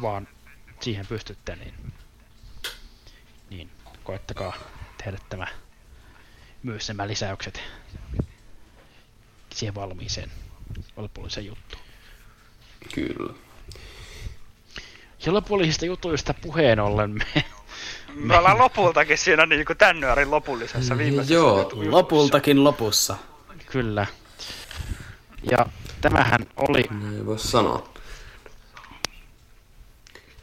vaan 0.02 0.28
siihen 0.80 1.06
pystytte, 1.06 1.56
niin, 1.56 1.74
niin 3.50 3.70
koettakaa 4.04 4.52
tehdä 5.04 5.18
tämä, 5.28 5.46
myös 6.62 6.88
nämä 6.88 7.08
lisäykset 7.08 7.62
siihen 9.54 9.74
valmiiseen 9.74 10.30
lopulliseen 10.96 11.46
juttuun. 11.46 11.82
Kyllä. 12.94 13.34
Ja 15.26 15.32
lopullisista 15.34 15.86
jutuista 15.86 16.34
puheen 16.34 16.80
ollen 16.80 17.10
me, 17.10 17.44
Me 18.14 18.38
ollaan 18.38 18.58
lopultakin 18.58 19.18
siinä 19.18 19.46
niin 19.46 19.66
kuin 19.66 19.76
tämän 19.76 20.00
nyörin 20.00 20.30
lopullisessa 20.30 20.98
viimeisessä. 20.98 21.34
Joo, 21.34 21.58
jutussa. 21.58 21.90
Lopultakin 21.90 22.64
lopussa. 22.64 23.16
Kyllä. 23.66 24.06
Ja 25.50 25.66
tämähän 26.00 26.46
oli 26.56 26.80
Ei 27.16 27.26
voi 27.26 27.38
sanoa. 27.38 27.88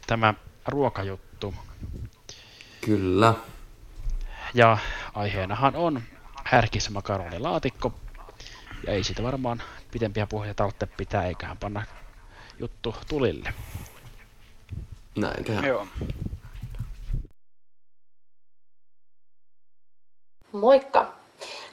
tämä 0.06 0.34
ruokajuttu. 0.66 1.54
Kyllä. 2.80 3.34
Ja 4.54 4.78
aiheenahan 5.14 5.76
on 5.76 6.02
härkis 6.44 6.90
makaronilaatikko. 6.90 7.94
Ja 8.86 8.92
ei 8.92 9.04
siitä 9.04 9.22
varmaan 9.22 9.62
pitempiä 9.90 10.26
puheita 10.26 10.54
tarvitse 10.54 10.86
pitää, 10.86 11.26
eiköhän 11.26 11.58
panna 11.58 11.82
juttu 12.58 12.94
tulille. 13.08 13.54
Näin 15.16 15.44
tehdään. 15.44 15.64
Joo. 15.64 15.86
Moikka! 20.52 21.14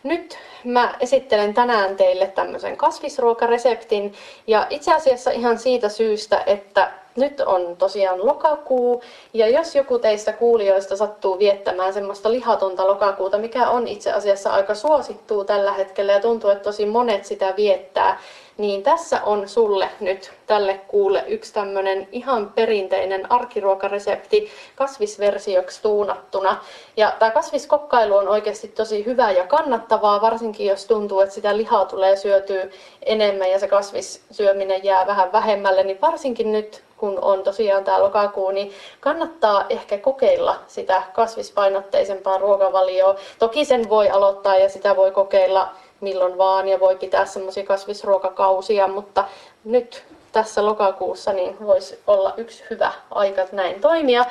Nyt 0.04 0.38
mä 0.64 0.96
esittelen 1.00 1.54
tänään 1.54 1.96
teille 1.96 2.28
tämmöisen 2.28 2.78
kasvisruokareseptin 2.78 4.14
ja 4.48 4.68
itse 4.70 4.94
asiassa 4.94 5.32
ihan 5.32 5.60
siitä 5.60 5.90
syystä, 5.90 6.44
että 6.46 6.99
nyt 7.16 7.40
on 7.40 7.76
tosiaan 7.78 8.26
lokakuu 8.28 9.04
ja 9.34 9.48
jos 9.48 9.76
joku 9.76 10.00
teistä 10.00 10.34
kuulijoista 10.34 10.98
sattuu 10.98 11.40
viettämään 11.40 11.94
semmoista 11.94 12.32
lihatonta 12.32 12.88
lokakuuta, 12.88 13.38
mikä 13.38 13.70
on 13.70 13.88
itse 13.88 14.12
asiassa 14.12 14.54
aika 14.54 14.76
suosittua 14.76 15.46
tällä 15.46 15.74
hetkellä 15.74 16.14
ja 16.14 16.20
tuntuu, 16.20 16.50
että 16.50 16.64
tosi 16.64 16.86
monet 16.86 17.26
sitä 17.26 17.54
viettää, 17.58 18.20
niin 18.58 18.84
tässä 18.84 19.24
on 19.24 19.50
sulle 19.50 19.90
nyt 20.00 20.32
tälle 20.48 20.82
kuulle 20.88 21.24
yksi 21.28 21.54
tämmönen 21.54 22.08
ihan 22.12 22.52
perinteinen 22.56 23.32
arkiruokaresepti 23.32 24.50
kasvisversioksi 24.76 25.82
tuunattuna. 25.82 26.58
Ja 26.98 27.14
tämä 27.20 27.32
kasviskokkailu 27.32 28.16
on 28.16 28.28
oikeasti 28.28 28.68
tosi 28.68 29.06
hyvää 29.06 29.32
ja 29.32 29.48
kannattavaa, 29.48 30.22
varsinkin 30.22 30.68
jos 30.68 30.86
tuntuu, 30.86 31.20
että 31.20 31.36
sitä 31.36 31.58
lihaa 31.58 31.86
tulee 31.86 32.16
syötyä 32.16 32.66
enemmän 33.06 33.52
ja 33.52 33.60
se 33.60 33.68
kasvissyöminen 33.68 34.84
jää 34.84 35.08
vähän 35.08 35.32
vähemmälle, 35.32 35.84
niin 35.84 36.02
varsinkin 36.02 36.52
nyt 36.52 36.84
kun 37.00 37.20
on 37.22 37.44
tosiaan 37.44 37.84
tämä 37.84 38.00
lokakuu, 38.00 38.52
niin 38.52 38.72
kannattaa 39.00 39.66
ehkä 39.70 39.98
kokeilla 39.98 40.56
sitä 40.68 41.04
kasvispainotteisempaa 41.14 42.38
ruokavalioa. 42.38 43.16
Toki 43.40 43.66
sen 43.66 43.90
voi 43.90 44.10
aloittaa 44.10 44.56
ja 44.56 44.70
sitä 44.70 44.96
voi 44.96 45.12
kokeilla 45.12 45.70
milloin 46.02 46.38
vaan 46.38 46.68
ja 46.68 46.80
voi 46.80 46.96
pitää 46.96 47.26
semmoisia 47.26 47.66
kasvisruokakausia, 47.66 48.88
mutta 48.88 49.26
nyt 49.64 50.04
tässä 50.32 50.66
lokakuussa 50.66 51.34
niin 51.34 51.58
voisi 51.66 52.00
olla 52.08 52.34
yksi 52.38 52.64
hyvä 52.70 52.92
aika 53.12 53.42
näin 53.52 53.82
toimia. 53.82 54.26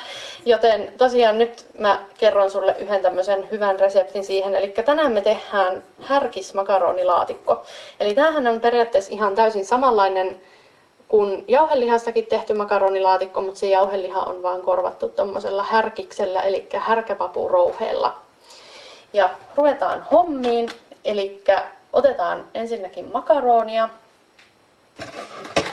Joten 0.45 0.93
tosiaan 0.97 1.37
nyt 1.37 1.65
mä 1.79 1.99
kerron 2.17 2.51
sulle 2.51 2.75
yhden 2.79 3.01
tämmöisen 3.01 3.51
hyvän 3.51 3.79
reseptin 3.79 4.23
siihen. 4.23 4.55
Eli 4.55 4.67
tänään 4.67 5.11
me 5.11 5.21
tehdään 5.21 5.83
härkismakaronilaatikko. 6.01 7.63
Eli 7.99 8.13
tämähän 8.13 8.47
on 8.47 8.61
periaatteessa 8.61 9.13
ihan 9.13 9.35
täysin 9.35 9.65
samanlainen 9.65 10.41
kuin 11.09 11.45
jauhelihastakin 11.47 12.25
tehty 12.25 12.53
makaronilaatikko, 12.53 13.41
mutta 13.41 13.59
se 13.59 13.67
jauheliha 13.67 14.21
on 14.21 14.43
vaan 14.43 14.61
korvattu 14.61 15.09
tuommoisella 15.09 15.63
härkiksellä, 15.63 16.41
eli 16.41 16.67
härkäpapurouheella. 16.77 18.17
Ja 19.13 19.29
ruvetaan 19.55 20.05
hommiin, 20.11 20.69
eli 21.05 21.43
otetaan 21.93 22.45
ensinnäkin 22.53 23.11
makaronia. 23.13 23.89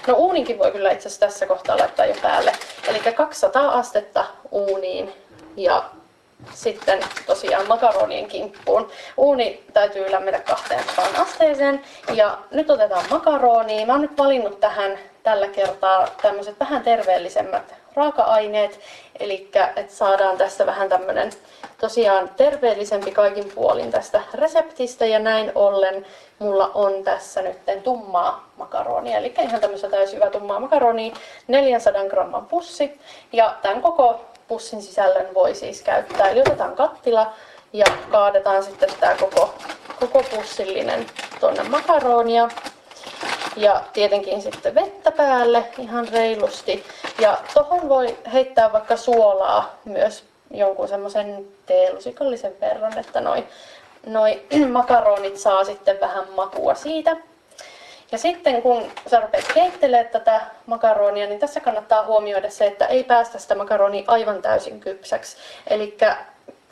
No 0.06 0.14
uuninkin 0.14 0.58
voi 0.58 0.72
kyllä 0.72 0.90
itse 0.90 1.08
asiassa 1.08 1.26
tässä 1.26 1.46
kohtaa 1.46 1.78
laittaa 1.78 2.06
jo 2.06 2.14
päälle. 2.22 2.52
Eli 2.88 2.98
200 2.98 3.72
astetta 3.72 4.24
uuniin 4.50 5.12
ja 5.56 5.84
sitten 6.54 7.00
tosiaan 7.26 7.68
makaronien 7.68 8.26
kimppuun. 8.26 8.88
Uuni 9.16 9.64
täytyy 9.72 10.12
lämmetä 10.12 10.40
200 10.40 11.22
asteeseen 11.22 11.82
ja 12.14 12.38
nyt 12.50 12.70
otetaan 12.70 13.04
makaronia. 13.10 13.86
Mä 13.86 13.92
oon 13.92 14.02
nyt 14.02 14.18
valinnut 14.18 14.60
tähän 14.60 14.98
tällä 15.26 15.48
kertaa 15.48 16.08
tämmöiset 16.22 16.60
vähän 16.60 16.82
terveellisemmät 16.82 17.74
raaka-aineet, 17.94 18.80
eli 19.20 19.50
että 19.76 19.94
saadaan 19.94 20.36
tästä 20.36 20.66
vähän 20.66 20.88
tämmönen 20.88 21.30
tosiaan 21.80 22.30
terveellisempi 22.36 23.10
kaikin 23.10 23.52
puolin 23.54 23.90
tästä 23.90 24.22
reseptistä 24.34 25.06
ja 25.06 25.18
näin 25.18 25.52
ollen 25.54 26.06
mulla 26.38 26.70
on 26.74 27.04
tässä 27.04 27.42
nyt 27.42 27.56
tummaa 27.84 28.48
makaronia, 28.56 29.18
eli 29.18 29.34
ihan 29.38 29.60
tämmöistä 29.60 29.88
täysjyvää 29.88 30.30
tummaa 30.30 30.60
makaronia, 30.60 31.14
400 31.48 32.04
gramman 32.04 32.46
pussi 32.46 33.00
ja 33.32 33.54
tämän 33.62 33.82
koko 33.82 34.20
pussin 34.48 34.82
sisällön 34.82 35.34
voi 35.34 35.54
siis 35.54 35.82
käyttää. 35.82 36.28
Eli 36.28 36.40
otetaan 36.40 36.76
kattila 36.76 37.32
ja 37.72 37.86
kaadetaan 38.10 38.62
sitten 38.62 38.88
tämä 39.00 39.14
koko, 39.20 39.54
koko 40.00 40.22
pussillinen 40.36 41.06
tuonne 41.40 41.62
makaronia. 41.62 42.48
Ja 43.56 43.82
tietenkin 43.92 44.42
sitten 44.42 44.74
vettä 44.74 45.10
päälle 45.10 45.64
ihan 45.78 46.08
reilusti. 46.08 46.84
Ja 47.20 47.38
tohon 47.54 47.88
voi 47.88 48.18
heittää 48.32 48.72
vaikka 48.72 48.96
suolaa 48.96 49.78
myös 49.84 50.24
jonkun 50.50 50.88
semmoisen 50.88 51.46
teelusikallisen 51.66 52.52
verran, 52.60 52.98
että 52.98 53.20
noi, 53.20 53.46
noi 54.06 54.42
makaronit 54.72 55.36
saa 55.36 55.64
sitten 55.64 56.00
vähän 56.00 56.24
makua 56.36 56.74
siitä. 56.74 57.16
Ja 58.12 58.18
sitten 58.18 58.62
kun 58.62 58.82
sä 59.10 59.20
rupeat 59.20 59.52
keittelemään 59.54 60.08
tätä 60.08 60.40
makaronia, 60.66 61.26
niin 61.26 61.38
tässä 61.38 61.60
kannattaa 61.60 62.04
huomioida 62.04 62.50
se, 62.50 62.66
että 62.66 62.86
ei 62.86 63.04
päästä 63.04 63.38
sitä 63.38 63.54
makaronia 63.54 64.04
aivan 64.06 64.42
täysin 64.42 64.80
kypsäksi. 64.80 65.36
Eli 65.66 65.96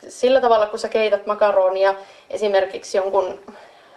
sillä 0.07 0.41
tavalla, 0.41 0.65
kun 0.65 0.79
sä 0.79 0.89
keität 0.89 1.25
makaronia 1.25 1.95
esimerkiksi 2.29 2.97
jonkun, 2.97 3.39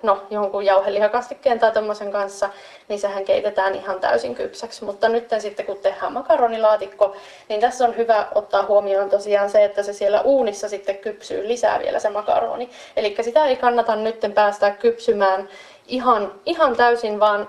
no, 0.02 0.22
jonkun 0.30 0.64
jauhelihakastikkeen 0.64 1.58
tai 1.58 1.72
tommosen 1.72 2.12
kanssa, 2.12 2.50
niin 2.88 3.00
sehän 3.00 3.24
keitetään 3.24 3.74
ihan 3.74 4.00
täysin 4.00 4.34
kypsäksi. 4.34 4.84
Mutta 4.84 5.08
nyt 5.08 5.28
sitten 5.38 5.66
kun 5.66 5.78
tehdään 5.78 6.12
makaronilaatikko, 6.12 7.16
niin 7.48 7.60
tässä 7.60 7.84
on 7.84 7.96
hyvä 7.96 8.26
ottaa 8.34 8.66
huomioon 8.66 9.10
tosiaan 9.10 9.50
se, 9.50 9.64
että 9.64 9.82
se 9.82 9.92
siellä 9.92 10.20
uunissa 10.20 10.68
sitten 10.68 10.98
kypsyy 10.98 11.48
lisää 11.48 11.78
vielä 11.78 11.98
se 11.98 12.10
makaroni. 12.10 12.70
Eli 12.96 13.16
sitä 13.20 13.46
ei 13.46 13.56
kannata 13.56 13.96
nyt 13.96 14.20
päästää 14.34 14.70
kypsymään 14.70 15.48
ihan, 15.86 16.32
ihan 16.46 16.76
täysin, 16.76 17.20
vaan 17.20 17.48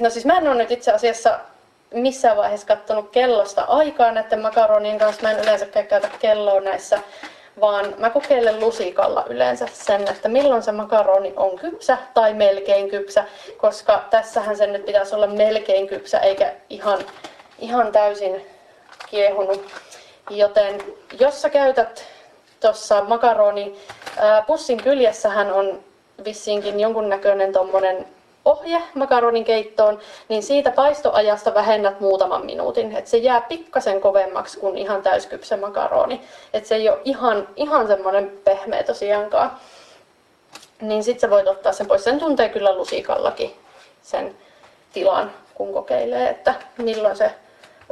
no 0.00 0.10
siis 0.10 0.26
mä 0.26 0.38
en 0.38 0.48
ole 0.48 0.54
nyt 0.54 0.70
itse 0.70 0.92
asiassa 0.92 1.38
missään 1.94 2.36
vaiheessa 2.36 2.66
katsonut 2.66 3.10
kellosta 3.10 3.62
aikaa 3.62 4.12
näiden 4.12 4.40
makaronien 4.40 4.98
kanssa. 4.98 5.22
Mä 5.22 5.30
en 5.30 5.38
yleensäkään 5.38 5.86
käytä 5.86 6.08
kelloa 6.18 6.60
näissä, 6.60 7.00
vaan 7.60 7.94
mä 7.98 8.10
kokeilen 8.10 8.60
lusikalla 8.60 9.24
yleensä 9.28 9.66
sen, 9.72 10.08
että 10.08 10.28
milloin 10.28 10.62
se 10.62 10.72
makaroni 10.72 11.32
on 11.36 11.58
kypsä 11.58 11.98
tai 12.14 12.34
melkein 12.34 12.90
kypsä, 12.90 13.24
koska 13.56 14.04
tässähän 14.10 14.56
sen 14.56 14.72
nyt 14.72 14.86
pitäisi 14.86 15.14
olla 15.14 15.26
melkein 15.26 15.88
kypsä 15.88 16.18
eikä 16.18 16.52
ihan, 16.70 16.98
ihan 17.58 17.92
täysin 17.92 18.46
kiehunut. 19.10 19.66
Joten 20.30 20.82
jos 21.20 21.42
sä 21.42 21.50
käytät 21.50 22.04
tuossa 22.60 23.04
makaroni 23.04 23.76
pussin 24.46 24.82
kyljessähän 24.82 25.52
on 25.52 25.84
vissiinkin 26.24 26.80
jonkunnäköinen 26.80 27.52
tommonen 27.52 28.06
ohje 28.44 28.82
makaronin 28.94 29.44
keittoon, 29.44 29.98
niin 30.28 30.42
siitä 30.42 30.70
paistoajasta 30.70 31.54
vähennät 31.54 32.00
muutaman 32.00 32.46
minuutin. 32.46 32.96
Et 32.96 33.06
se 33.06 33.16
jää 33.16 33.40
pikkasen 33.40 34.00
kovemmaksi 34.00 34.58
kuin 34.58 34.78
ihan 34.78 35.02
täyskypsä 35.02 35.56
makaroni. 35.56 36.20
Et 36.52 36.66
se 36.66 36.74
ei 36.74 36.88
ole 36.88 36.98
ihan, 37.04 37.48
ihan 37.56 37.86
semmoinen 37.86 38.32
pehmeä 38.44 38.82
tosiaankaan. 38.82 39.52
Niin 40.80 41.04
sit 41.04 41.20
sä 41.20 41.30
voit 41.30 41.48
ottaa 41.48 41.72
sen 41.72 41.86
pois. 41.86 42.04
Sen 42.04 42.18
tuntee 42.18 42.48
kyllä 42.48 42.76
lusikallakin 42.76 43.54
sen 44.02 44.36
tilan, 44.92 45.32
kun 45.54 45.72
kokeilee, 45.72 46.28
että 46.28 46.54
milloin 46.78 47.16
se 47.16 47.30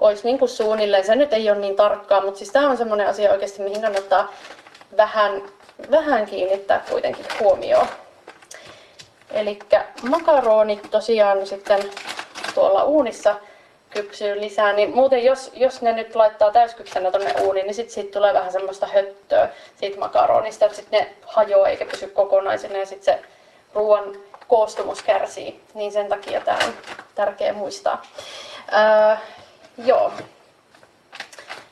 olisi 0.01 0.25
niin 0.25 0.39
kuin 0.39 0.49
suunnilleen. 0.49 1.07
Se 1.07 1.15
nyt 1.15 1.33
ei 1.33 1.51
ole 1.51 1.59
niin 1.59 1.77
tarkkaa, 1.77 2.21
mutta 2.21 2.39
siis 2.39 2.53
tämä 2.53 2.71
on 2.71 2.77
semmoinen 2.77 3.07
asia 3.07 3.33
oikeasti, 3.33 3.63
mihin 3.63 3.83
kannattaa 3.83 4.33
vähän, 4.97 5.43
vähän 5.91 6.27
kiinnittää 6.27 6.85
kuitenkin 6.91 7.27
huomioon. 7.41 7.87
Eli 9.33 9.59
makaronit 10.03 10.91
tosiaan 10.91 11.47
sitten 11.47 11.91
tuolla 12.55 12.85
uunissa 12.85 13.37
kypsyy 13.91 14.41
lisää, 14.41 14.73
niin 14.73 14.95
muuten 14.95 15.25
jos, 15.25 15.51
jos 15.55 15.83
ne 15.83 15.93
nyt 15.93 16.15
laittaa 16.15 16.51
täyskypsänä 16.51 17.11
tonne 17.11 17.35
uuniin, 17.41 17.67
niin 17.67 17.75
sitten 17.75 17.95
siitä 17.95 18.13
tulee 18.13 18.35
vähän 18.35 18.53
semmoista 18.53 18.87
höttöä 18.87 19.49
siitä 19.77 19.99
makaronista, 19.99 20.65
että 20.65 20.77
sitten 20.77 21.01
ne 21.01 21.15
hajoaa 21.27 21.69
eikä 21.69 21.85
pysy 21.85 22.07
kokonaisena 22.07 22.79
ja 22.79 22.87
sitten 22.87 23.15
se 23.15 23.23
ruoan 23.75 24.17
koostumus 24.49 25.03
kärsii. 25.03 25.61
Niin 25.75 25.93
sen 25.93 26.09
takia 26.09 26.41
tämä 26.41 26.59
on 26.67 26.73
tärkeä 27.15 27.53
muistaa. 27.53 28.03
Öö, 28.73 29.17
joo. 29.85 30.13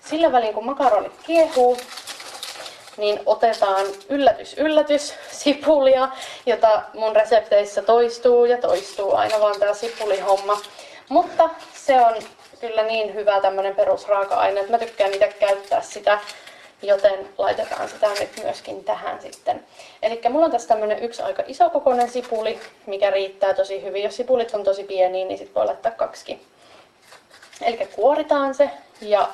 Sillä 0.00 0.32
välin 0.32 0.54
kun 0.54 0.66
makaronit 0.66 1.12
kiehuu, 1.26 1.76
niin 2.98 3.20
otetaan 3.26 3.86
yllätys, 4.08 4.54
yllätys, 4.58 5.14
sipulia, 5.30 6.08
jota 6.46 6.82
mun 6.94 7.16
resepteissä 7.16 7.82
toistuu 7.82 8.44
ja 8.44 8.58
toistuu 8.58 9.14
aina 9.14 9.40
vaan 9.40 9.60
tämä 9.60 9.74
sipulihomma. 9.74 10.60
Mutta 11.08 11.50
se 11.74 12.00
on 12.00 12.14
kyllä 12.60 12.82
niin 12.82 13.14
hyvä 13.14 13.40
tämmönen 13.40 13.76
perusraaka-aine, 13.76 14.60
että 14.60 14.72
mä 14.72 14.78
tykkään 14.78 15.14
itse 15.14 15.28
käyttää 15.40 15.82
sitä, 15.82 16.18
joten 16.82 17.28
laitetaan 17.38 17.88
sitä 17.88 18.08
nyt 18.20 18.40
myöskin 18.42 18.84
tähän 18.84 19.22
sitten. 19.22 19.64
Eli 20.02 20.20
mulla 20.30 20.44
on 20.44 20.52
tässä 20.52 20.68
tämmönen 20.68 21.02
yksi 21.02 21.22
aika 21.22 21.42
iso 21.46 21.70
kokoinen 21.70 22.10
sipuli, 22.10 22.60
mikä 22.86 23.10
riittää 23.10 23.54
tosi 23.54 23.82
hyvin. 23.82 24.02
Jos 24.02 24.16
sipulit 24.16 24.54
on 24.54 24.64
tosi 24.64 24.84
pieniä, 24.84 25.26
niin 25.26 25.38
sit 25.38 25.54
voi 25.54 25.66
laittaa 25.66 25.92
kaksi. 25.92 26.46
Eli 27.62 27.88
kuoritaan 27.96 28.54
se 28.54 28.70
ja 29.00 29.28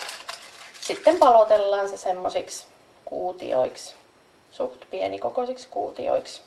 sitten 0.81 1.19
palotellaan 1.19 1.89
se 1.89 1.97
semmosiksi 1.97 2.74
kuutioiksi, 3.05 3.95
suht 4.51 4.81
pienikokoisiksi 4.91 5.69
kuutioiksi. 5.71 6.43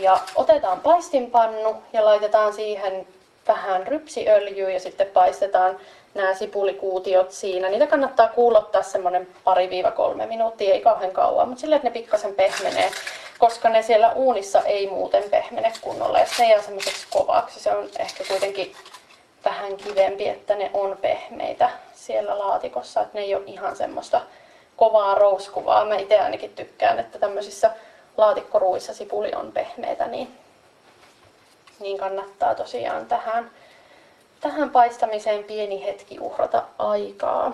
Ja 0.00 0.20
otetaan 0.34 0.80
paistinpannu 0.80 1.76
ja 1.92 2.04
laitetaan 2.04 2.52
siihen 2.52 3.06
vähän 3.48 3.86
rypsiöljyä 3.86 4.70
ja 4.70 4.80
sitten 4.80 5.06
paistetaan 5.06 5.76
nämä 6.14 6.34
sipulikuutiot 6.34 7.32
siinä. 7.32 7.68
Niitä 7.68 7.86
kannattaa 7.86 8.28
kuulottaa 8.28 8.82
semmoinen 8.82 9.28
pari-kolme 9.44 10.26
minuuttia, 10.26 10.74
ei 10.74 10.80
kauhean 10.80 11.12
kauan, 11.12 11.48
mutta 11.48 11.60
silleen, 11.60 11.76
että 11.76 11.88
ne 11.88 11.92
pikkasen 11.92 12.34
pehmenee, 12.34 12.90
koska 13.38 13.68
ne 13.68 13.82
siellä 13.82 14.12
uunissa 14.12 14.62
ei 14.62 14.86
muuten 14.86 15.30
pehmene 15.30 15.72
kunnolla. 15.80 16.18
Ja 16.18 16.26
ne 16.38 16.50
jää 16.50 16.62
semmoiseksi 16.62 17.06
kovaksi, 17.10 17.60
se 17.60 17.72
on 17.72 17.88
ehkä 17.98 18.24
kuitenkin 18.28 18.72
vähän 19.44 19.76
kivempi, 19.76 20.28
että 20.28 20.54
ne 20.54 20.70
on 20.74 20.98
pehmeitä 21.00 21.70
siellä 21.98 22.38
laatikossa, 22.38 23.00
että 23.00 23.18
ne 23.18 23.24
ei 23.24 23.34
ole 23.34 23.44
ihan 23.46 23.76
semmoista 23.76 24.20
kovaa 24.76 25.14
rouskuvaa. 25.14 25.84
Mä 25.84 25.96
itse 25.96 26.20
ainakin 26.20 26.54
tykkään, 26.54 26.98
että 26.98 27.18
tämmöisissä 27.18 27.70
laatikkoruissa 28.16 28.94
sipuli 28.94 29.32
on 29.34 29.52
pehmeitä, 29.52 30.06
niin, 30.06 30.38
niin 31.80 31.98
kannattaa 31.98 32.54
tosiaan 32.54 33.06
tähän, 33.06 33.50
tähän 34.40 34.70
paistamiseen 34.70 35.44
pieni 35.44 35.84
hetki 35.84 36.18
uhrata 36.20 36.62
aikaa. 36.78 37.52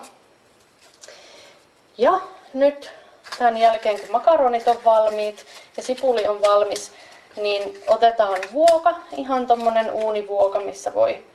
Ja 1.97 2.19
nyt 2.53 2.91
tämän 3.37 3.57
jälkeen, 3.57 3.99
kun 3.99 4.11
makaronit 4.11 4.67
on 4.67 4.77
valmiit 4.85 5.45
ja 5.77 5.83
sipuli 5.83 6.27
on 6.27 6.41
valmis, 6.41 6.91
niin 7.35 7.83
otetaan 7.87 8.39
vuoka, 8.53 8.95
ihan 9.17 9.47
tommonen 9.47 9.91
uunivuoka, 9.91 10.59
missä 10.59 10.93
voi 10.93 11.25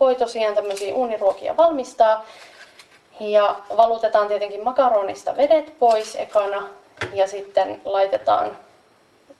voi 0.00 0.14
tosiaan 0.14 0.54
tämmöisiä 0.54 0.94
uuniruokia 0.94 1.56
valmistaa. 1.56 2.24
Ja 3.20 3.56
valutetaan 3.76 4.28
tietenkin 4.28 4.64
makaronista 4.64 5.36
vedet 5.36 5.78
pois 5.78 6.16
ekana 6.16 6.68
ja 7.12 7.28
sitten 7.28 7.80
laitetaan, 7.84 8.58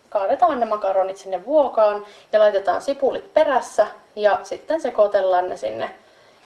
kaadetaan 0.09 0.61
ne 0.61 0.67
makaronit 0.67 1.17
sinne 1.17 1.45
vuokaan 1.45 2.07
ja 2.33 2.39
laitetaan 2.39 2.83
sipulit 2.83 3.35
perässä 3.35 3.87
ja 4.17 4.39
sitten 4.43 4.81
sekoitellaan 4.81 5.49
ne 5.49 5.57
sinne 5.57 5.91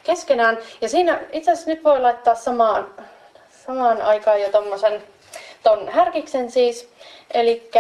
keskenään. 0.05 0.59
Ja 0.81 0.89
siinä 0.89 1.21
itse 1.33 1.51
asiassa 1.51 1.71
nyt 1.71 1.85
voi 1.85 2.01
laittaa 2.01 2.35
samaan, 2.35 2.87
samaan 3.67 4.03
aikaan 4.03 4.41
jo 4.41 4.49
tommosen 4.49 5.03
ton 5.63 5.89
härkiksen 5.89 6.51
siis. 6.51 6.89
Eli 7.35 7.71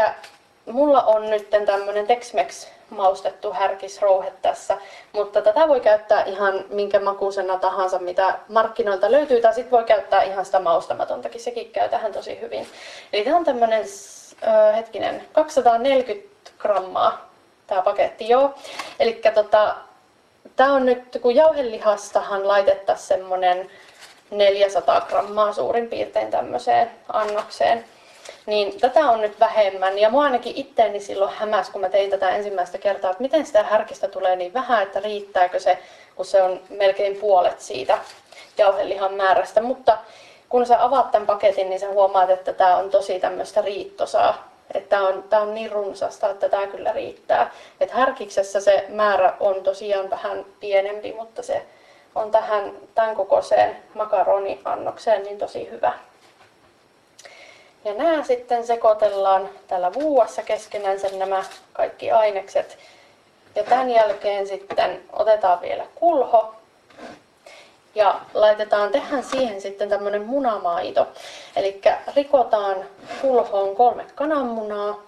mulla 0.66 1.02
on 1.02 1.30
nyt 1.30 1.50
tämmönen 1.50 2.06
Tex-Mex 2.06 2.66
maustettu 2.92 3.52
härkisrouhe 3.52 4.32
tässä, 4.42 4.78
mutta 5.12 5.42
tätä 5.42 5.68
voi 5.68 5.80
käyttää 5.80 6.24
ihan 6.24 6.64
minkä 6.68 7.00
makuisena 7.00 7.58
tahansa, 7.58 7.98
mitä 7.98 8.38
markkinoilta 8.48 9.10
löytyy, 9.10 9.40
tai 9.40 9.54
sitten 9.54 9.70
voi 9.70 9.84
käyttää 9.84 10.22
ihan 10.22 10.44
sitä 10.44 10.60
maustamatontakin, 10.60 11.40
sekin 11.40 11.70
käy 11.70 11.88
tähän 11.88 12.12
tosi 12.12 12.40
hyvin. 12.40 12.66
Eli 13.12 13.24
tämä 13.24 13.36
on 13.36 13.44
tämmöinen, 13.44 13.84
hetkinen, 14.76 15.24
240 15.32 16.50
grammaa 16.58 17.30
tämä 17.66 17.82
paketti, 17.82 18.28
joo. 18.28 18.54
Eli 19.00 19.20
tota, 19.34 19.74
tämä 20.56 20.72
on 20.72 20.86
nyt, 20.86 21.18
kun 21.22 21.34
jauhelihastahan 21.34 22.48
laitettaisiin 22.48 23.08
semmoinen 23.08 23.70
400 24.30 25.00
grammaa 25.00 25.52
suurin 25.52 25.88
piirtein 25.88 26.30
tämmöiseen 26.30 26.90
annokseen 27.08 27.84
niin 28.46 28.80
tätä 28.80 29.00
on 29.00 29.20
nyt 29.20 29.40
vähemmän. 29.40 29.98
Ja 29.98 30.10
mua 30.10 30.24
ainakin 30.24 30.56
itteeni 30.56 31.00
silloin 31.00 31.34
hämäs, 31.34 31.70
kun 31.70 31.80
mä 31.80 31.88
tein 31.88 32.10
tätä 32.10 32.30
ensimmäistä 32.30 32.78
kertaa, 32.78 33.10
että 33.10 33.22
miten 33.22 33.46
sitä 33.46 33.62
härkistä 33.62 34.08
tulee 34.08 34.36
niin 34.36 34.54
vähän, 34.54 34.82
että 34.82 35.00
riittääkö 35.00 35.60
se, 35.60 35.78
kun 36.16 36.24
se 36.24 36.42
on 36.42 36.60
melkein 36.70 37.16
puolet 37.16 37.60
siitä 37.60 37.98
jauhelihan 38.58 39.14
määrästä. 39.14 39.62
Mutta 39.62 39.98
kun 40.48 40.66
sä 40.66 40.84
avaat 40.84 41.10
tämän 41.10 41.26
paketin, 41.26 41.70
niin 41.70 41.80
sä 41.80 41.88
huomaat, 41.88 42.30
että 42.30 42.52
tämä 42.52 42.76
on 42.76 42.90
tosi 42.90 43.20
tämmöistä 43.20 43.60
riittosaa. 43.60 44.52
Että 44.74 44.88
tämä 44.88 45.08
on, 45.08 45.22
tää 45.22 45.40
on 45.40 45.54
niin 45.54 45.72
runsasta, 45.72 46.30
että 46.30 46.48
tämä 46.48 46.66
kyllä 46.66 46.92
riittää. 46.92 47.50
Et 47.80 47.90
härkiksessä 47.90 48.60
se 48.60 48.84
määrä 48.88 49.34
on 49.40 49.62
tosiaan 49.62 50.10
vähän 50.10 50.46
pienempi, 50.60 51.12
mutta 51.12 51.42
se 51.42 51.62
on 52.14 52.30
tähän 52.30 52.72
tämän 52.94 53.16
kokoiseen 53.16 53.76
makaroniannokseen 53.94 55.22
niin 55.22 55.38
tosi 55.38 55.70
hyvä. 55.70 55.92
Ja 57.84 57.94
nämä 57.94 58.24
sitten 58.24 58.66
sekoitellaan 58.66 59.48
tällä 59.68 59.94
vuuassa 59.94 60.42
keskenänsä 60.42 61.08
nämä 61.08 61.44
kaikki 61.72 62.10
ainekset. 62.10 62.78
Ja 63.54 63.64
tämän 63.64 63.90
jälkeen 63.90 64.46
sitten 64.46 65.02
otetaan 65.12 65.60
vielä 65.60 65.84
kulho 65.94 66.54
ja 67.94 68.20
laitetaan, 68.34 68.92
tehdään 68.92 69.24
siihen 69.24 69.60
sitten 69.60 69.88
tämmönen 69.88 70.26
munamaito. 70.26 71.06
Eli 71.56 71.80
rikotaan 72.16 72.76
kulhoon 73.20 73.76
kolme 73.76 74.06
kananmunaa, 74.14 75.02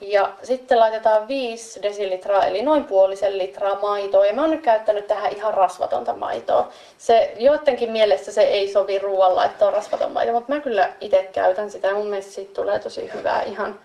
ja 0.00 0.32
sitten 0.42 0.78
laitetaan 0.78 1.28
5 1.28 1.82
desilitraa, 1.82 2.46
eli 2.46 2.62
noin 2.62 2.84
puolisen 2.84 3.38
litraa 3.38 3.78
maitoa. 3.80 4.26
Ja 4.26 4.32
mä 4.32 4.40
oon 4.40 4.50
nyt 4.50 4.62
käyttänyt 4.62 5.06
tähän 5.06 5.32
ihan 5.36 5.54
rasvatonta 5.54 6.16
maitoa. 6.16 6.68
Se, 6.98 7.34
joidenkin 7.38 7.92
mielestä 7.92 8.32
se 8.32 8.42
ei 8.42 8.72
sovi 8.72 8.98
ruoalla, 8.98 9.44
että 9.44 9.66
on 9.66 9.72
rasvaton 9.72 10.12
maito, 10.12 10.32
mutta 10.32 10.54
mä 10.54 10.60
kyllä 10.60 10.92
itse 11.00 11.30
käytän 11.32 11.70
sitä. 11.70 11.88
Ja 11.88 11.94
mun 11.94 12.06
mielestä 12.06 12.32
siitä 12.32 12.54
tulee 12.54 12.78
tosi 12.78 13.12
hyvää 13.14 13.42
ihan, 13.42 13.80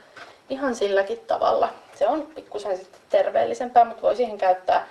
ihan 0.49 0.75
silläkin 0.75 1.19
tavalla. 1.27 1.69
Se 1.95 2.07
on 2.07 2.27
pikkusen 2.35 2.77
sitten 2.77 3.01
terveellisempää, 3.09 3.85
mutta 3.85 4.01
voi 4.01 4.15
siihen 4.15 4.37
käyttää 4.37 4.87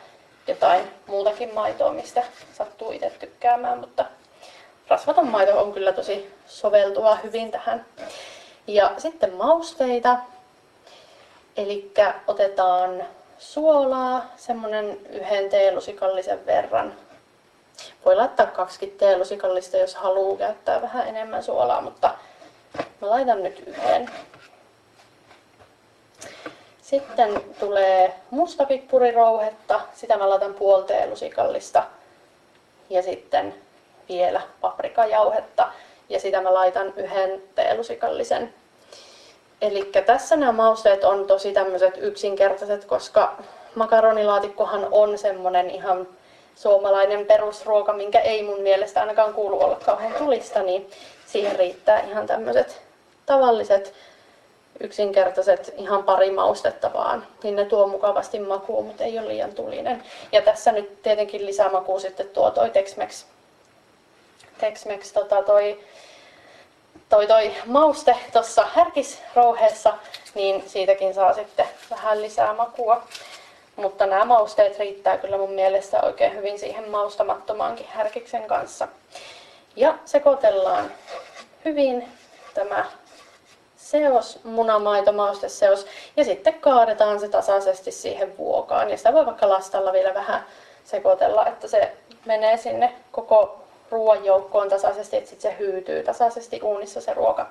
jotain 0.47 0.85
muutakin 1.07 1.55
maitoa, 1.55 1.93
mistä 1.93 2.23
sattuu 2.53 2.93
itse 2.93 3.13
tykkäämään. 3.19 3.79
Mutta 3.79 4.05
rasvaton 4.89 5.29
maito 5.29 5.61
on 5.61 5.73
kyllä 5.73 5.93
tosi 5.93 6.35
soveltuva 6.47 7.15
hyvin 7.15 7.51
tähän. 7.51 7.87
Ja 8.67 8.91
sitten 8.99 9.33
mausteita. 9.35 10.17
Eli 11.59 11.93
otetaan 12.27 13.05
suolaa, 13.39 14.25
semmonen 14.37 14.99
yhden 15.11 15.51
teelusikallisen 15.51 16.47
verran. 16.47 16.95
Voi 18.05 18.17
laittaa 18.17 18.47
kaksi 18.47 18.87
teelusikallista, 18.87 19.77
jos 19.77 19.95
haluaa 19.95 20.39
käyttää 20.39 20.83
vähän 20.83 21.09
enemmän 21.09 21.43
suolaa, 21.43 21.81
mutta 21.81 22.15
mä 23.01 23.11
laitan 23.11 23.43
nyt 23.43 23.63
yhden. 23.67 24.11
Sitten 26.83 27.41
tulee 27.61 28.15
mustapippurirouhetta, 28.31 29.81
sitä 29.95 30.17
mä 30.17 30.31
laitan 30.31 30.55
puoli 30.55 30.85
teelusikallista. 30.85 31.85
Ja 32.91 33.03
sitten 33.03 33.55
vielä 34.09 34.41
paprikajauhetta 34.61 35.73
ja 36.09 36.21
sitä 36.21 36.41
mä 36.41 36.55
laitan 36.55 36.93
yhden 36.97 37.43
teelusikallisen. 37.55 38.55
Eli 39.61 39.91
tässä 40.07 40.37
nämä 40.37 40.53
mausteet 40.53 41.05
on 41.05 41.27
tosi 41.27 41.53
tämmöiset 41.53 41.95
yksinkertaiset, 41.97 42.85
koska 42.85 43.37
makaronilaatikkohan 43.75 44.89
on 44.91 45.19
semmonen 45.19 45.71
ihan 45.71 46.09
suomalainen 46.55 47.27
perusruoka, 47.27 47.93
minkä 47.93 48.21
ei 48.21 48.43
mun 48.43 48.61
mielestä 48.61 49.01
ainakaan 49.01 49.35
kuulu 49.35 49.61
olla 49.61 49.77
kauhean 49.77 50.13
tulista, 50.13 50.63
niin 50.63 50.91
siihen 51.27 51.57
riittää 51.59 52.01
ihan 52.01 52.27
tämmöiset 52.27 52.83
tavalliset, 53.27 53.95
yksinkertaiset, 54.81 55.75
ihan 55.77 56.05
pari 56.05 56.31
maustetta 56.31 56.91
vaan. 56.93 57.27
Niin 57.43 57.57
ne 57.57 57.65
tuo 57.65 57.87
mukavasti 57.87 58.39
makua, 58.39 58.83
mutta 58.83 59.05
ei 59.05 59.19
ole 59.19 59.29
liian 59.29 59.55
tulinen. 59.55 60.03
Ja 60.33 60.43
tässä 60.43 60.73
nyt 60.73 61.03
tietenkin 61.03 61.47
lisämaku 61.47 62.01
sitten 62.01 62.29
tuo 62.29 62.51
toi 62.51 62.71
Tex-Mex. 62.71 63.25
Tex-Mex 64.59 65.13
tota 65.13 65.43
toi, 65.43 65.81
toi, 67.09 67.27
toi 67.27 67.55
mauste 67.67 68.17
tuossa 68.33 68.69
härkisrouheessa, 68.75 69.95
niin 70.35 70.69
siitäkin 70.69 71.15
saa 71.15 71.33
sitten 71.33 71.67
vähän 71.91 72.23
lisää 72.23 72.55
makua. 72.55 73.03
Mutta 73.77 74.07
nämä 74.07 74.25
mausteet 74.25 74.79
riittää 74.79 75.19
kyllä 75.19 75.39
mun 75.39 75.53
mielestä 75.53 76.01
oikein 76.01 76.35
hyvin 76.35 76.59
siihen 76.59 76.91
maustamattomaankin 76.91 77.87
härkiksen 77.89 78.47
kanssa. 78.47 78.89
Ja 79.77 79.95
sekoitellaan 80.05 80.93
hyvin 81.65 82.09
tämä 82.55 82.85
seos, 83.77 84.45
munamaito, 84.45 85.13
mausteseos 85.13 85.87
ja 86.17 86.25
sitten 86.25 86.55
kaadetaan 86.55 87.21
se 87.21 87.29
tasaisesti 87.29 87.93
siihen 87.93 88.39
vuokaan. 88.39 88.91
Ja 88.91 88.97
sitä 88.97 89.13
voi 89.13 89.27
vaikka 89.27 89.49
lastalla 89.49 89.93
vielä 89.93 90.15
vähän 90.15 90.45
sekoitella, 90.85 91.47
että 91.47 91.69
se 91.69 91.93
menee 92.25 92.57
sinne 92.57 92.95
koko 93.13 93.68
ruoan 93.91 94.25
joukkoon 94.25 94.69
tasaisesti, 94.69 95.17
että 95.17 95.31
sitten 95.31 95.51
se 95.53 95.59
hyytyy 95.59 96.03
tasaisesti 96.03 96.61
uunissa 96.63 97.01
se 97.01 97.15
ruoka. 97.15 97.47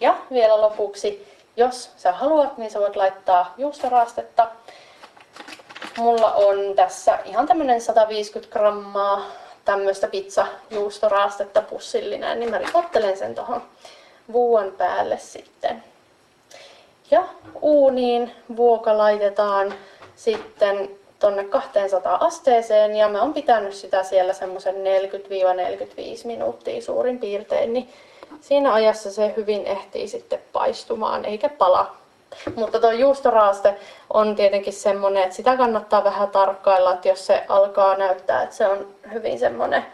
Ja 0.00 0.16
vielä 0.32 0.60
lopuksi, 0.60 1.26
jos 1.56 1.90
sä 1.96 2.12
haluat, 2.12 2.58
niin 2.58 2.70
sä 2.70 2.80
voit 2.80 2.96
laittaa 2.96 3.54
juustoraastetta 3.56 4.48
Mulla 5.98 6.32
on 6.32 6.56
tässä 6.76 7.18
ihan 7.24 7.46
tämmönen 7.46 7.80
150 7.80 8.52
grammaa 8.52 9.26
tämmöistä 9.64 10.08
pizzajuustoraastetta 10.08 11.62
pussillinen, 11.62 12.40
niin 12.40 12.50
mä 12.50 12.58
ripottelen 12.58 13.16
sen 13.16 13.34
tuohon 13.34 13.62
vuon 14.32 14.74
päälle 14.78 15.18
sitten. 15.18 15.84
Ja 17.10 17.24
uuniin 17.60 18.32
vuoka 18.56 18.98
laitetaan 18.98 19.74
sitten 20.16 20.97
tonne 21.18 21.44
200 21.44 22.18
asteeseen 22.20 22.96
ja 22.96 23.08
mä 23.08 23.22
oon 23.22 23.34
pitänyt 23.34 23.74
sitä 23.74 24.02
siellä 24.02 24.32
semmoisen 24.32 24.74
40-45 24.74 24.78
minuuttia 26.24 26.82
suurin 26.82 27.18
piirtein, 27.18 27.72
niin 27.72 27.88
siinä 28.40 28.72
ajassa 28.72 29.10
se 29.10 29.34
hyvin 29.36 29.66
ehtii 29.66 30.08
sitten 30.08 30.40
paistumaan 30.52 31.24
eikä 31.24 31.48
pala. 31.48 31.94
Mutta 32.56 32.80
tuo 32.80 32.90
juustoraaste 32.90 33.74
on 34.12 34.36
tietenkin 34.36 34.72
semmoinen, 34.72 35.22
että 35.22 35.36
sitä 35.36 35.56
kannattaa 35.56 36.04
vähän 36.04 36.28
tarkkailla, 36.28 36.94
että 36.94 37.08
jos 37.08 37.26
se 37.26 37.44
alkaa 37.48 37.96
näyttää, 37.96 38.42
että 38.42 38.56
se 38.56 38.68
on 38.68 38.86
hyvin 39.12 39.38
semmoinen 39.38 39.84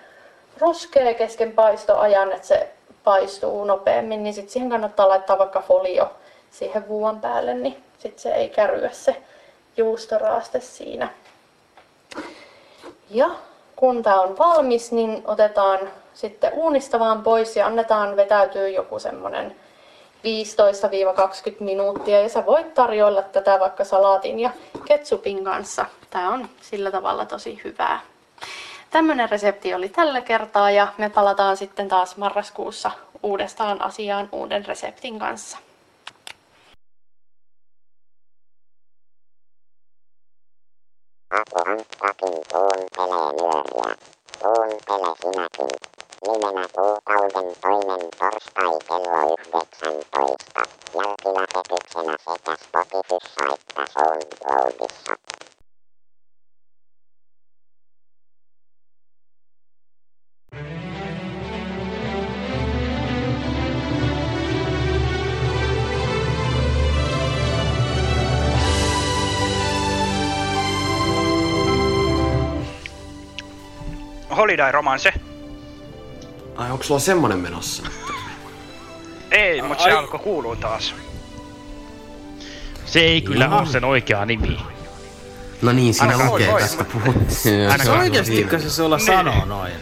ruskea 0.60 1.14
kesken 1.14 1.52
paistoajan, 1.52 2.32
että 2.32 2.46
se 2.46 2.68
paistuu 3.04 3.64
nopeammin, 3.64 4.24
niin 4.24 4.34
sitten 4.34 4.52
siihen 4.52 4.70
kannattaa 4.70 5.08
laittaa 5.08 5.38
vaikka 5.38 5.60
folio 5.60 6.10
siihen 6.50 6.88
vuon 6.88 7.20
päälle, 7.20 7.54
niin 7.54 7.84
sitten 7.98 8.22
se 8.22 8.34
ei 8.34 8.48
käryä 8.48 8.90
se 8.92 9.16
juustoraaste 9.76 10.60
siinä. 10.60 11.08
Ja 13.10 13.30
kun 13.76 14.02
tämä 14.02 14.20
on 14.20 14.38
valmis, 14.38 14.92
niin 14.92 15.22
otetaan 15.26 15.78
sitten 16.14 16.52
uunista 16.52 16.98
vaan 16.98 17.22
pois 17.22 17.56
ja 17.56 17.66
annetaan 17.66 18.16
vetäytyä 18.16 18.68
joku 18.68 18.98
semmoinen 18.98 19.56
15-20 20.24 20.26
minuuttia 21.60 22.20
ja 22.20 22.28
sä 22.28 22.46
voit 22.46 22.74
tarjoilla 22.74 23.22
tätä 23.22 23.60
vaikka 23.60 23.84
salaatin 23.84 24.40
ja 24.40 24.50
ketsupin 24.84 25.44
kanssa. 25.44 25.86
Tämä 26.10 26.32
on 26.32 26.48
sillä 26.60 26.90
tavalla 26.90 27.26
tosi 27.26 27.60
hyvää. 27.64 28.00
Tämmönen 28.90 29.30
resepti 29.30 29.74
oli 29.74 29.88
tällä 29.88 30.20
kertaa 30.20 30.70
ja 30.70 30.88
me 30.98 31.10
palataan 31.10 31.56
sitten 31.56 31.88
taas 31.88 32.16
marraskuussa 32.16 32.90
uudestaan 33.22 33.82
asiaan 33.82 34.28
uuden 34.32 34.66
reseptin 34.66 35.18
kanssa. 35.18 35.58
Apu 41.34 42.42
tuon 42.52 42.84
pelee 42.96 43.32
nyöriä. 43.38 43.96
Tuon 44.40 44.70
pele 44.86 45.10
sinäkin. 45.22 45.68
Nimenä 46.26 46.68
kuukauden 46.74 47.56
toinen 47.60 48.08
torstai 48.18 48.78
kello 48.88 49.36
19. 49.48 50.60
Jälkilähetyksenä 50.94 52.16
sekä 52.24 52.56
Spotifyssa 52.64 53.54
että 53.54 53.84
SoundCloudissa. 53.92 55.14
Holiday 74.34 74.72
Romance. 74.72 75.12
Ai 76.56 76.70
onko 76.70 76.84
sulla 76.84 77.00
semmonen 77.00 77.38
menossa? 77.38 77.82
Ei, 79.30 79.62
mutta 79.62 79.84
se 79.84 79.90
alkoi 79.90 80.20
kuuluu 80.20 80.56
taas. 80.56 80.94
Se 82.86 83.00
ei 83.00 83.20
kyllä 83.20 83.44
Jaha. 83.44 83.58
ole 83.58 83.66
sen 83.66 83.84
oikea 83.84 84.24
nimi. 84.24 84.58
No 85.62 85.72
niin, 85.72 85.94
siinä 85.94 86.06
Ainakaan 86.12 86.32
lukee 86.32 86.58
tästä 86.60 86.84
puhuttiin. 86.84 87.70
Ainakaan 87.70 87.98
Oikeastikö 88.00 88.58
se 88.58 88.70
sulla 88.70 88.96
Niin. 88.96 89.06
sanoo 89.06 89.44
noin? 89.44 89.72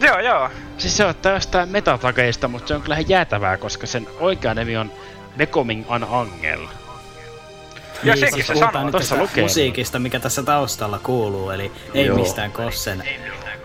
Joo, 0.00 0.18
joo. 0.20 0.50
Siis 0.78 0.96
se 0.96 1.04
on 1.04 1.14
jostain 1.34 1.68
metatakeista, 1.68 2.48
mutta 2.48 2.68
se 2.68 2.74
on 2.74 2.82
kyllä 2.82 2.94
ihan 2.94 3.08
jäätävää, 3.08 3.56
koska 3.56 3.86
sen 3.86 4.06
oikea 4.20 4.54
nimi 4.54 4.76
on 4.76 4.92
Becoming 5.36 5.84
an 5.88 6.06
Angel. 6.10 6.60
Ja 6.60 8.14
Niin, 8.14 8.18
sekin 8.18 8.34
siis 8.34 8.46
se 8.46 8.54
sanoo. 8.54 8.90
tästä 8.90 9.16
lukee. 9.16 9.42
musiikista, 9.44 9.98
mikä 9.98 10.20
tässä 10.20 10.42
taustalla 10.42 10.98
kuuluu, 10.98 11.50
eli 11.50 11.72
ei 11.94 12.06
Joo. 12.06 12.16
mistään 12.18 12.52
Kossen 12.52 13.02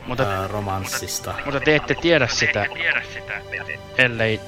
Mutta, 0.08 0.24
ää, 0.24 0.48
romanssista. 0.48 1.34
mutta 1.46 1.60
te 1.60 1.76
ette 1.76 1.96
tiedä 1.96 2.28
sitä, 2.28 2.66
ellei, 3.98 4.40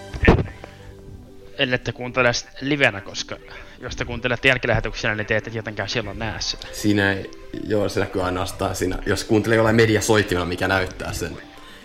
ellette 1.58 1.92
kuuntele 1.92 2.34
sitä 2.34 2.52
livenä, 2.62 3.02
koska 3.02 3.36
jos 3.80 3.96
te 3.96 4.06
kuuntelette 4.06 4.48
jälkilähetyksenä, 4.48 5.16
niin 5.16 5.28
te 5.28 5.38
ette 5.38 5.50
tietenkään 5.50 5.90
silloin 5.90 6.20
näe 6.20 6.34
sitä. 6.42 6.68
Siinä 6.74 7.14
ei, 7.14 7.32
joo, 7.68 7.90
se 7.90 8.00
näkyy 8.00 8.24
ainoastaan 8.24 8.76
siinä, 8.76 8.98
jos 9.06 9.24
kuuntelee 9.24 9.56
jollain 9.56 9.76
mediasoittimella, 9.76 10.46
mikä 10.46 10.68
näyttää 10.68 11.14
sen 11.14 11.38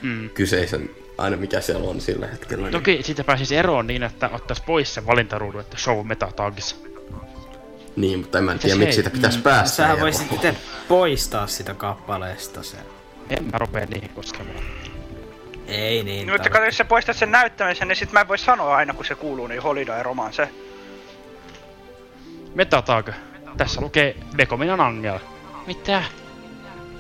Mm. 0.03 0.31
kyseisen, 0.31 0.91
aina 1.19 1.37
mikä 1.37 1.61
siellä 1.61 1.89
on 1.91 2.01
sillä 2.01 2.27
hetkellä. 2.27 2.63
Niin. 2.65 2.73
Toki 2.73 2.99
siitä 3.03 3.25
pääsisi 3.25 3.57
eroon 3.57 3.87
niin, 3.87 4.03
että 4.03 4.31
ottaisi 4.33 4.63
pois 4.67 4.95
sen 4.95 5.07
valintaruudun, 5.07 5.61
että 5.61 5.77
show 5.79 6.07
meta 6.07 6.29
tags. 6.37 6.77
Niin, 7.97 8.19
mutta 8.19 8.39
en 8.39 8.45
mä 8.45 8.59
tiedä, 8.59 8.77
miksi 8.77 8.95
siitä 8.95 9.11
pitäisi 9.11 9.39
Mm, 9.39 9.43
päästä. 9.43 9.77
Sähän 9.77 10.01
voisit 10.01 10.33
itse 10.33 10.55
poistaa 10.89 11.47
sitä 11.47 11.75
kappaleesta 11.75 12.63
sen. 12.63 12.81
En 13.31 13.45
mä 13.45 13.59
rupea 13.59 13.87
niihin 13.87 14.11
koskemaan. 14.15 14.65
Ei 15.67 16.03
niin. 16.03 16.27
No, 16.27 16.33
mutta 16.33 16.51
kato, 16.51 16.65
jos 16.65 16.77
sä 16.77 16.85
poistat 16.85 17.17
sen 17.17 17.31
näyttämisen, 17.31 17.89
niin 17.89 17.97
sit 17.97 18.13
mä 18.13 18.21
en 18.21 18.29
voi 18.29 18.39
sanoa 18.39 18.77
aina, 18.77 18.95
kun 18.95 19.05
se 19.05 19.15
kuuluu 19.15 19.47
niin 19.47 19.63
Holiday 19.63 20.03
Romance. 20.03 20.49
Metatag. 22.55 23.09
Tässä 23.57 23.81
lukee 23.81 24.17
Becoming 24.37 24.73
an 24.73 24.81
Angel. 24.81 25.19
Mitä? 25.67 26.03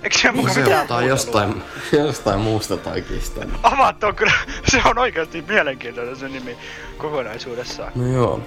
Eikö 0.02 0.18
se 0.18 0.28
No, 0.28 0.34
muka 0.34 0.52
se 0.52 0.60
mitään 0.60 0.82
ottaa 0.82 1.00
muuta 1.00 1.10
jostain, 1.10 1.62
jostain 1.92 2.40
muusta 2.40 2.76
takista. 2.76 3.40
Avaat 3.62 4.04
on 4.04 4.14
kyllä, 4.14 4.32
se 4.70 4.80
on 4.84 4.98
oikeasti 4.98 5.44
mielenkiintoinen 5.48 6.16
se 6.16 6.28
nimi 6.28 6.56
kokonaisuudessaan. 6.98 7.92
No 7.94 8.06
joo. 8.06 8.40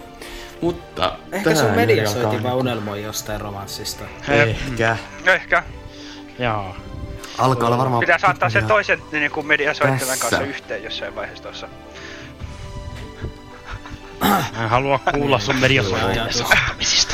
Mutta 0.62 1.16
Ehkä 1.32 1.56
sun 1.56 1.70
alkaa 2.26 2.44
vaan 2.44 2.56
unelmoi 2.56 3.04
jostain 3.04 3.42
romanssista. 3.42 4.04
Ehkä. 4.30 4.98
Ehkä. 5.26 5.64
Jaa. 6.40 6.76
Alkaa 7.38 7.68
olla 7.68 7.78
varmaan... 7.78 8.00
Pitää 8.00 8.18
saattaa 8.18 8.50
sen 8.50 8.66
toisen 8.68 9.02
niin 9.12 9.32
kuin 9.32 9.46
mediasoittimen 9.48 10.08
Tässä. 10.08 10.22
kanssa 10.30 10.42
yhteen 10.42 10.84
jossain 10.84 11.16
vaiheessa 11.16 11.44
tuossa. 11.44 11.68
Mä 14.22 14.44
en 14.64 14.70
halua 14.70 15.00
kuulla 15.14 15.40
sun 15.40 15.56
mediasoittimien 15.56 16.22
ajatus. 16.22 16.38
soittamisista. 16.40 17.14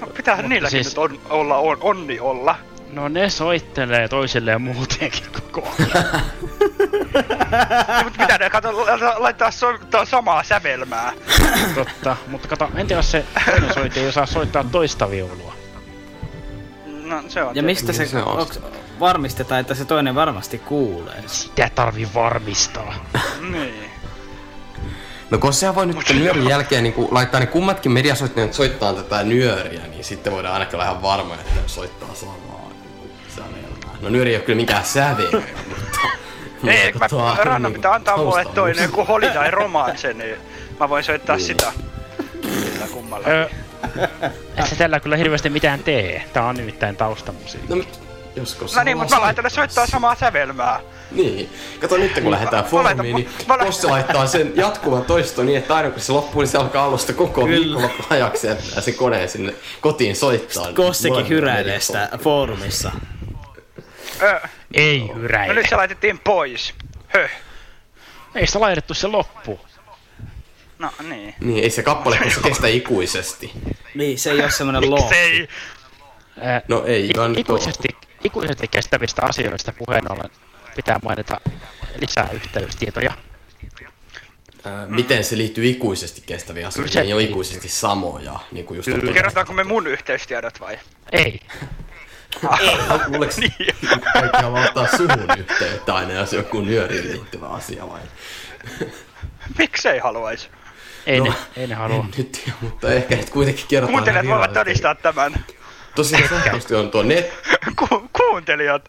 No 0.00 0.06
pitää 0.06 0.42
niilläkin 0.42 0.84
siis- 0.84 0.86
nyt 0.96 0.98
on, 0.98 1.20
olla, 1.30 1.56
on, 1.56 1.76
onni 1.80 2.20
olla. 2.20 2.56
No 2.92 3.08
ne 3.08 3.30
soittelee 3.30 4.08
toisilleen 4.08 4.62
muutenkin 4.62 5.22
koko 5.32 5.68
ajan. 5.78 6.04
Ja, 7.88 8.04
mutta 8.04 8.18
pitää 8.18 8.38
ne 8.38 8.50
kato, 8.50 8.72
la- 8.86 9.14
laittaa 9.22 9.50
soittaa 9.50 10.04
samaa 10.04 10.42
sävelmää. 10.42 11.12
Totta, 11.74 12.16
mutta 12.26 12.48
kato, 12.48 12.68
entä 12.74 12.94
jos 12.94 13.10
se 13.10 13.24
toinen 13.46 13.74
soitti 13.74 14.00
ei 14.00 14.08
osaa 14.08 14.26
soittaa 14.26 14.64
toista 14.64 15.10
viulua? 15.10 15.54
No 17.08 17.22
se 17.28 17.42
on 17.42 17.56
Ja 17.56 17.62
mistä 17.62 17.92
se, 17.92 18.06
se 18.06 18.18
on. 18.18 18.38
onks, 18.38 18.60
varmistetaan, 19.00 19.60
että 19.60 19.74
se 19.74 19.84
toinen 19.84 20.14
varmasti 20.14 20.58
kuulee? 20.58 21.22
Sitä 21.26 21.70
tarvii 21.74 22.08
varmistaa. 22.14 22.94
Niin. 23.52 23.90
No 25.30 25.38
kun 25.38 25.52
sehän 25.52 25.74
voi 25.74 25.86
nyt 25.86 25.96
nyörin 26.14 26.48
jälkeen 26.48 26.82
niin 26.82 26.94
laittaa 27.10 27.40
ne 27.40 27.46
kummatkin 27.46 27.92
mediasoittajat 27.92 28.52
soittaa 28.54 28.92
tätä 28.92 29.22
nyöriä, 29.22 29.80
niin 29.90 30.04
sitten 30.04 30.32
voidaan 30.32 30.54
ainakin 30.54 30.74
olla 30.74 30.84
ihan 30.84 31.02
varma, 31.02 31.34
että 31.34 31.54
ne 31.54 31.60
soittaa 31.66 32.08
samaa 32.14 32.70
niin 32.70 33.10
sävelmää. 33.36 33.96
No 34.00 34.08
nyöri 34.08 34.30
ei 34.30 34.36
ole 34.36 34.44
kyllä 34.44 34.56
mikään 34.56 34.84
sävel, 34.84 35.30
mutta... 35.68 35.98
Ei, 36.66 36.92
mä, 36.92 37.08
tuo- 37.08 37.36
Ranna 37.44 37.68
niin, 37.68 37.76
pitää 37.76 37.92
antaa 37.92 38.16
mulle 38.16 38.44
toinen 38.44 38.82
joku 38.82 39.04
Holiday 39.04 39.50
Romance, 39.50 40.12
niin 40.14 40.36
mä 40.80 40.88
voin 40.88 41.04
soittaa 41.04 41.36
Niin. 41.36 41.46
sitä. 41.46 41.72
Sillä 42.42 42.86
kummalla. 42.92 43.26
Et 44.56 44.66
sä 44.66 44.76
tällä 44.76 45.00
kyllä 45.00 45.16
hirveästi 45.16 45.50
mitään 45.50 45.84
tee. 45.84 46.24
Tää 46.32 46.46
on 46.46 46.56
nimittäin 46.56 46.96
taustamusiikki. 46.96 47.74
No, 47.74 47.84
Joskus 48.36 48.76
No 48.76 48.82
niin, 48.82 48.98
mutta 48.98 49.14
mä 49.14 49.20
laitan 49.20 49.44
ne 49.44 49.50
soittaa 49.50 49.86
samaa 49.86 50.14
sävelmää. 50.14 50.80
Niin. 51.10 51.50
Kato 51.80 51.96
nyt 51.96 52.20
kun 52.20 52.30
lähdetään 52.30 52.64
foorumiin, 52.64 53.16
niin 53.16 53.28
Posse 53.64 53.86
laittaa 53.86 54.26
sen 54.26 54.52
jatkuvan 54.54 55.04
toisto 55.04 55.42
niin, 55.42 55.58
että 55.58 55.76
aina 55.76 55.90
kun 55.90 56.00
se 56.00 56.12
loppuu, 56.12 56.42
niin 56.42 56.48
se 56.48 56.58
alkaa 56.58 56.84
alusta 56.84 57.12
koko 57.12 57.48
viikonloppu 57.48 58.02
ajaksi 58.10 58.46
ja 58.46 58.54
sen 58.80 58.94
koneen 58.94 59.28
sinne 59.28 59.54
kotiin 59.80 60.16
soittaa. 60.16 60.72
Kossekin 60.72 61.28
hyräilee 61.28 61.80
sitä 61.80 62.08
foorumissa. 62.22 62.92
Ei 64.74 65.10
hyräile. 65.14 65.54
No 65.54 65.60
nyt 65.60 65.68
se 65.68 65.76
laitettiin 65.76 66.18
pois. 66.18 66.74
Höh. 67.08 67.30
Ei 68.34 68.46
sitä 68.46 68.60
laitettu 68.60 68.94
se 68.94 69.06
loppu. 69.06 69.60
No 70.78 70.90
niin. 71.08 71.34
Niin, 71.40 71.64
ei 71.64 71.70
se 71.70 71.82
kappale 71.82 72.18
se 72.34 72.40
kestä 72.48 72.66
ikuisesti. 72.68 73.52
Niin, 73.94 74.18
se 74.18 74.30
ei 74.30 74.40
ole 74.40 74.50
semmonen 74.50 74.90
loo. 74.90 75.10
Ää, 76.40 76.62
No 76.68 76.84
ei, 76.86 77.10
vaan 77.16 77.30
on- 77.30 77.38
ikuisesti, 77.38 77.88
ikuisesti 78.24 78.68
kestävistä 78.68 79.22
asioista 79.22 79.72
puheen 79.78 80.12
ollen 80.12 80.30
pitää 80.76 81.00
mainita 81.04 81.40
lisää 82.00 82.28
yhteystietoja. 82.32 83.12
Ää, 84.64 84.86
miten 84.86 85.24
se 85.24 85.36
liittyy 85.36 85.66
ikuisesti 85.66 86.20
kestäviin 86.26 86.66
asioihin, 86.66 86.92
se 86.92 87.00
ei 87.00 87.12
ole 87.12 87.22
ikuisesti 87.22 87.68
samoja, 87.68 88.40
niin 88.52 88.66
kuin 88.66 88.76
just 88.76 88.88
Kyllä. 88.90 89.12
Kerrotaanko 89.12 89.52
me 89.52 89.64
mun 89.64 89.86
yhteystiedot 89.86 90.60
vai? 90.60 90.78
Ei. 91.12 91.40
Luuleeko 93.06 93.34
Niin. 93.38 93.52
kaikki 94.12 94.42
haluaa 94.42 94.64
ottaa 94.64 94.86
suhun 94.96 95.26
yhteyttä 95.38 95.94
aina, 95.94 96.12
jos 96.12 96.32
joku 96.32 96.60
nyöriin 96.60 97.08
liittyvä 97.12 97.46
asia 97.46 97.88
vai? 97.88 98.00
Miksei 99.58 99.98
haluais? 99.98 100.50
Ei, 101.08 101.18
No, 101.18 101.24
ne, 101.24 101.32
ei 101.56 101.66
ne 101.66 101.74
halua. 101.74 101.96
En 101.96 102.10
nyt 102.18 102.32
tiedä, 102.32 102.52
mutta 102.60 102.92
ehkä 102.92 103.16
nyt 103.16 103.30
kuitenkin 103.30 103.64
kerrotaan. 103.68 103.92
Kuuntelijat 103.94 104.26
voivat 104.26 104.52
todistaa 104.52 104.94
tämän. 104.94 105.44
Tosiaan 105.94 106.28
sähköposti 106.28 106.74
on 106.74 106.90
tuo 106.90 107.02
net, 107.02 107.32
Ku- 107.76 108.08
kuuntelijat. 108.16 108.88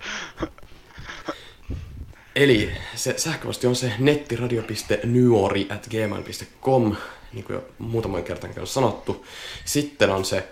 Eli 2.36 2.72
se 2.96 3.14
sähköposti 3.18 3.68
on 3.68 3.76
se 3.76 3.94
nettiradio.nyori 4.00 5.68
at 5.70 5.88
gmail.com, 5.88 6.96
niin 7.34 7.44
kuin 7.46 7.54
jo 7.56 7.66
muutaman 7.78 8.24
kertaan 8.24 8.54
on 8.60 8.68
sanottu. 8.68 9.26
Sitten 9.66 10.10
on 10.10 10.26
se 10.26 10.48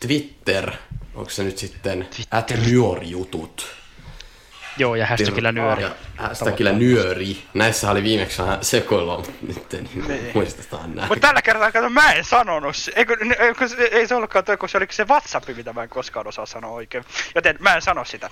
Twitter, 0.00 0.72
onko 1.14 1.30
se 1.30 1.44
nyt 1.44 1.58
sitten 1.58 2.08
at 2.30 2.50
nyori-jutut. 2.66 3.66
Joo, 4.78 4.94
ja 4.94 5.06
hashtagillä 5.06 5.52
nyöri. 5.52 5.82
Ja 5.82 5.90
hashtagillä 6.16 6.72
nyöri. 6.72 7.42
Näissä 7.54 7.90
oli 7.90 8.02
viimeksi 8.02 8.42
vähän 8.42 8.58
sekoilla, 8.64 9.16
mutta 9.16 9.32
nyt 9.46 9.74
ei 9.74 9.82
niin 9.82 10.08
Niin. 10.08 10.30
muistetaan 10.34 10.94
näin. 10.94 11.08
Mutta 11.08 11.26
tällä 11.28 11.42
kertaa 11.42 11.72
kato, 11.72 11.90
mä 11.90 12.12
en 12.12 12.24
sanonut. 12.24 12.76
Eikö, 12.96 13.16
eikö, 13.38 13.68
se- 13.68 13.76
ei 13.92 14.06
se 14.08 14.14
ollutkaan 14.14 14.44
toi, 14.44 14.56
kun 14.56 14.68
se 14.68 14.76
oli 14.76 14.86
se 14.90 15.04
WhatsApp, 15.08 15.48
mitä 15.56 15.72
mä 15.72 15.82
en 15.82 15.88
koskaan 15.88 16.26
osaa 16.26 16.46
sanoa 16.46 16.70
oikein. 16.70 17.04
Joten 17.34 17.56
mä 17.60 17.74
en 17.74 17.82
sano 17.82 18.04
sitä 18.04 18.30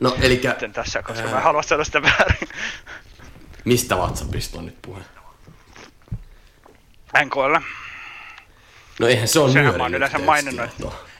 No, 0.00 0.16
eli 0.20 0.40
sitten 0.42 0.72
tässä, 0.72 1.02
koska 1.02 1.22
mä 1.24 1.30
ää, 1.30 1.36
en 1.36 1.42
halua 1.42 1.62
sanoa 1.62 1.84
sitä 1.84 2.02
väärin. 2.02 2.48
mistä 3.64 3.94
WhatsAppista 3.96 4.58
on 4.58 4.66
nyt 4.66 4.82
puhe? 4.82 5.00
NKlla. 7.24 7.62
No 9.00 9.06
eihän 9.06 9.28
se 9.28 9.40
ole 9.40 9.52
Sehän 9.52 9.76
mä 9.76 9.82
oon 9.82 9.94
yleensä 9.94 10.18
maininnut. 10.18 10.70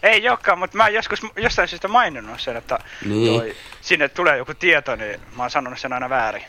Ei 0.04 0.28
olekaan, 0.28 0.58
mutta 0.58 0.76
mä 0.76 0.84
oon 0.84 0.94
joskus 0.94 1.20
jostain 1.36 1.68
syystä 1.68 1.88
maininnut 1.88 2.40
sen, 2.40 2.56
että 2.56 2.78
Niin. 3.04 3.40
toi, 3.40 3.54
sinne 3.80 4.08
tulee 4.08 4.36
joku 4.36 4.54
tieto, 4.54 4.96
niin 4.96 5.20
mä 5.36 5.42
oon 5.42 5.50
sanonut 5.50 5.78
sen 5.78 5.92
aina 5.92 6.08
väärin. 6.08 6.42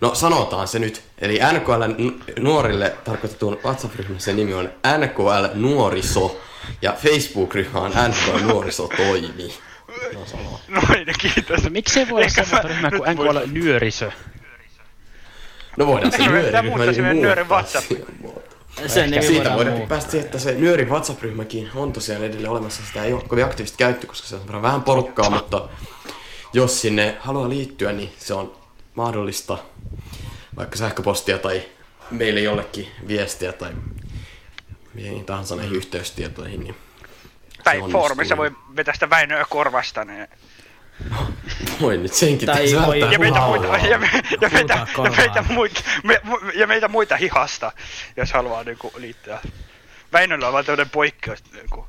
No 0.00 0.14
sanotaan 0.14 0.68
se 0.68 0.78
nyt. 0.78 1.02
Eli 1.18 1.38
NKL 1.52 1.82
nuorille 2.38 2.96
tarkoitetun 3.04 3.58
WhatsApp-ryhmän 3.64 4.20
sen 4.20 4.36
nimi 4.36 4.54
on 4.54 4.70
NKL 4.98 5.46
Nuoriso 5.54 6.40
ja 6.82 6.92
Facebook-ryhmä 6.92 7.80
on 7.80 7.90
NKL 7.90 8.38
Nuoriso 8.46 8.88
toimii. 8.96 9.54
No 10.14 10.26
sanoo. 10.26 10.60
Noin, 10.68 11.06
kiitos. 11.20 11.64
No, 11.64 11.70
miksei 11.70 12.08
voi 12.08 12.16
olla 12.16 12.26
Ehkä 12.26 12.44
sellaista 12.44 12.68
mä 12.68 12.74
ryhmää 12.74 12.90
nyt 12.90 13.02
kuin. 13.16 13.36
NKL 13.36 13.38
Nyörisö? 13.52 14.10
No 15.76 15.86
voidaan 15.86 16.12
se 16.12 16.18
nyöriryhmä 16.18 16.62
muuttaa 16.62 16.86
se 16.86 16.92
niin 16.92 17.02
meidän 17.02 17.22
nyörin 17.22 17.46
muuttaa 17.46 17.56
WhatsApp. 17.56 17.86
Sen 18.76 18.84
Ehkä 18.86 19.00
nimi 19.06 19.26
siitä 19.26 19.54
voidaan 19.54 19.76
muuttaa. 19.76 19.88
päästä 19.88 20.10
siihen, 20.10 20.26
että 20.26 20.38
se 20.38 20.54
nyörin 20.54 20.88
WhatsApp-ryhmäkin 20.88 21.70
on 21.74 21.92
tosiaan 21.92 22.24
edelleen 22.24 22.50
olemassa. 22.50 22.82
Sitä 22.86 23.04
ei 23.04 23.12
ole 23.12 23.22
kovin 23.28 23.44
aktiivisesti 23.44 23.78
käytetty, 23.78 24.06
koska 24.06 24.28
se 24.28 24.36
on 24.36 24.62
vähän 24.62 24.82
porukkaa, 24.82 25.30
mutta 25.30 25.68
jos 26.52 26.80
sinne 26.80 27.16
haluaa 27.20 27.48
liittyä, 27.48 27.92
niin 27.92 28.12
se 28.18 28.34
on 28.34 28.56
mahdollista 28.94 29.58
vaikka 30.56 30.76
sähköpostia 30.76 31.38
tai 31.38 31.62
meille 32.10 32.40
jollekin 32.40 32.88
viestiä 33.08 33.52
tai 33.52 33.72
mihin 34.94 35.24
tahansa 35.24 35.56
näihin 35.56 35.76
yhteystietoihin. 35.76 36.60
Niin 36.60 36.74
Tai 37.64 37.82
foorumissa 37.92 38.36
voi 38.36 38.50
vetää 38.76 38.94
sitä 38.94 39.10
Väinöä 39.10 39.44
korvasta, 39.48 40.04
niin... 40.04 40.28
Voi 41.80 41.96
nyt 41.96 42.12
senkin 42.12 42.46
Tai 42.46 42.56
tässä 42.64 42.86
voi- 42.86 43.00
Ja 43.00 43.18
meitä 43.18 43.40
muita, 43.40 43.66
ja, 43.66 43.98
me, 43.98 44.10
ja, 44.40 44.48
meitä, 44.52 44.86
ja, 45.04 45.10
meitä 45.16 45.44
muita, 45.48 45.80
me, 46.02 46.20
ja 46.54 46.66
meitä 46.66 46.88
muita 46.88 47.16
hihasta, 47.16 47.72
jos 48.16 48.32
haluaa 48.32 48.64
niinku 48.64 48.92
liittyä. 48.96 49.38
Väinöllä 50.12 50.46
on 50.46 50.52
vaan 50.52 50.64
tämmönen 50.64 50.90
poikkeus. 50.90 51.38
Niinku. 51.52 51.86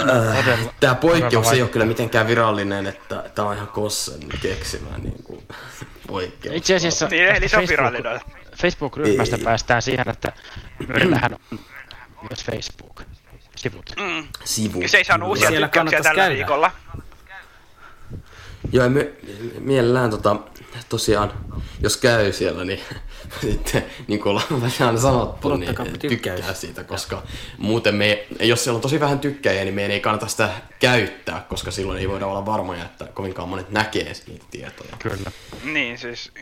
Äh, 0.00 0.68
Tämä 0.80 0.94
poikkeus 0.94 1.52
ei 1.52 1.62
ole 1.62 1.70
kyllä 1.70 1.86
mitenkään 1.86 2.26
virallinen, 2.26 2.86
että 2.86 3.30
tämä 3.34 3.48
on 3.48 3.54
ihan 3.56 3.68
Kossen 3.68 4.20
keksimä 4.42 4.98
niin 4.98 5.22
kuin, 5.24 5.46
poikkeus. 6.06 6.56
Itse 6.56 6.74
asiassa 6.74 7.08
Niin, 7.08 7.24
eli 7.28 7.48
se 7.48 7.56
on 7.56 7.62
Facebook- 7.64 7.68
virallinen. 7.68 8.20
Facebook-ryhmästä 8.56 9.36
Ei. 9.36 9.42
päästään 9.44 9.82
siihen, 9.82 10.08
että 10.08 10.32
Nyörillähän 10.88 11.32
on 11.52 11.58
myös 12.30 12.44
Facebook-sivut. 12.44 13.90
Mm. 14.00 14.28
Sivu. 14.44 14.82
Se 14.86 14.96
ei 14.98 15.04
saanut 15.04 15.28
uusia 15.28 15.48
Siellä 15.48 15.66
tykkäyksiä 15.68 16.00
tällä 16.00 16.16
käydä. 16.22 16.34
viikolla. 16.34 16.70
Joo, 18.72 18.84
ja 18.84 18.90
me, 18.90 19.10
mielellään 19.58 20.10
tota, 20.10 20.36
tosiaan, 20.88 21.32
jos 21.80 21.96
käy 21.96 22.32
siellä, 22.32 22.64
niin 22.64 22.80
sitten 23.40 23.84
niin 24.06 24.20
kuin 24.20 24.30
ollaan 24.30 24.62
vähän 24.62 24.98
sanottu, 24.98 25.56
niin 25.56 25.74
tykkää 25.98 26.36
tykkäys. 26.36 26.60
siitä, 26.60 26.84
koska 26.84 27.22
muuten 27.58 27.94
me, 27.94 28.26
jos 28.40 28.64
siellä 28.64 28.76
on 28.76 28.82
tosi 28.82 29.00
vähän 29.00 29.18
tykkäjiä, 29.18 29.64
niin 29.64 29.74
meidän 29.74 29.90
ei 29.90 30.00
kannata 30.00 30.28
sitä 30.28 30.50
käyttää, 30.78 31.46
koska 31.48 31.70
silloin 31.70 31.98
ei 31.98 32.08
voida 32.08 32.26
olla 32.26 32.46
varmoja, 32.46 32.84
että 32.84 33.08
kovinkaan 33.14 33.48
monet 33.48 33.70
näkee 33.70 34.12
niitä 34.26 34.44
tietoja. 34.50 34.96
Kyllä. 34.98 35.30
Niin, 35.64 35.98
siis... 35.98 36.32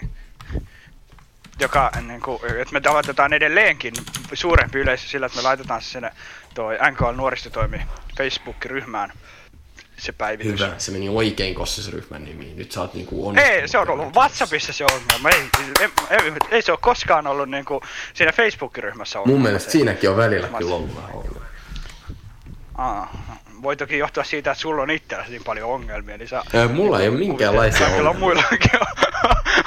Joka, 1.61 1.90
niin 2.07 2.20
kuin, 2.20 2.39
että 2.61 2.73
me 2.73 2.81
tavoitetaan 2.81 3.32
edelleenkin 3.32 3.94
suurempi 4.32 4.78
yleisö 4.78 5.09
sillä, 5.09 5.27
että 5.27 5.39
me 5.39 5.43
laitetaan 5.43 5.82
se 5.82 5.89
sinne 5.89 6.12
toi 6.55 6.78
NKL 6.90 7.12
nuoristotoimi 7.16 7.81
Facebook-ryhmään 8.19 9.12
se 10.01 10.13
päivitys. 10.13 10.61
Hyvä, 10.61 10.73
se 10.79 10.93
meni 10.93 11.09
oikein 11.09 11.55
Kossisryhmän 11.55 12.25
nimiin. 12.25 12.57
Nyt 12.57 12.73
sä 12.73 12.81
oot 12.81 12.95
niinku 12.95 13.29
onnistunut. 13.29 13.61
Ei, 13.61 13.69
se 13.69 13.79
on 13.79 13.91
ollut 13.91 14.15
WhatsAppissa 14.17 14.73
se 14.73 14.85
ongelma. 14.85 15.29
Ei, 15.29 15.43
ei, 15.81 15.89
ei, 16.11 16.33
ei 16.51 16.63
se 16.63 16.73
ole 16.73 16.79
koskaan 16.83 17.27
ollut 17.27 17.49
niin 17.51 17.65
kuin 17.65 17.81
siinä 18.15 18.33
Facebook-ryhmässä 18.33 19.19
ongelma. 19.19 19.35
Mun 19.35 19.43
mielestä 19.43 19.71
siinäkin 19.73 20.11
on 20.11 20.17
välillä 20.17 20.49
kyllä 20.59 20.75
ollut 20.75 20.97
vähän 20.97 21.15
ongelma. 21.15 21.41
Aa, 22.79 23.13
voi 23.63 23.77
toki 23.77 23.99
johtua 23.99 24.25
siitä, 24.25 24.51
että 24.51 24.61
sulla 24.63 24.83
on 24.83 24.91
itselläsi 24.91 25.31
niin 25.31 25.45
paljon 25.45 25.71
ongelmia, 25.71 26.19
niin 26.19 26.29
sä... 26.29 26.43
Ää, 26.55 26.69
mulla 26.69 27.01
ei 27.01 27.09
ole 27.09 27.19
minkäänlaisia 27.19 27.87
Kaikilla 27.87 28.11
ongelmia. 28.11 28.21
muillakin 28.35 28.71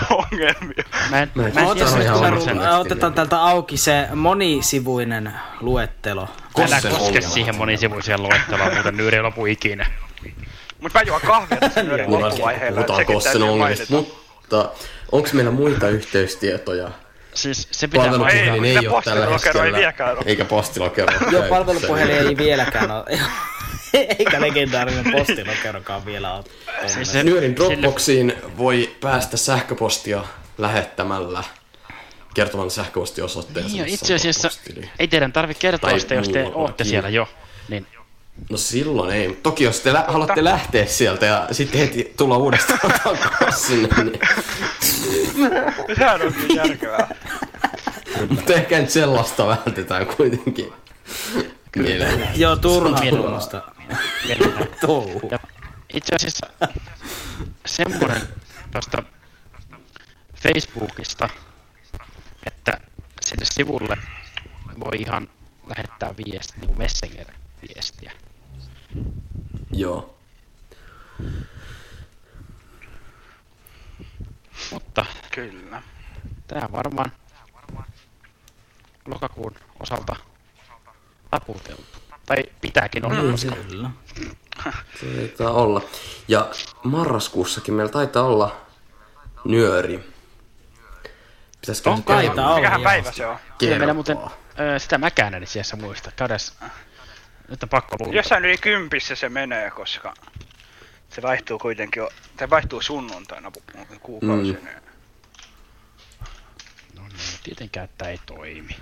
on 0.10 0.18
ongelmia. 0.32 0.84
Mä 1.10 1.22
en, 1.22 1.32
Mä 1.36 1.48
en 1.48 1.54
mä 1.54 1.60
en 1.62 1.68
sano 1.68 1.74
tiedä, 1.76 2.04
ihan 2.04 2.42
sen- 2.42 2.60
Otetaan 2.80 3.14
täältä 3.14 3.42
auki 3.42 3.78
se 3.78 4.08
monisivuinen 4.16 5.34
luettelo. 5.62 6.22
Älä 6.22 6.30
Kossen 6.54 6.82
koske 6.92 7.06
ongelmat. 7.06 7.32
siihen 7.34 7.56
monisivuiseen 7.56 8.24
luetteloon, 8.24 8.74
muuten 8.74 8.98
Nyöri 8.98 9.18
ei 9.18 9.24
lopu 9.24 9.46
ikinä. 9.46 9.86
Mut 10.84 10.94
mä 10.94 11.02
juon 11.02 11.22
kahvia 11.22 11.58
tässä 11.58 11.84
nyörin 11.84 12.10
Niin, 12.10 12.22
loppuvaiheella. 12.22 12.76
Puhutaan 12.84 13.06
Kossen 13.06 13.32
täytyy 13.32 13.50
ongelmista, 13.50 13.94
mutta 13.94 14.70
onko 15.12 15.30
meillä 15.34 15.52
muita 15.52 15.90
yhteystietoja? 15.90 16.92
Siis 17.34 17.68
se 17.72 17.88
pitää 17.88 18.06
Palvelupuhelin 18.06 18.66
ei, 18.66 18.76
sitä 18.76 18.92
ole 18.92 19.02
tällä 19.04 19.26
postilokero 19.26 19.60
ei 19.60 19.66
hetkellä, 19.66 19.78
vieläkään 19.78 20.18
ole. 20.18 20.24
eikä 20.26 20.46
postilokero 20.46 21.14
Joo, 21.32 21.44
palvelupuhelin 21.50 22.16
ei 22.16 22.38
vieläkään 22.38 22.92
ole. 22.92 23.20
Eikä 24.20 24.42
legendaarinen 24.42 25.12
postilokerokaan 25.12 26.06
vielä 26.06 26.34
ole. 26.34 26.44
Siis 26.88 27.12
se, 27.12 27.24
Nyörin 27.24 27.56
Dropboxiin 27.56 28.34
voi 28.58 28.96
päästä 29.02 29.38
sähköpostia 29.38 30.24
lähettämällä 30.58 31.44
kertomalla 32.34 32.72
sähköpostiosoitteensa. 32.72 33.76
niin, 33.76 33.88
itse 33.88 34.14
asiassa 34.16 34.50
ei 35.00 35.08
teidän 35.08 35.34
tarvitse 35.34 35.62
kertoa 35.62 36.00
sitä, 36.00 36.16
jos 36.16 36.30
te 36.30 36.40
muuallakin. 36.40 36.62
ootte 36.62 36.84
siellä 36.84 37.10
jo. 37.10 37.28
Niin 37.70 37.88
No 38.50 38.58
silloin 38.58 39.16
ei, 39.16 39.28
mutta 39.28 39.44
toki 39.44 39.64
jos 39.64 39.80
te 39.80 39.94
lä- 39.94 40.06
haluatte 40.08 40.44
lähteä 40.44 40.86
sieltä 40.86 41.26
ja 41.26 41.48
sitten 41.52 41.80
heti 41.80 42.14
tulla 42.18 42.38
uudestaan 42.38 42.80
takaisin 43.04 43.66
sinne, 43.68 44.04
niin... 44.04 44.20
Sehän 45.98 46.22
on 46.22 46.34
niin 46.38 46.56
järkevää. 46.56 47.16
mutta 48.30 48.54
ehkä 48.54 48.80
nyt 48.80 48.90
sellaista 48.90 49.48
vältetään 49.48 50.06
kuitenkin. 50.06 50.74
Joo, 52.36 52.56
turhaa 52.56 53.00
Mielellään. 53.02 53.22
tuommoista. 53.22 53.62
Touhu. 54.82 55.22
Ja 55.32 55.40
itse 55.94 56.16
asiassa 56.16 56.48
semmoinen 57.66 58.22
tuosta 58.72 59.04
Facebookista, 60.44 61.30
että 62.46 62.72
sinne 63.22 63.46
sivulle 63.46 63.98
voi 64.80 64.98
ihan 65.00 65.30
lähettää 65.76 66.14
viesti, 66.26 66.54
niin 66.60 66.68
kuin 66.68 66.78
Messenger-viestiä. 66.78 68.12
Joo. 69.72 70.16
Mutta 74.72 75.06
Kyllä. 75.32 75.82
tämä 76.48 76.68
varmaan 76.72 77.12
lokakuun 79.06 79.56
osalta 79.80 80.16
taputeltu. 81.32 81.84
Tai 82.26 82.44
pitääkin 82.62 83.06
olla, 83.06 83.22
Mm, 83.22 83.64
Kyllä. 83.68 83.90
Se 85.00 85.06
taitaa 85.16 85.52
olla. 85.52 85.82
Ja 86.28 86.50
marraskuussakin 86.84 87.74
meillä 87.74 87.92
taitaa 87.92 88.24
olla 88.24 88.62
nyöri. 89.46 90.14
Pitäisikö 91.62 91.90
On 91.90 91.96
nyt 91.96 92.06
kai, 92.06 92.26
käydä- 92.28 92.36
tää 92.42 92.56
Mikähän 92.56 92.82
päivä 92.82 93.12
se 93.12 93.26
on? 93.28 93.38
Kyllä 93.58 93.78
meillä 93.78 93.94
muuten 93.94 94.18
sitä 94.78 94.98
mäkään 94.98 95.34
en 95.34 95.44
itse 95.44 95.60
asiassa 95.60 95.78
muista. 95.78 96.12
Käydäs, 96.16 96.58
on 97.64 97.70
pakko 97.70 97.96
luulla. 98.00 98.16
Jossain 98.16 98.46
yli 98.46 98.58
kympissä 98.58 99.16
se 99.16 99.30
menee, 99.30 99.72
koska 99.72 100.14
se 101.10 101.22
vaihtuu 101.22 101.60
kuitenkin, 101.60 102.02
jo- 102.02 102.10
se 102.40 102.50
vaihtuu 102.50 102.82
sunnuntaina 102.82 103.52
pu- 103.58 103.98
kuukausi. 104.00 104.52
Mm. 104.52 104.68
Mm. 104.68 104.76
No 106.96 107.02
niin, 107.08 107.40
tietenkään 107.44 107.90
tämä 107.98 108.12
ei 108.12 108.20
toimi. 108.26 108.76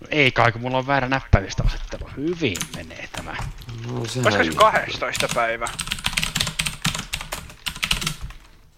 No 0.00 0.06
ei 0.10 0.32
kai, 0.32 0.52
kun 0.52 0.60
mulla 0.60 0.78
on 0.78 0.86
väärä 0.86 1.08
näppäimistä 1.08 1.62
asettelu. 1.66 2.10
Hyvin 2.16 2.56
menee 2.76 3.08
tämä. 3.12 3.36
No, 3.86 4.00
Olisiko 4.00 4.30
se 4.30 4.50
12 4.56 5.28
päivä? 5.34 5.66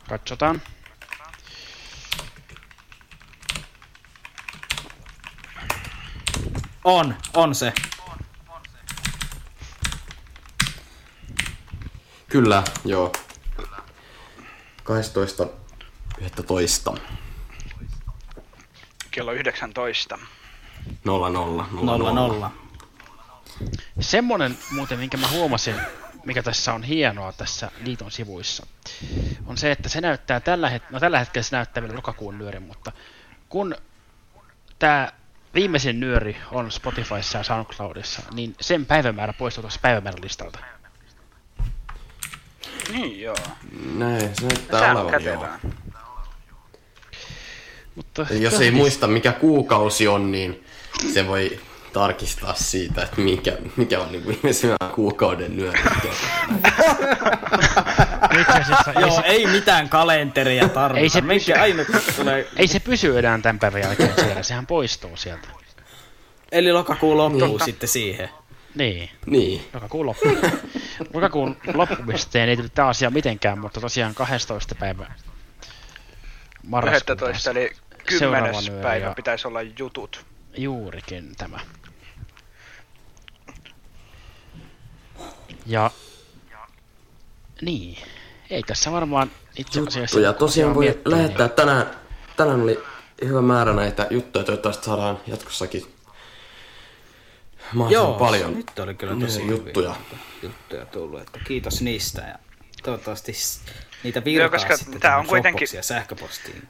Katsotaan. 0.09 0.63
On, 6.85 7.15
on 7.35 7.55
se. 7.55 7.73
Kyllä, 12.29 12.63
joo. 12.85 13.13
12. 14.85 15.47
11. 16.21 16.95
Kello 19.11 19.33
19. 19.33 20.19
0 21.05 21.31
0 21.31 21.67
Nolla 21.83 22.13
nolla. 22.13 22.51
Semmonen 24.01 24.59
muuten, 24.71 24.99
minkä 24.99 25.17
mä 25.17 25.29
huomasin, 25.29 25.77
mikä 26.25 26.43
tässä 26.43 26.73
on 26.75 26.83
hienoa 26.83 27.33
tässä 27.33 27.71
liiton 27.85 28.11
sivuissa, 28.11 28.67
on 29.47 29.59
se, 29.59 29.71
että 29.71 29.89
se 29.89 30.01
näyttää 30.01 30.41
tällä 30.41 30.71
hetkellä, 30.71 30.97
no 30.97 31.01
tällä 31.01 31.19
hetkellä 31.19 31.43
se 31.43 31.57
näyttää 31.57 31.83
vielä 31.83 31.97
lokakuun 31.97 32.39
nyörin, 32.39 32.63
mutta 32.63 32.93
kun 33.49 33.75
tämä 34.79 35.13
viimeisin 35.55 36.01
nyöri 36.01 36.37
on 36.53 36.71
Spotifyssa 36.71 37.39
ja 37.39 37.45
SoundCloudissa, 37.45 38.23
niin 38.35 38.55
sen 38.61 38.87
päivämäärä 38.87 39.33
poistuu 39.33 39.63
tuossa 39.63 39.81
päivämäärän 39.83 40.23
listalta. 40.23 40.59
Niin 42.93 43.21
joo. 43.21 43.37
Näin, 43.95 44.21
se 44.21 44.47
näyttää 44.47 44.91
on 44.91 44.97
olevan 44.97 45.25
joo. 45.25 45.47
Mutta 47.95 48.27
jos 48.31 48.61
ei 48.61 48.71
muista 48.71 49.07
mikä 49.07 49.33
kuukausi 49.33 50.09
on, 50.09 50.33
niin 50.33 50.65
se 51.13 51.27
voi 51.27 51.61
tarkistaa 51.93 52.55
siitä, 52.55 53.03
että 53.03 53.21
mikä, 53.21 53.59
mikä 53.77 54.01
on 54.01 54.13
niin 54.13 54.27
viimeisimmän 54.27 54.79
kuukauden 54.95 55.57
nyöri. 55.57 55.81
Itse 58.41 58.53
asiassa 58.53 58.93
ei 58.93 59.01
Joo, 59.01 59.11
se- 59.11 59.27
ei 59.27 59.47
mitään 59.47 59.89
kalenteria 59.89 60.69
tarvita. 60.69 61.01
Ei 61.01 61.09
se 61.09 61.23
pysy, 61.23 61.53
ainut 61.53 61.87
tulee... 62.17 62.49
ei 62.57 62.67
se 62.67 62.81
pysy 62.81 63.19
enää 63.19 63.39
tämän 63.39 63.59
päivän 63.59 63.81
jälkeen 63.81 64.15
siellä, 64.15 64.43
sehän 64.43 64.67
poistuu 64.67 65.17
sieltä. 65.17 65.49
Eli 66.53 66.73
lokakuun 66.73 67.17
loppuu 67.17 67.41
Totta. 67.41 67.65
sitten 67.65 67.89
siihen. 67.89 68.29
Niin. 68.75 69.11
Niin. 69.27 69.69
Lokakuun 69.75 70.07
loppu. 70.07 70.29
Lokakuun 71.15 71.57
loppumiseen 71.75 72.49
ei 72.49 72.57
tullut 72.57 72.75
tämä 72.75 72.89
asia 72.89 73.11
mitenkään, 73.11 73.59
mutta 73.59 73.81
tosiaan 73.81 74.15
12. 74.15 74.75
päivä 74.75 75.07
marraskuuta. 76.63 77.31
11 77.31 77.51
eli 77.51 77.71
seuraava 78.19 78.47
10. 78.47 78.65
nyöri 78.73 78.83
päivä 78.83 79.07
ja 79.07 79.15
pitäisi 79.15 79.49
olla 79.49 79.63
jutut. 79.63 80.27
Juurikin 80.57 81.37
tämä. 81.37 81.61
Ja 85.67 85.91
niin, 87.63 87.99
ei 88.51 88.63
tässä 88.63 88.93
varmaan 88.93 89.31
itse 89.57 89.81
asiassa... 89.89 90.21
Ja 90.21 90.33
tosiaan 90.33 90.75
voi 90.75 90.85
miettiä, 90.85 91.11
lähettää 91.11 91.49
tänään, 91.49 91.87
tänään 92.37 92.61
oli 92.61 92.79
hyvä 93.25 93.43
määrä 93.43 93.73
näitä 93.73 94.07
juttuja, 94.11 94.45
toivottavasti 94.45 94.85
saadaan 94.87 95.21
jatkossakin 95.27 95.83
mahdollisimman 97.73 97.93
Joo, 97.93 98.19
paljon 98.19 98.55
nyt 98.55 98.79
oli 98.79 98.95
kyllä 98.95 99.15
niitä 99.15 99.27
tosi 99.27 99.47
juttuja. 99.47 99.95
hyviä 99.95 100.19
juttuja 100.43 100.87
tullut, 100.87 101.21
että 101.21 101.39
kiitos 101.47 101.83
niistä 101.83 102.23
ja 102.23 102.35
toivottavasti 102.83 103.33
niitä 104.03 104.19
Joo, 104.19 104.25
virtaa 104.25 104.49
koska 104.49 104.77
sitten 104.77 105.01
tää 105.01 105.19
on 105.19 105.27
kuitenkin- 105.27 105.69
sähköpostiin 105.81 106.69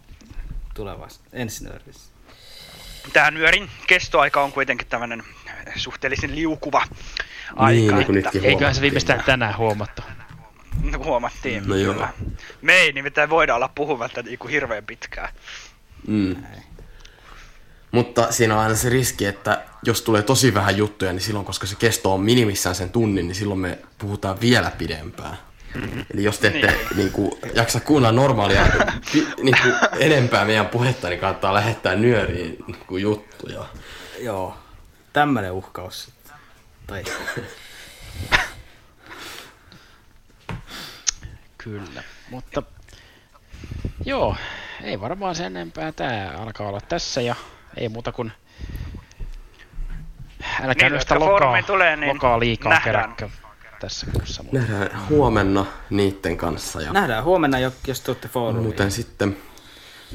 tulevassa 0.75 1.21
ensi 1.33 1.65
nördissä. 1.65 2.11
Tämä 3.13 3.31
nyörin 3.31 3.71
kestoaika 3.87 4.43
on 4.43 4.53
kuitenkin 4.53 4.87
tämmöinen 4.87 5.23
suhteellisen 5.77 6.35
liukuva 6.35 6.83
aika. 7.57 7.71
Niin, 7.71 7.95
niin 7.95 8.07
kuin 8.07 8.19
että- 8.19 8.31
Eiköhän 8.43 8.75
se 8.75 8.81
viimeistään 8.81 9.23
tänään 9.25 9.57
huomattu. 9.57 10.03
Huomattiin. 11.05 11.69
No 11.69 11.77
joo. 11.77 12.09
Me 12.63 12.73
ei 12.73 12.93
nimittäin 12.93 13.31
voida 13.31 13.55
olla 13.55 13.69
puhumatta 13.75 14.23
niinku 14.23 14.49
hirveän 14.49 14.85
pitkään. 14.85 15.29
Mm. 16.07 16.37
Mutta 17.93 18.33
siinä 18.33 18.55
on 18.55 18.61
aina 18.61 18.75
se 18.75 18.89
riski, 18.89 19.27
että 19.27 19.65
jos 19.83 20.03
tulee 20.03 20.23
tosi 20.23 20.55
vähän 20.55 20.77
juttuja, 20.77 21.13
niin 21.13 21.21
silloin, 21.21 21.47
koska 21.47 21.67
se 21.67 21.77
kesto 21.77 22.15
on 22.15 22.21
minimissään 22.21 22.75
sen 22.75 22.91
tunnin, 22.91 23.29
niin 23.29 23.35
silloin 23.35 23.61
me 23.61 23.79
puhutaan 23.99 24.41
vielä 24.41 24.71
pidempään. 24.79 25.39
Eli 26.15 26.25
jos 26.25 26.39
te 26.39 26.47
ette 26.49 26.67
niin. 26.67 26.97
Niin 26.97 27.13
kuin, 27.13 27.33
jaksa 27.55 27.81
kuunnella 27.81 28.13
normaalia 28.13 28.67
pi, 29.13 29.27
niin 29.43 29.57
kuin, 29.63 29.75
enempää 29.99 30.45
meidän 30.45 30.69
puhetta, 30.69 31.09
niin 31.09 31.21
kannattaa 31.21 31.55
lähettää 31.55 31.95
nyöriin 31.95 32.57
niin 32.67 32.77
kuin 32.87 33.03
juttuja. 33.03 33.65
Joo, 34.19 34.57
tämmönen 35.13 35.53
uhkaus. 35.53 36.05
sitten. 36.05 36.33
Tai 36.87 37.05
Kyllä, 41.65 42.03
mutta 42.31 42.63
joo, 44.05 44.37
ei 44.83 45.01
varmaan 45.01 45.35
sen 45.35 45.47
enempää. 45.47 45.93
Tää 45.93 46.31
alkaa 46.39 46.69
olla 46.69 46.81
tässä 46.81 47.21
ja 47.21 47.35
ei 47.77 47.89
muuta 47.89 48.13
kuin 48.13 48.33
älkää 50.63 50.89
Niin, 50.89 51.01
sitä 51.01 51.19
lokaa, 51.21 51.63
tulee, 51.63 51.97
niin 51.97 52.15
lokaa 52.15 52.41
liikaa 52.41 52.73
nähdään. 52.73 52.85
keräkkö 53.15 53.29
tässä 53.81 54.07
kuussa. 54.13 54.45
Nähdään 54.53 55.09
huomenna 55.09 55.67
niiden 55.91 56.37
kanssa 56.37 56.83
ja 56.83 56.93
nähdään 56.93 57.25
huomenna, 57.25 57.59
jo- 57.59 57.73
jos 57.87 58.01
tuutte 58.01 58.29
foorumiin. 58.29 58.63
muuten 58.65 58.91
sitten 58.91 59.37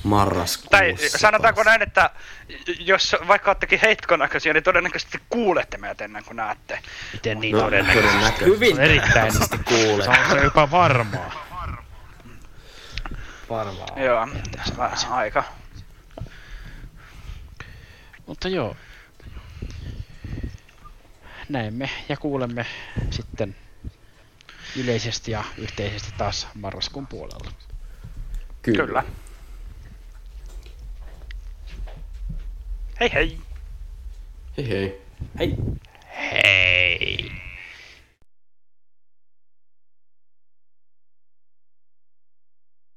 marraskuussa. 0.03 0.69
Tai 0.69 0.95
sanotaanko 0.97 1.63
näin, 1.63 1.81
että 1.81 2.09
jos 2.79 3.15
vaikka 3.27 3.51
oottekin 3.51 3.79
heitkon 3.81 4.19
näköisiä, 4.19 4.53
niin 4.53 4.63
todennäköisesti 4.63 5.21
kuulette 5.29 5.77
meidät 5.77 6.01
ennen 6.01 6.23
kuin 6.25 6.35
näette. 6.37 6.79
Miten 7.13 7.39
niin 7.39 7.55
No, 7.55 7.61
todennäköisesti? 7.61 8.07
todennäköisesti. 8.07 8.45
Hyvin 8.45 8.75
Se 8.75 8.81
on 8.81 8.85
erittäin 8.85 9.33
kuulee. 9.65 10.05
Se 10.05 10.09
on 10.09 10.29
se 10.31 10.43
jopa 10.43 10.71
varmaa. 10.71 11.45
Varmaan. 13.49 14.03
Joo, 14.03 14.27
vähän 14.77 14.97
aika. 15.09 15.43
Mutta 18.25 18.47
joo. 18.47 18.75
Näemme 21.49 21.89
ja 22.09 22.17
kuulemme 22.17 22.65
sitten 23.11 23.55
yleisesti 24.75 25.31
ja 25.31 25.43
yhteisesti 25.57 26.13
taas 26.17 26.47
marraskuun 26.53 27.07
puolella. 27.07 27.51
Kyllä. 28.61 28.85
Kyllä. 28.85 29.03
Hej 32.95 33.09
hej! 33.09 33.37
Hej 34.55 34.65
hej! 34.65 34.95
Hej! 35.35 35.57
Hej! 36.07 37.44